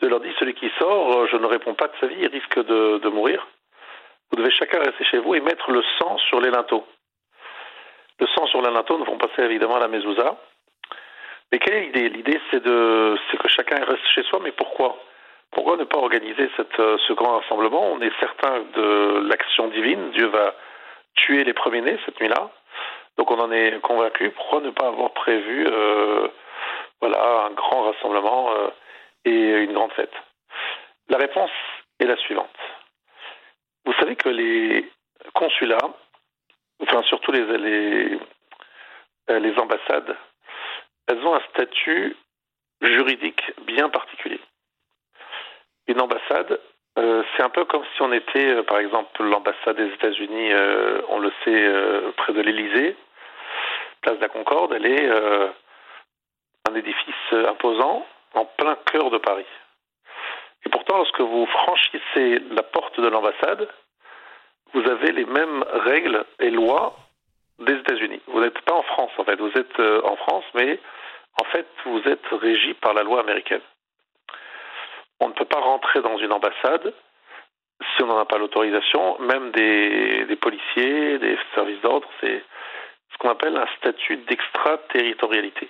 De 0.00 0.08
leur 0.08 0.20
dire, 0.20 0.32
celui 0.38 0.54
qui 0.54 0.70
sort, 0.78 1.26
je 1.26 1.36
ne 1.36 1.46
réponds 1.46 1.74
pas 1.74 1.88
de 1.88 1.92
sa 2.00 2.06
vie, 2.06 2.16
il 2.18 2.28
risque 2.28 2.58
de 2.58 3.08
mourir. 3.10 3.46
Vous 4.30 4.38
devez 4.38 4.50
chacun 4.50 4.78
rester 4.78 5.04
chez 5.04 5.18
vous 5.18 5.34
et 5.34 5.40
mettre 5.40 5.70
le 5.70 5.82
sang 5.98 6.16
sur 6.18 6.40
les 6.40 6.50
linteaux. 6.50 6.86
Le 8.20 8.26
sang 8.26 8.46
sur 8.46 8.60
nous 8.60 9.04
vont 9.04 9.18
passer 9.18 9.42
évidemment 9.42 9.76
à 9.76 9.80
la 9.80 9.88
mezouza. 9.88 10.36
Mais 11.50 11.58
quelle 11.58 11.74
est 11.74 11.80
l'idée? 11.86 12.08
L'idée, 12.10 12.40
c'est 12.52 12.62
que 12.62 13.48
chacun 13.48 13.82
reste 13.84 14.06
chez 14.14 14.22
soi, 14.24 14.40
mais 14.42 14.52
pourquoi? 14.52 14.96
Pourquoi 15.50 15.76
ne 15.76 15.84
pas 15.84 15.98
organiser 15.98 16.48
cette, 16.56 16.78
euh, 16.78 16.96
ce 17.08 17.12
grand 17.12 17.38
rassemblement? 17.38 17.90
On 17.90 18.00
est 18.00 18.12
certain 18.20 18.60
de 18.60 19.26
l'action 19.26 19.66
divine. 19.68 20.10
Dieu 20.10 20.26
va 20.26 20.54
tuer 21.16 21.42
les 21.42 21.54
premiers-nés 21.54 21.98
cette 22.04 22.20
nuit-là. 22.20 22.50
Donc 23.16 23.30
on 23.30 23.40
en 23.40 23.50
est 23.50 23.80
convaincu. 23.80 24.30
Pourquoi 24.30 24.60
ne 24.60 24.70
pas 24.70 24.86
avoir 24.86 25.10
prévu 25.12 25.66
euh, 25.66 26.28
voilà, 27.00 27.46
un 27.46 27.50
grand 27.50 27.90
rassemblement 27.90 28.52
euh, 28.52 28.68
et 29.24 29.64
une 29.64 29.72
grande 29.72 29.92
fête? 29.92 30.14
La 31.08 31.18
réponse 31.18 31.50
est 31.98 32.04
la 32.04 32.16
suivante. 32.18 32.56
Vous 33.86 33.94
savez 33.94 34.14
que 34.14 34.28
les 34.28 34.88
consulats, 35.34 35.78
enfin 36.82 37.02
surtout 37.02 37.32
euh, 37.32 38.18
les 39.38 39.58
ambassades, 39.58 40.16
elles 41.06 41.24
ont 41.26 41.34
un 41.34 41.42
statut 41.50 42.16
juridique 42.80 43.42
bien 43.66 43.88
particulier. 43.88 44.40
Une 45.86 46.00
ambassade, 46.00 46.60
euh, 46.98 47.22
c'est 47.36 47.42
un 47.42 47.48
peu 47.48 47.64
comme 47.64 47.84
si 47.94 48.02
on 48.02 48.12
était, 48.12 48.54
euh, 48.54 48.62
par 48.62 48.78
exemple, 48.78 49.22
l'ambassade 49.22 49.76
des 49.76 49.92
États-Unis, 49.94 50.52
on 51.08 51.18
le 51.18 51.32
sait, 51.44 52.12
près 52.16 52.32
de 52.32 52.40
l'Élysée, 52.40 52.96
place 54.02 54.16
de 54.16 54.22
la 54.22 54.28
Concorde, 54.28 54.72
elle 54.72 54.86
est 54.86 55.10
un 56.68 56.74
édifice 56.74 57.32
imposant 57.32 58.06
en 58.34 58.44
plein 58.44 58.76
cœur 58.90 59.10
de 59.10 59.18
Paris. 59.18 59.46
Et 60.64 60.68
pourtant, 60.68 60.98
lorsque 60.98 61.20
vous 61.20 61.46
franchissez 61.46 62.38
la 62.50 62.62
porte 62.62 63.00
de 63.00 63.08
l'ambassade, 63.08 63.68
vous 64.72 64.88
avez 64.88 65.12
les 65.12 65.24
mêmes 65.24 65.64
règles 65.84 66.24
et 66.38 66.50
lois 66.50 66.96
des 67.58 67.74
États-Unis. 67.74 68.20
Vous 68.28 68.40
n'êtes 68.40 68.60
pas 68.62 68.74
en 68.74 68.82
France, 68.82 69.10
en 69.18 69.24
fait. 69.24 69.36
Vous 69.36 69.52
êtes 69.56 69.78
euh, 69.80 70.02
en 70.04 70.16
France, 70.16 70.44
mais 70.54 70.78
en 71.40 71.44
fait, 71.44 71.66
vous 71.84 72.02
êtes 72.06 72.26
régi 72.32 72.74
par 72.74 72.94
la 72.94 73.02
loi 73.02 73.20
américaine. 73.20 73.60
On 75.20 75.28
ne 75.28 75.34
peut 75.34 75.44
pas 75.44 75.60
rentrer 75.60 76.00
dans 76.00 76.16
une 76.18 76.32
ambassade 76.32 76.92
si 77.96 78.02
on 78.02 78.06
n'en 78.06 78.18
a 78.18 78.26
pas 78.26 78.38
l'autorisation, 78.38 79.18
même 79.20 79.50
des, 79.52 80.24
des 80.26 80.36
policiers, 80.36 81.18
des 81.18 81.38
services 81.54 81.80
d'ordre. 81.80 82.08
C'est 82.20 82.42
ce 83.12 83.18
qu'on 83.18 83.30
appelle 83.30 83.56
un 83.56 83.66
statut 83.78 84.16
d'extraterritorialité. 84.18 85.68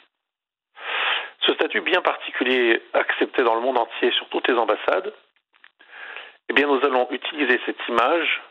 Ce 1.47 1.55
statut 1.55 1.81
bien 1.81 2.03
particulier, 2.03 2.83
accepté 2.93 3.43
dans 3.43 3.55
le 3.55 3.61
monde 3.61 3.79
entier 3.79 4.11
sur 4.13 4.29
toutes 4.29 4.49
les 4.49 4.55
ambassades, 4.55 5.13
eh 6.49 6.53
bien, 6.53 6.67
nous 6.67 6.85
allons 6.85 7.09
utiliser 7.11 7.61
cette 7.65 7.89
image 7.89 8.43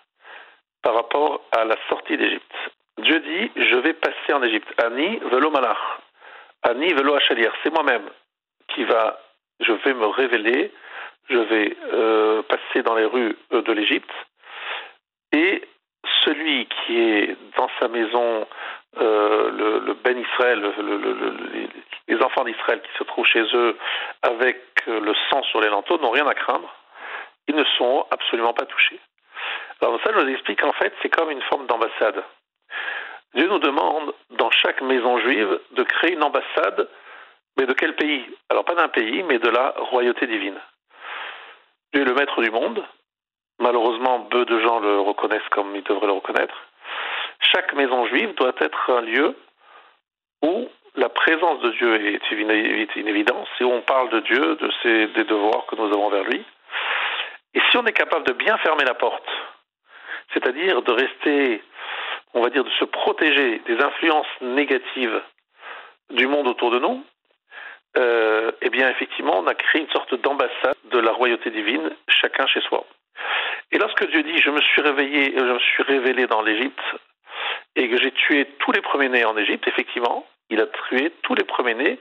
par 0.82 0.94
rapport 0.96 1.42
à 1.52 1.66
la 1.66 1.76
sortie 1.90 2.18
d'Égypte. 2.18 2.54
Dieu 3.00 3.20
dit 3.20 3.52
Je 3.56 3.78
vais 3.78 3.94
passer 3.94 4.34
en 4.34 4.44
Égypte. 4.44 4.68
Ani 4.84 5.18
velo 5.32 5.50
malach. 5.52 5.78
Ani 6.64 6.94
velo 6.94 7.16
achalir. 7.16 7.52
C'est 7.64 7.74
moi-même 7.74 8.10
qui 8.74 8.84
va, 8.84 9.20
je 9.60 9.72
vais 9.72 9.94
me 9.94 10.06
révéler, 10.08 10.72
je 11.30 11.38
vais 11.38 11.78
euh, 11.94 12.42
passer 12.44 12.84
dans 12.84 12.96
les 12.96 13.06
rues 13.06 13.38
euh, 13.54 13.62
de 13.62 13.72
l'Égypte. 13.72 14.12
Et 15.32 15.64
celui 16.24 16.68
qui 16.68 17.00
est 17.00 17.38
dans 17.58 17.70
sa 17.80 17.88
maison, 17.88 18.48
euh, 19.00 19.80
le, 19.86 19.94
Ben 20.04 20.18
Israël, 20.18 20.60
le, 20.60 20.98
le, 20.98 21.70
les, 22.08 22.22
enfants 22.24 22.44
d'Israël 22.44 22.82
qui 22.82 22.98
se 22.98 23.04
trouvent 23.04 23.26
chez 23.26 23.44
eux 23.54 23.78
avec 24.24 24.60
le 24.88 25.14
sang 25.30 25.44
sur 25.44 25.62
les 25.62 25.70
linteaux 25.70 25.98
n'ont 26.00 26.10
rien 26.10 26.28
à 26.28 26.34
craindre. 26.34 26.74
Ils 27.48 27.56
ne 27.56 27.64
sont 27.78 28.06
absolument 28.12 28.54
pas 28.54 28.66
touchés. 28.66 29.00
Alors 29.82 30.00
ça, 30.04 30.12
je 30.14 30.20
vous 30.20 30.30
explique 30.30 30.64
en 30.64 30.74
fait, 30.74 30.94
c'est 31.02 31.10
comme 31.10 31.32
une 31.32 31.42
forme 31.44 31.68
d'ambassade. 31.68 32.24
Dieu 33.36 33.48
nous 33.48 33.60
demande, 33.60 34.14
dans 34.32 34.52
chaque 34.52 34.82
maison 34.82 35.20
juive, 35.20 35.60
de 35.72 35.84
créer 35.84 36.14
une 36.14 36.24
ambassade, 36.24 36.90
mais 37.58 37.66
de 37.66 37.74
quel 37.74 37.96
pays? 37.96 38.26
Alors 38.50 38.66
pas 38.66 38.76
d'un 38.76 38.88
pays, 38.90 39.24
mais 39.24 39.40
de 39.40 39.50
la 39.50 39.74
royauté 39.78 40.26
divine. 40.28 40.60
Dieu 41.94 42.02
est 42.02 42.06
le 42.06 42.14
maître 42.14 42.42
du 42.42 42.52
monde. 42.52 42.84
Malheureusement, 43.60 44.22
peu 44.22 44.46
de 44.46 44.60
gens 44.62 44.80
le 44.80 45.00
reconnaissent 45.00 45.50
comme 45.52 45.76
ils 45.76 45.84
devraient 45.84 46.08
le 46.08 46.14
reconnaître. 46.14 46.56
Chaque 47.40 47.74
maison 47.74 48.06
juive 48.08 48.34
doit 48.36 48.54
être 48.60 48.92
un 48.92 49.02
lieu 49.02 49.36
où 50.42 50.70
la 50.96 51.10
présence 51.10 51.60
de 51.62 51.70
Dieu 51.72 52.14
est 52.14 52.32
une, 52.32 52.52
et 52.52 53.64
où 53.64 53.72
on 53.72 53.82
parle 53.82 54.10
de 54.10 54.20
Dieu, 54.22 54.56
de 54.56 54.72
ses, 54.82 55.08
des 55.08 55.24
devoirs 55.24 55.66
que 55.68 55.76
nous 55.76 55.86
avons 55.86 56.06
envers 56.06 56.24
lui. 56.24 56.44
Et 57.54 57.62
si 57.70 57.78
on 57.78 57.86
est 57.86 57.94
capable 57.94 58.26
de 58.26 58.34
bien 58.34 58.58
fermer 58.58 58.86
la 58.86 58.94
porte, 58.94 59.30
c'est-à-dire 60.34 60.82
de 60.82 60.92
rester, 60.92 61.64
on 62.34 62.42
va 62.42 62.50
dire, 62.50 62.64
de 62.64 62.70
se 62.72 62.86
protéger 62.86 63.60
des 63.66 63.82
influences 63.82 64.28
négatives 64.42 65.22
du 66.12 66.28
monde 66.28 66.48
autour 66.48 66.72
de 66.72 66.80
nous, 66.80 67.04
euh, 67.98 68.52
eh 68.62 68.70
bien, 68.70 68.90
effectivement, 68.90 69.40
on 69.40 69.48
a 69.48 69.56
créé 69.56 69.82
une 69.82 69.90
sorte 69.90 70.14
d'ambassade 70.16 70.78
de 70.92 71.00
la 71.00 71.12
royauté 71.12 71.50
divine, 71.50 71.90
chacun 72.08 72.46
chez 72.48 72.62
soi. 72.62 72.86
Et 73.72 73.78
lorsque 73.78 74.08
Dieu 74.10 74.24
dit 74.24 74.38
Je 74.38 74.50
me 74.50 74.62
suis 74.62 74.82
réveillé, 74.82 75.34
je 75.36 75.44
me 75.44 75.60
suis 75.60 75.84
révélé 75.84 76.28
dans 76.28 76.42
l'Égypte 76.42 76.80
et 77.76 77.90
que 77.90 77.98
j'ai 77.98 78.12
tué 78.12 78.46
tous 78.60 78.72
les 78.72 78.82
premiers-nés 78.82 79.26
en 79.26 79.38
Égypte, 79.38 79.68
effectivement, 79.68 80.26
il 80.50 80.62
a 80.62 80.68
tué 80.68 81.12
tous 81.24 81.36
les 81.36 81.44
premiers-nés. 81.44 82.00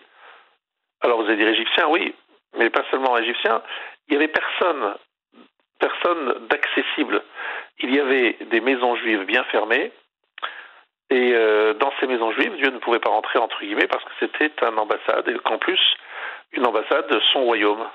Alors 1.00 1.22
vous 1.22 1.28
allez 1.28 1.36
dire 1.36 1.48
égyptiens, 1.48 1.88
oui, 1.88 2.14
mais 2.56 2.70
pas 2.70 2.84
seulement 2.90 3.16
égyptiens. 3.18 3.62
Il 4.08 4.14
y 4.14 4.16
avait 4.16 4.28
personne, 4.28 4.94
personne 5.78 6.46
d'accessible. 6.48 7.22
Il 7.80 7.94
y 7.94 8.00
avait 8.00 8.36
des 8.50 8.60
maisons 8.60 8.96
juives 8.96 9.24
bien 9.24 9.44
fermées. 9.44 9.92
Et 11.10 11.32
euh, 11.32 11.72
dans 11.74 11.92
ces 12.00 12.06
maisons 12.06 12.32
juives, 12.32 12.54
Dieu 12.56 12.70
ne 12.70 12.78
pouvait 12.78 12.98
pas 12.98 13.10
rentrer 13.10 13.38
entre 13.38 13.60
guillemets 13.60 13.86
parce 13.86 14.04
que 14.04 14.10
c'était 14.20 14.52
une 14.62 14.78
ambassade 14.78 15.26
et 15.28 15.38
qu'en 15.38 15.58
plus 15.58 15.80
une 16.52 16.66
ambassade 16.66 17.08
de 17.08 17.20
son 17.32 17.44
royaume. 17.44 17.86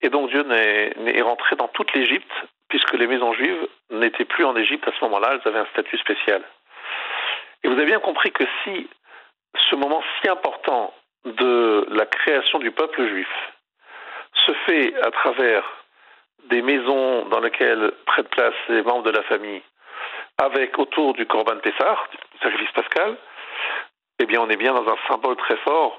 Et 0.00 0.08
donc 0.08 0.30
Dieu 0.30 0.42
n'est 0.42 1.22
rentré 1.22 1.54
dans 1.54 1.68
toute 1.68 1.92
l'Égypte 1.92 2.32
puisque 2.68 2.94
les 2.94 3.06
maisons 3.06 3.32
juives 3.34 3.68
n'étaient 3.90 4.24
plus 4.24 4.44
en 4.44 4.56
Égypte 4.56 4.88
à 4.88 4.92
ce 4.98 5.04
moment-là, 5.04 5.34
elles 5.34 5.48
avaient 5.48 5.60
un 5.60 5.70
statut 5.72 5.98
spécial. 5.98 6.42
Et 7.62 7.68
vous 7.68 7.74
avez 7.74 7.84
bien 7.84 8.00
compris 8.00 8.32
que 8.32 8.44
si 8.64 8.88
ce 9.70 9.76
moment 9.76 10.02
si 10.20 10.28
important 10.28 10.92
de 11.24 11.86
la 11.90 12.06
création 12.06 12.58
du 12.58 12.70
peuple 12.70 13.06
juif 13.06 13.28
se 14.46 14.52
fait 14.66 14.94
à 15.02 15.10
travers 15.10 15.81
des 16.52 16.60
maisons 16.60 17.24
dans 17.30 17.40
lesquelles 17.40 17.92
prennent 18.04 18.28
place 18.28 18.54
les 18.68 18.82
membres 18.82 19.04
de 19.04 19.10
la 19.10 19.22
famille, 19.22 19.62
avec 20.36 20.78
autour 20.78 21.14
du 21.14 21.24
Corban 21.24 21.56
Pessar, 21.56 22.08
du 22.12 22.38
sacrifice 22.42 22.72
pascal, 22.72 23.16
eh 24.18 24.26
bien 24.26 24.40
on 24.42 24.50
est 24.50 24.58
bien 24.58 24.74
dans 24.74 24.86
un 24.86 24.98
symbole 25.08 25.36
très 25.36 25.56
fort, 25.56 25.98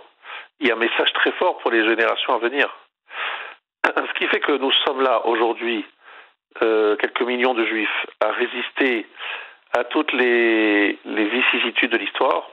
a 0.63 0.71
un 0.71 0.75
message 0.75 1.11
très 1.13 1.31
fort 1.31 1.57
pour 1.57 1.71
les 1.71 1.83
générations 1.83 2.35
à 2.35 2.37
venir. 2.37 2.67
Ce 3.85 4.13
qui 4.13 4.27
fait 4.27 4.41
que 4.41 4.51
nous 4.51 4.71
sommes 4.85 5.01
là 5.01 5.25
aujourd'hui, 5.25 5.83
euh, 6.61 6.95
quelques 6.97 7.23
millions 7.23 7.55
de 7.55 7.65
juifs, 7.65 8.05
à 8.21 8.31
résister 8.31 9.07
à 9.75 9.83
toutes 9.85 10.13
les, 10.13 10.99
les 11.03 11.25
vicissitudes 11.25 11.91
de 11.91 11.97
l'histoire, 11.97 12.47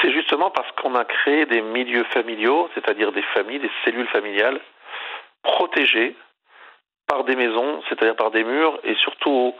c'est 0.00 0.12
justement 0.12 0.50
parce 0.50 0.70
qu'on 0.72 0.96
a 0.96 1.04
créé 1.04 1.46
des 1.46 1.62
milieux 1.62 2.04
familiaux, 2.12 2.68
c'est-à-dire 2.74 3.12
des 3.12 3.22
familles, 3.34 3.60
des 3.60 3.70
cellules 3.84 4.08
familiales, 4.08 4.60
protégées 5.44 6.16
par 7.12 7.24
des 7.24 7.36
maisons, 7.36 7.82
c'est-à-dire 7.90 8.16
par 8.16 8.30
des 8.30 8.42
murs, 8.42 8.78
et 8.84 8.94
surtout 8.94 9.54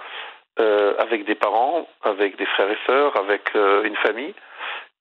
euh, 0.59 0.95
avec 0.99 1.27
des 1.27 1.35
parents, 1.35 1.87
avec 2.03 2.37
des 2.37 2.47
frères 2.47 2.71
et 2.71 2.79
sœurs, 2.87 3.15
avec 3.19 3.43
euh, 3.55 3.83
une 3.85 3.97
famille, 3.97 4.35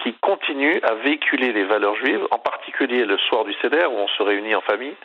qui 0.04 0.14
continue 0.16 0.82
à 0.84 0.96
véhiculer 0.96 1.54
les 1.54 1.64
valeurs 1.64 1.96
juives, 1.96 2.28
en 2.30 2.40
particulier 2.40 3.06
le 3.06 3.18
soir 3.20 3.46
du 3.46 3.54
Seder, 3.62 3.86
où 3.86 3.96
on 3.96 4.08
se 4.10 4.22
réunit 4.22 4.54
en 4.54 4.60
famille. 4.62 4.96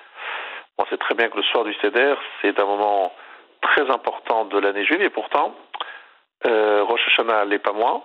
On 0.79 0.87
sait 0.87 0.97
très 0.97 1.15
bien 1.15 1.29
que 1.29 1.37
le 1.37 1.45
soir 1.45 1.63
du 1.63 1.73
Seder, 1.75 2.15
c'est 2.43 2.59
un 2.59 2.65
moment 2.65 3.13
très 3.63 3.89
important 3.93 4.47
de 4.47 4.59
l'année 4.59 4.85
juive, 4.85 5.03
et 5.03 5.11
pourtant, 5.11 5.55
euh, 6.49 6.83
Rosh 6.83 7.07
Hashanah 7.07 7.45
n'est 7.45 7.61
pas 7.61 7.75
moins, 7.75 8.03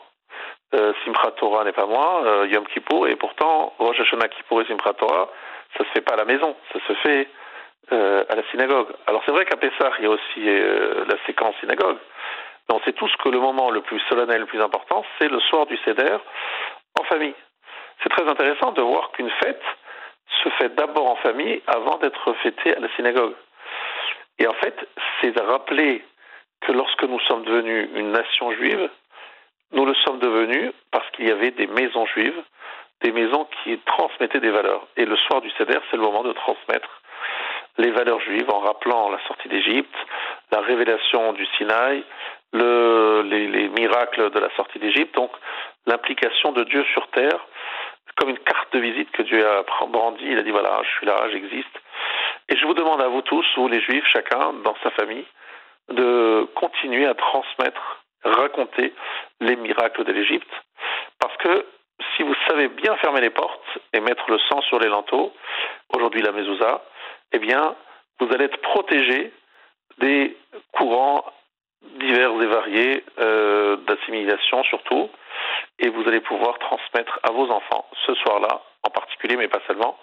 euh, 0.75 0.93
Simchat 1.03 1.31
Torah 1.31 1.63
n'est 1.63 1.71
pas 1.71 1.87
moins, 1.87 2.45
Yom 2.45 2.67
Kippur, 2.67 3.07
et 3.07 3.15
pourtant, 3.15 3.73
Rosh 3.79 3.99
Hashanah, 4.01 4.27
Kippur 4.27 4.61
et 4.61 4.65
Simchat 4.65 4.93
Torah, 4.93 5.29
ça 5.75 5.83
se 5.83 5.89
fait 5.89 6.01
pas 6.01 6.13
à 6.13 6.17
la 6.17 6.25
maison, 6.25 6.55
ça 6.71 6.79
se 6.87 6.93
fait 7.01 7.27
euh, 7.91 8.23
à 8.29 8.35
la 8.35 8.43
synagogue. 8.51 8.87
Alors 9.07 9.21
c'est 9.25 9.31
vrai 9.31 9.45
qu'à 9.45 9.57
Pessah, 9.57 9.91
il 9.99 10.05
y 10.05 10.07
a 10.07 10.11
aussi 10.11 10.47
euh, 10.47 11.05
la 11.07 11.15
séquence 11.25 11.55
synagogue, 11.59 11.97
mais 12.69 12.75
on 12.75 12.81
sait 12.81 12.93
tous 12.93 13.11
que 13.17 13.29
le 13.29 13.39
moment 13.39 13.69
le 13.69 13.81
plus 13.81 13.99
solennel, 14.09 14.41
le 14.41 14.45
plus 14.45 14.61
important, 14.61 15.03
c'est 15.19 15.27
le 15.27 15.39
soir 15.41 15.65
du 15.65 15.77
Seder 15.77 16.17
en 16.99 17.03
famille. 17.03 17.35
C'est 18.03 18.09
très 18.09 18.27
intéressant 18.27 18.71
de 18.71 18.81
voir 18.81 19.11
qu'une 19.11 19.29
fête 19.43 19.61
se 20.43 20.49
fait 20.49 20.73
d'abord 20.75 21.09
en 21.09 21.15
famille 21.17 21.61
avant 21.67 21.97
d'être 21.97 22.33
fêtée 22.43 22.75
à 22.75 22.79
la 22.79 22.89
synagogue. 22.95 23.33
Et 24.39 24.47
en 24.47 24.53
fait, 24.53 24.75
c'est 25.19 25.31
de 25.31 25.41
rappeler 25.41 26.03
que 26.61 26.71
lorsque 26.71 27.03
nous 27.03 27.19
sommes 27.21 27.43
devenus 27.43 27.89
une 27.95 28.11
nation 28.11 28.51
juive, 28.53 28.89
nous 29.71 29.85
le 29.85 29.93
sommes 30.05 30.19
devenus 30.19 30.71
parce 30.91 31.09
qu'il 31.11 31.27
y 31.27 31.31
avait 31.31 31.51
des 31.51 31.67
maisons 31.67 32.05
juives, 32.07 32.41
des 33.01 33.11
maisons 33.11 33.47
qui 33.63 33.77
transmettaient 33.79 34.39
des 34.39 34.51
valeurs. 34.51 34.87
Et 34.97 35.05
le 35.05 35.15
soir 35.17 35.41
du 35.41 35.49
Seder, 35.51 35.79
c'est 35.89 35.97
le 35.97 36.03
moment 36.03 36.23
de 36.23 36.33
transmettre 36.33 37.00
les 37.77 37.91
valeurs 37.91 38.19
juives 38.21 38.49
en 38.49 38.59
rappelant 38.59 39.09
la 39.09 39.19
sortie 39.27 39.49
d'Égypte, 39.49 39.95
la 40.51 40.61
révélation 40.61 41.33
du 41.33 41.45
Sinaï, 41.57 42.03
le, 42.53 43.23
les, 43.25 43.47
les, 43.47 43.69
miracles 43.69 44.29
de 44.29 44.39
la 44.39 44.49
sortie 44.55 44.79
d'Égypte, 44.79 45.15
donc 45.15 45.31
l'implication 45.85 46.51
de 46.51 46.63
Dieu 46.65 46.83
sur 46.93 47.07
terre, 47.07 47.39
comme 48.17 48.29
une 48.29 48.39
carte 48.39 48.73
de 48.73 48.79
visite 48.79 49.11
que 49.11 49.23
Dieu 49.23 49.45
a 49.47 49.63
brandie. 49.87 50.25
Il 50.25 50.37
a 50.37 50.43
dit 50.43 50.51
voilà, 50.51 50.81
je 50.83 50.89
suis 50.97 51.05
là, 51.05 51.29
j'existe. 51.31 51.81
Et 52.49 52.57
je 52.57 52.65
vous 52.65 52.73
demande 52.73 53.01
à 53.01 53.07
vous 53.07 53.21
tous, 53.21 53.45
ou 53.57 53.67
les 53.67 53.81
Juifs, 53.81 54.05
chacun 54.07 54.53
dans 54.63 54.75
sa 54.83 54.91
famille, 54.91 55.25
de 55.89 56.47
continuer 56.55 57.05
à 57.05 57.13
transmettre, 57.13 58.03
raconter 58.23 58.93
les 59.39 59.55
miracles 59.55 60.03
de 60.03 60.11
l'Égypte, 60.11 60.51
parce 61.19 61.35
que 61.37 61.65
si 62.15 62.23
vous 62.23 62.35
savez 62.47 62.67
bien 62.67 62.95
fermer 62.97 63.21
les 63.21 63.29
portes 63.29 63.79
et 63.93 63.99
mettre 63.99 64.29
le 64.29 64.39
sang 64.39 64.61
sur 64.63 64.79
les 64.79 64.89
linteaux, 64.89 65.33
aujourd'hui 65.93 66.21
la 66.21 66.31
mezouza, 66.31 66.83
eh 67.33 67.39
bien, 67.39 67.75
vous 68.19 68.27
allez 68.33 68.45
être 68.45 68.61
protégé 68.61 69.31
des 69.97 70.37
courants 70.71 71.25
divers 71.99 72.31
et 72.41 72.45
variés 72.45 73.03
euh, 73.19 73.77
d'assimilation 73.77 74.63
surtout, 74.63 75.09
et 75.79 75.89
vous 75.89 76.07
allez 76.07 76.21
pouvoir 76.21 76.57
transmettre 76.59 77.19
à 77.23 77.31
vos 77.31 77.49
enfants 77.49 77.85
ce 78.05 78.13
soir-là, 78.15 78.61
en 78.83 78.89
particulier, 78.89 79.35
mais 79.35 79.47
pas 79.47 79.61
seulement, 79.67 79.97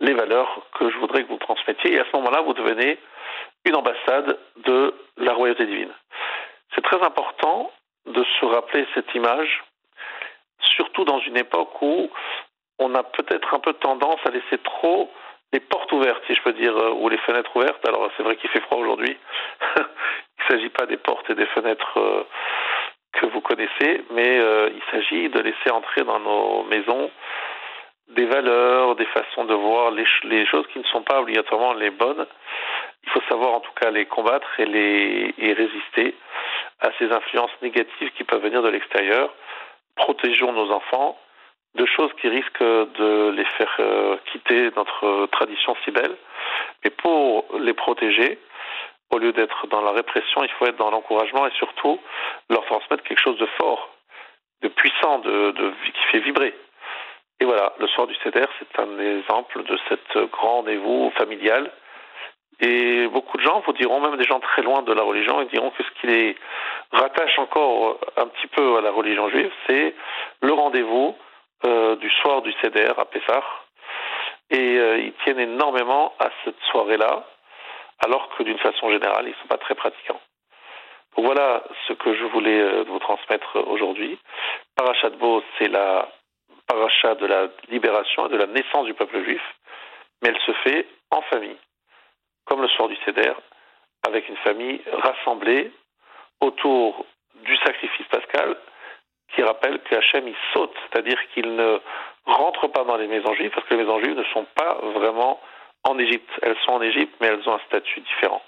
les 0.00 0.12
valeurs 0.12 0.62
que 0.78 0.90
je 0.90 0.98
voudrais 0.98 1.24
que 1.24 1.28
vous 1.28 1.38
transmettiez. 1.38 1.94
Et 1.94 2.00
à 2.00 2.04
ce 2.04 2.16
moment-là, 2.16 2.42
vous 2.42 2.52
devenez 2.52 2.98
une 3.64 3.76
ambassade 3.76 4.38
de 4.64 4.94
la 5.16 5.32
royauté 5.32 5.66
divine. 5.66 5.92
C'est 6.74 6.82
très 6.82 7.02
important 7.02 7.72
de 8.06 8.22
se 8.38 8.44
rappeler 8.44 8.86
cette 8.94 9.12
image, 9.14 9.64
surtout 10.60 11.04
dans 11.04 11.20
une 11.20 11.36
époque 11.36 11.80
où 11.80 12.10
on 12.78 12.94
a 12.94 13.02
peut-être 13.02 13.54
un 13.54 13.58
peu 13.58 13.72
tendance 13.74 14.20
à 14.24 14.30
laisser 14.30 14.58
trop 14.58 15.10
les 15.52 15.60
portes 15.60 15.92
ouvertes, 15.92 16.22
si 16.26 16.34
je 16.34 16.42
peux 16.42 16.52
dire, 16.52 16.74
ou 16.96 17.08
les 17.08 17.18
fenêtres 17.18 17.54
ouvertes. 17.56 17.86
Alors 17.86 18.10
c'est 18.16 18.22
vrai 18.22 18.36
qu'il 18.36 18.50
fait 18.50 18.60
froid 18.60 18.78
aujourd'hui. 18.78 19.16
il 19.76 19.82
ne 19.82 20.48
s'agit 20.48 20.70
pas 20.70 20.86
des 20.86 20.96
portes 20.96 21.28
et 21.30 21.34
des 21.34 21.46
fenêtres 21.46 21.98
euh, 21.98 22.24
que 23.12 23.26
vous 23.26 23.40
connaissez, 23.40 24.04
mais 24.10 24.38
euh, 24.38 24.70
il 24.74 24.82
s'agit 24.90 25.28
de 25.28 25.40
laisser 25.40 25.70
entrer 25.70 26.04
dans 26.04 26.20
nos 26.20 26.64
maisons 26.64 27.10
des 28.08 28.26
valeurs, 28.26 28.94
des 28.94 29.06
façons 29.06 29.44
de 29.44 29.54
voir 29.54 29.90
les, 29.90 30.04
les, 30.24 30.46
choses 30.46 30.66
qui 30.72 30.78
ne 30.78 30.84
sont 30.84 31.02
pas 31.02 31.20
obligatoirement 31.20 31.72
les 31.74 31.90
bonnes. 31.90 32.26
Il 33.04 33.10
faut 33.10 33.22
savoir 33.28 33.54
en 33.54 33.60
tout 33.60 33.72
cas 33.80 33.90
les 33.90 34.06
combattre 34.06 34.48
et, 34.58 34.66
les, 34.66 35.34
et 35.38 35.52
résister 35.52 36.14
à 36.80 36.90
ces 36.98 37.10
influences 37.10 37.50
négatives 37.62 38.10
qui 38.16 38.24
peuvent 38.24 38.42
venir 38.42 38.62
de 38.62 38.68
l'extérieur. 38.68 39.32
Protégeons 39.96 40.52
nos 40.52 40.70
enfants 40.70 41.18
de 41.76 41.86
choses 41.86 42.10
qui 42.20 42.28
risquent 42.28 42.62
de 42.62 43.32
les 43.36 43.44
faire 43.44 43.74
euh, 43.78 44.16
quitter 44.32 44.70
notre 44.76 45.26
tradition 45.26 45.76
si 45.84 45.90
belle. 45.90 46.16
Mais 46.84 46.90
pour 46.90 47.44
les 47.60 47.74
protéger, 47.74 48.38
au 49.10 49.18
lieu 49.18 49.32
d'être 49.32 49.66
dans 49.68 49.82
la 49.82 49.92
répression, 49.92 50.42
il 50.42 50.50
faut 50.50 50.66
être 50.66 50.76
dans 50.76 50.90
l'encouragement 50.90 51.46
et 51.46 51.52
surtout 51.52 52.00
leur 52.50 52.64
transmettre 52.66 53.04
quelque 53.04 53.20
chose 53.20 53.38
de 53.38 53.46
fort, 53.58 53.90
de 54.62 54.68
puissant, 54.68 55.18
de, 55.20 55.52
qui 55.84 56.02
fait 56.10 56.20
vibrer. 56.20 56.54
Et 57.40 57.44
voilà, 57.44 57.74
le 57.78 57.86
soir 57.88 58.06
du 58.06 58.14
CEDER, 58.16 58.46
c'est 58.58 58.80
un 58.80 58.98
exemple 58.98 59.62
de 59.62 59.78
cette 59.88 60.30
grand 60.30 60.56
rendez-vous 60.56 61.12
familial. 61.16 61.70
Et 62.60 63.06
beaucoup 63.08 63.36
de 63.36 63.42
gens 63.42 63.62
vous 63.66 63.74
diront, 63.74 64.00
même 64.00 64.16
des 64.16 64.24
gens 64.24 64.40
très 64.40 64.62
loin 64.62 64.80
de 64.80 64.92
la 64.92 65.02
religion, 65.02 65.42
ils 65.42 65.48
diront 65.48 65.70
que 65.70 65.82
ce 65.82 66.00
qui 66.00 66.06
les 66.06 66.36
rattache 66.90 67.38
encore 67.38 68.00
un 68.16 68.26
petit 68.28 68.46
peu 68.46 68.78
à 68.78 68.80
la 68.80 68.90
religion 68.90 69.28
juive, 69.28 69.52
c'est 69.66 69.94
le 70.40 70.52
rendez-vous 70.54 71.14
euh, 71.66 71.96
du 71.96 72.10
soir 72.10 72.42
du 72.42 72.52
CEDER 72.62 72.92
à 72.96 73.04
Pessah. 73.04 73.42
Et 74.50 74.78
euh, 74.78 74.98
ils 74.98 75.12
tiennent 75.24 75.40
énormément 75.40 76.14
à 76.18 76.30
cette 76.44 76.60
soirée-là, 76.70 77.24
alors 78.04 78.28
que 78.36 78.42
d'une 78.44 78.58
façon 78.58 78.90
générale, 78.90 79.26
ils 79.26 79.30
ne 79.30 79.34
sont 79.42 79.48
pas 79.48 79.58
très 79.58 79.74
pratiquants. 79.74 80.20
Voilà 81.16 81.64
ce 81.88 81.94
que 81.94 82.14
je 82.14 82.24
voulais 82.24 82.60
euh, 82.60 82.84
vous 82.86 82.98
transmettre 82.98 83.56
aujourd'hui. 83.68 84.18
Parachat 84.76 85.10
Bo, 85.10 85.42
c'est 85.58 85.68
la 85.68 86.08
paracha 86.66 87.14
de 87.14 87.26
la 87.26 87.48
libération 87.68 88.26
et 88.26 88.30
de 88.30 88.36
la 88.36 88.46
naissance 88.46 88.86
du 88.86 88.94
peuple 88.94 89.24
juif, 89.24 89.42
mais 90.22 90.30
elle 90.30 90.40
se 90.40 90.52
fait 90.64 90.86
en 91.10 91.22
famille, 91.22 91.56
comme 92.44 92.62
le 92.62 92.68
soir 92.68 92.88
du 92.88 92.96
Seder, 93.04 93.32
avec 94.06 94.28
une 94.28 94.36
famille 94.38 94.80
rassemblée 94.92 95.72
autour 96.40 97.06
du 97.44 97.56
sacrifice 97.58 98.06
pascal, 98.08 98.56
qui 99.34 99.42
rappelle 99.42 99.80
que 99.80 99.96
Hachem 99.96 100.28
il 100.28 100.36
saute, 100.52 100.74
c'est-à-dire 100.82 101.18
qu'il 101.34 101.54
ne 101.54 101.80
rentre 102.24 102.68
pas 102.68 102.84
dans 102.84 102.96
les 102.96 103.06
maisons 103.06 103.34
juives, 103.34 103.50
parce 103.54 103.66
que 103.66 103.74
les 103.74 103.84
maisons 103.84 104.00
juives 104.00 104.16
ne 104.16 104.24
sont 104.24 104.46
pas 104.54 104.78
vraiment 104.94 105.40
en 105.84 105.98
Égypte. 105.98 106.30
Elles 106.42 106.56
sont 106.64 106.72
en 106.72 106.82
Égypte, 106.82 107.14
mais 107.20 107.28
elles 107.28 107.48
ont 107.48 107.54
un 107.54 107.60
statut 107.66 108.00
différent. 108.00 108.42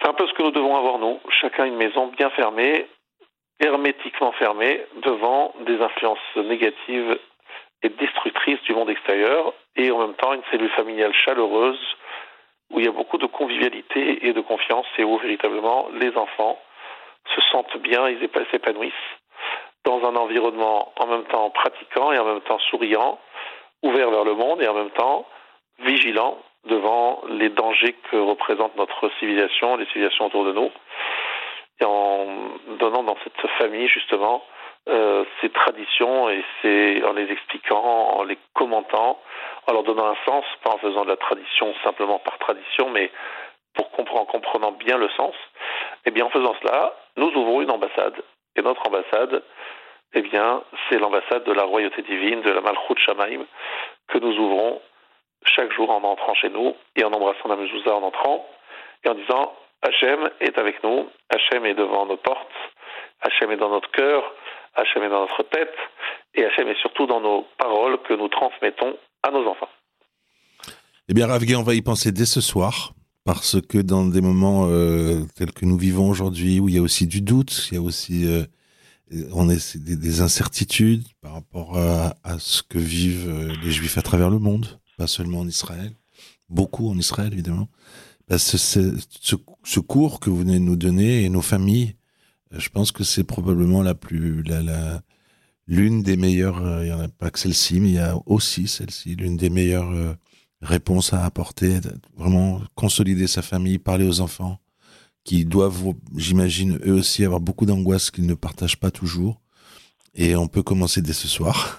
C'est 0.00 0.08
un 0.08 0.14
peu 0.14 0.26
ce 0.26 0.32
que 0.32 0.42
nous 0.42 0.50
devons 0.50 0.76
avoir, 0.76 0.98
nous, 0.98 1.20
chacun 1.28 1.66
une 1.66 1.76
maison 1.76 2.06
bien 2.06 2.30
fermée, 2.30 2.86
hermétiquement 3.60 4.32
fermée 4.32 4.84
devant 5.02 5.54
des 5.60 5.80
influences 5.80 6.18
négatives 6.36 7.18
et 7.82 7.88
destructrices 7.90 8.62
du 8.62 8.72
monde 8.72 8.90
extérieur 8.90 9.52
et 9.76 9.90
en 9.90 9.98
même 9.98 10.14
temps 10.14 10.32
une 10.32 10.42
cellule 10.50 10.70
familiale 10.70 11.14
chaleureuse 11.14 11.96
où 12.70 12.78
il 12.78 12.86
y 12.86 12.88
a 12.88 12.92
beaucoup 12.92 13.18
de 13.18 13.26
convivialité 13.26 14.26
et 14.26 14.32
de 14.32 14.40
confiance 14.40 14.86
et 14.98 15.04
où 15.04 15.18
véritablement 15.18 15.88
les 15.94 16.16
enfants 16.16 16.58
se 17.34 17.40
sentent 17.52 17.76
bien, 17.78 18.08
ils 18.08 18.28
s'épanouissent 18.50 18.92
dans 19.84 20.04
un 20.04 20.16
environnement 20.16 20.92
en 20.98 21.06
même 21.06 21.24
temps 21.24 21.50
pratiquant 21.50 22.12
et 22.12 22.18
en 22.18 22.24
même 22.24 22.40
temps 22.42 22.58
souriant, 22.70 23.18
ouvert 23.82 24.10
vers 24.10 24.24
le 24.24 24.34
monde 24.34 24.62
et 24.62 24.68
en 24.68 24.74
même 24.74 24.90
temps 24.90 25.26
vigilant 25.80 26.38
devant 26.66 27.22
les 27.28 27.48
dangers 27.48 27.96
que 28.10 28.16
représente 28.16 28.76
notre 28.76 29.10
civilisation, 29.18 29.76
les 29.76 29.86
civilisations 29.86 30.26
autour 30.26 30.44
de 30.44 30.52
nous. 30.52 30.70
et 31.80 31.84
en 31.84 32.26
donnant 32.78 33.02
dans 33.02 33.16
cette 33.24 33.50
famille 33.58 33.88
justement 33.88 34.42
euh, 34.88 35.24
ces 35.40 35.50
traditions 35.50 36.28
et 36.30 37.02
en 37.04 37.12
les 37.12 37.30
expliquant, 37.30 37.82
en 38.18 38.22
les 38.24 38.38
commentant, 38.54 39.18
en 39.66 39.72
leur 39.72 39.82
donnant 39.82 40.06
un 40.06 40.16
sens, 40.26 40.44
pas 40.62 40.70
en 40.70 40.78
faisant 40.78 41.04
de 41.04 41.10
la 41.10 41.16
tradition 41.16 41.74
simplement 41.84 42.18
par 42.18 42.38
tradition, 42.38 42.90
mais 42.90 43.10
pour 43.74 43.90
comprendre, 43.92 44.22
en 44.22 44.24
comprenant 44.26 44.72
bien 44.72 44.98
le 44.98 45.08
sens. 45.10 45.34
Et 46.04 46.08
eh 46.08 46.10
bien 46.10 46.24
en 46.26 46.30
faisant 46.30 46.54
cela, 46.62 46.94
nous 47.16 47.28
ouvrons 47.28 47.60
une 47.60 47.70
ambassade. 47.70 48.22
Et 48.56 48.62
notre 48.62 48.86
ambassade, 48.86 49.42
eh 50.14 50.22
bien, 50.22 50.62
c'est 50.88 50.98
l'ambassade 50.98 51.44
de 51.44 51.52
la 51.52 51.64
royauté 51.64 52.02
divine, 52.02 52.42
de 52.42 52.50
la 52.50 52.60
Malchut 52.60 52.98
Shamaim, 52.98 53.44
que 54.08 54.18
nous 54.18 54.36
ouvrons 54.38 54.80
chaque 55.44 55.72
jour 55.72 55.90
en 55.90 56.02
entrant 56.02 56.34
chez 56.34 56.50
nous 56.50 56.74
et 56.96 57.04
en 57.04 57.12
embrassant 57.12 57.48
la 57.48 57.56
mezouza 57.56 57.94
en 57.94 58.02
entrant 58.02 58.46
et 59.04 59.08
en 59.08 59.14
disant 59.14 59.52
Hachem 59.82 60.28
est 60.40 60.58
avec 60.58 60.82
nous, 60.84 61.08
Hachem 61.30 61.64
est 61.64 61.74
devant 61.74 62.06
nos 62.06 62.16
portes, 62.16 62.48
Hachem 63.22 63.50
est 63.50 63.56
dans 63.56 63.70
notre 63.70 63.90
cœur, 63.90 64.22
Hachem 64.74 65.02
est 65.02 65.08
dans 65.08 65.22
notre 65.22 65.42
tête 65.44 65.74
et 66.34 66.44
Hachem 66.44 66.68
est 66.68 66.78
surtout 66.80 67.06
dans 67.06 67.20
nos 67.20 67.46
paroles 67.56 67.98
que 68.02 68.14
nous 68.14 68.28
transmettons 68.28 68.96
à 69.22 69.30
nos 69.30 69.46
enfants. 69.46 69.68
Eh 71.08 71.14
bien, 71.14 71.26
Ravgué, 71.26 71.56
on 71.56 71.62
va 71.62 71.74
y 71.74 71.82
penser 71.82 72.12
dès 72.12 72.26
ce 72.26 72.40
soir 72.40 72.92
parce 73.24 73.60
que 73.60 73.78
dans 73.78 74.04
des 74.04 74.20
moments 74.20 74.66
euh, 74.68 75.22
tels 75.36 75.52
que 75.52 75.64
nous 75.64 75.78
vivons 75.78 76.08
aujourd'hui, 76.08 76.60
où 76.60 76.68
il 76.68 76.76
y 76.76 76.78
a 76.78 76.82
aussi 76.82 77.06
du 77.06 77.20
doute, 77.20 77.68
il 77.70 77.74
y 77.74 77.78
a 77.78 77.82
aussi 77.82 78.26
euh, 78.26 78.44
on 79.32 79.50
est 79.50 79.76
des, 79.76 79.96
des, 79.96 80.20
incertitudes 80.20 81.04
par 81.20 81.32
rapport 81.32 81.76
à, 81.76 82.14
ce 82.38 82.62
que 82.62 82.78
vivent 82.78 83.28
euh, 83.28 83.54
les 83.62 83.72
Juifs 83.72 83.98
à 83.98 84.02
travers 84.02 84.30
le 84.30 84.38
monde, 84.38 84.80
pas 84.96 85.06
seulement 85.06 85.40
en 85.40 85.48
Israël, 85.48 85.92
beaucoup 86.48 86.88
en 86.88 86.98
Israël 86.98 87.32
évidemment. 87.32 87.68
Bah, 88.28 88.38
ce, 88.38 88.56
ce, 88.56 89.80
cours 89.80 90.20
que 90.20 90.30
vous 90.30 90.36
venez 90.38 90.54
de 90.54 90.64
nous 90.64 90.76
donner 90.76 91.24
et 91.24 91.28
nos 91.28 91.42
familles, 91.42 91.96
je 92.52 92.68
pense 92.68 92.92
que 92.92 93.02
c'est 93.02 93.24
probablement 93.24 93.82
la 93.82 93.94
plus 93.94 94.42
la, 94.44 95.02
l'une 95.66 96.02
des 96.02 96.16
meilleures. 96.16 96.82
Il 96.82 96.88
y 96.88 96.92
en 96.92 97.00
a 97.00 97.08
pas 97.08 97.30
que 97.30 97.40
celle-ci, 97.40 97.80
mais 97.80 97.88
il 97.88 97.94
y 97.94 97.98
a 97.98 98.16
aussi 98.26 98.68
celle-ci, 98.68 99.16
l'une 99.16 99.36
des 99.36 99.50
meilleures 99.50 100.16
réponse 100.62 101.12
à 101.12 101.24
apporter, 101.24 101.80
vraiment 102.16 102.60
consolider 102.74 103.26
sa 103.26 103.42
famille, 103.42 103.78
parler 103.78 104.06
aux 104.06 104.20
enfants 104.20 104.60
qui 105.24 105.44
doivent, 105.44 105.94
j'imagine, 106.16 106.78
eux 106.86 106.94
aussi 106.94 107.24
avoir 107.24 107.40
beaucoup 107.40 107.66
d'angoisse 107.66 108.10
qu'ils 108.10 108.26
ne 108.26 108.34
partagent 108.34 108.78
pas 108.78 108.90
toujours. 108.90 109.40
Et 110.14 110.34
on 110.34 110.48
peut 110.48 110.62
commencer 110.62 111.02
dès 111.02 111.12
ce 111.12 111.28
soir 111.28 111.78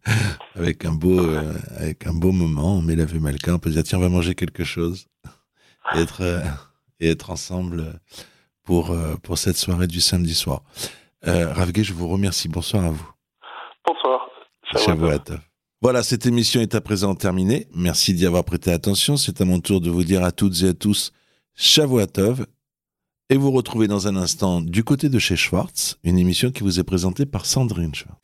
avec 0.54 0.84
un 0.84 0.92
beau, 0.92 1.18
euh, 1.18 1.54
avec 1.76 2.06
un 2.06 2.12
beau 2.12 2.30
moment. 2.30 2.76
On 2.76 2.82
met 2.82 2.96
la 2.96 3.06
vue 3.06 3.20
Malka, 3.20 3.54
on 3.54 3.58
peut 3.58 3.70
dire 3.70 3.82
tiens, 3.84 3.98
on 3.98 4.02
va 4.02 4.10
manger 4.10 4.34
quelque 4.34 4.64
chose 4.64 5.06
et 5.94 6.00
être, 6.00 6.20
euh, 6.20 6.42
et 7.00 7.08
être 7.08 7.30
ensemble 7.30 8.00
pour, 8.64 8.90
euh, 8.90 9.16
pour 9.16 9.38
cette 9.38 9.56
soirée 9.56 9.86
du 9.86 10.00
samedi 10.00 10.34
soir. 10.34 10.62
Euh, 11.26 11.52
Ravgué, 11.52 11.84
je 11.84 11.92
vous 11.92 12.08
remercie. 12.08 12.48
Bonsoir 12.48 12.84
à 12.84 12.90
vous. 12.90 13.10
Bonsoir. 13.86 14.28
Shavuot. 14.76 15.36
Voilà, 15.82 16.02
cette 16.02 16.26
émission 16.26 16.60
est 16.60 16.74
à 16.74 16.80
présent 16.80 17.14
terminée. 17.14 17.66
Merci 17.74 18.14
d'y 18.14 18.26
avoir 18.26 18.44
prêté 18.44 18.70
attention. 18.70 19.16
C'est 19.16 19.40
à 19.40 19.44
mon 19.44 19.60
tour 19.60 19.80
de 19.80 19.90
vous 19.90 20.04
dire 20.04 20.22
à 20.22 20.32
toutes 20.32 20.62
et 20.62 20.68
à 20.68 20.74
tous 20.74 21.12
Shavuatov. 21.54 22.46
Et 23.32 23.36
vous 23.36 23.52
retrouvez 23.52 23.86
dans 23.86 24.08
un 24.08 24.16
instant 24.16 24.60
du 24.60 24.82
côté 24.82 25.08
de 25.08 25.20
chez 25.20 25.36
Schwartz, 25.36 25.98
une 26.02 26.18
émission 26.18 26.50
qui 26.50 26.64
vous 26.64 26.80
est 26.80 26.84
présentée 26.84 27.26
par 27.26 27.46
Sandrine 27.46 27.94
Schwartz. 27.94 28.18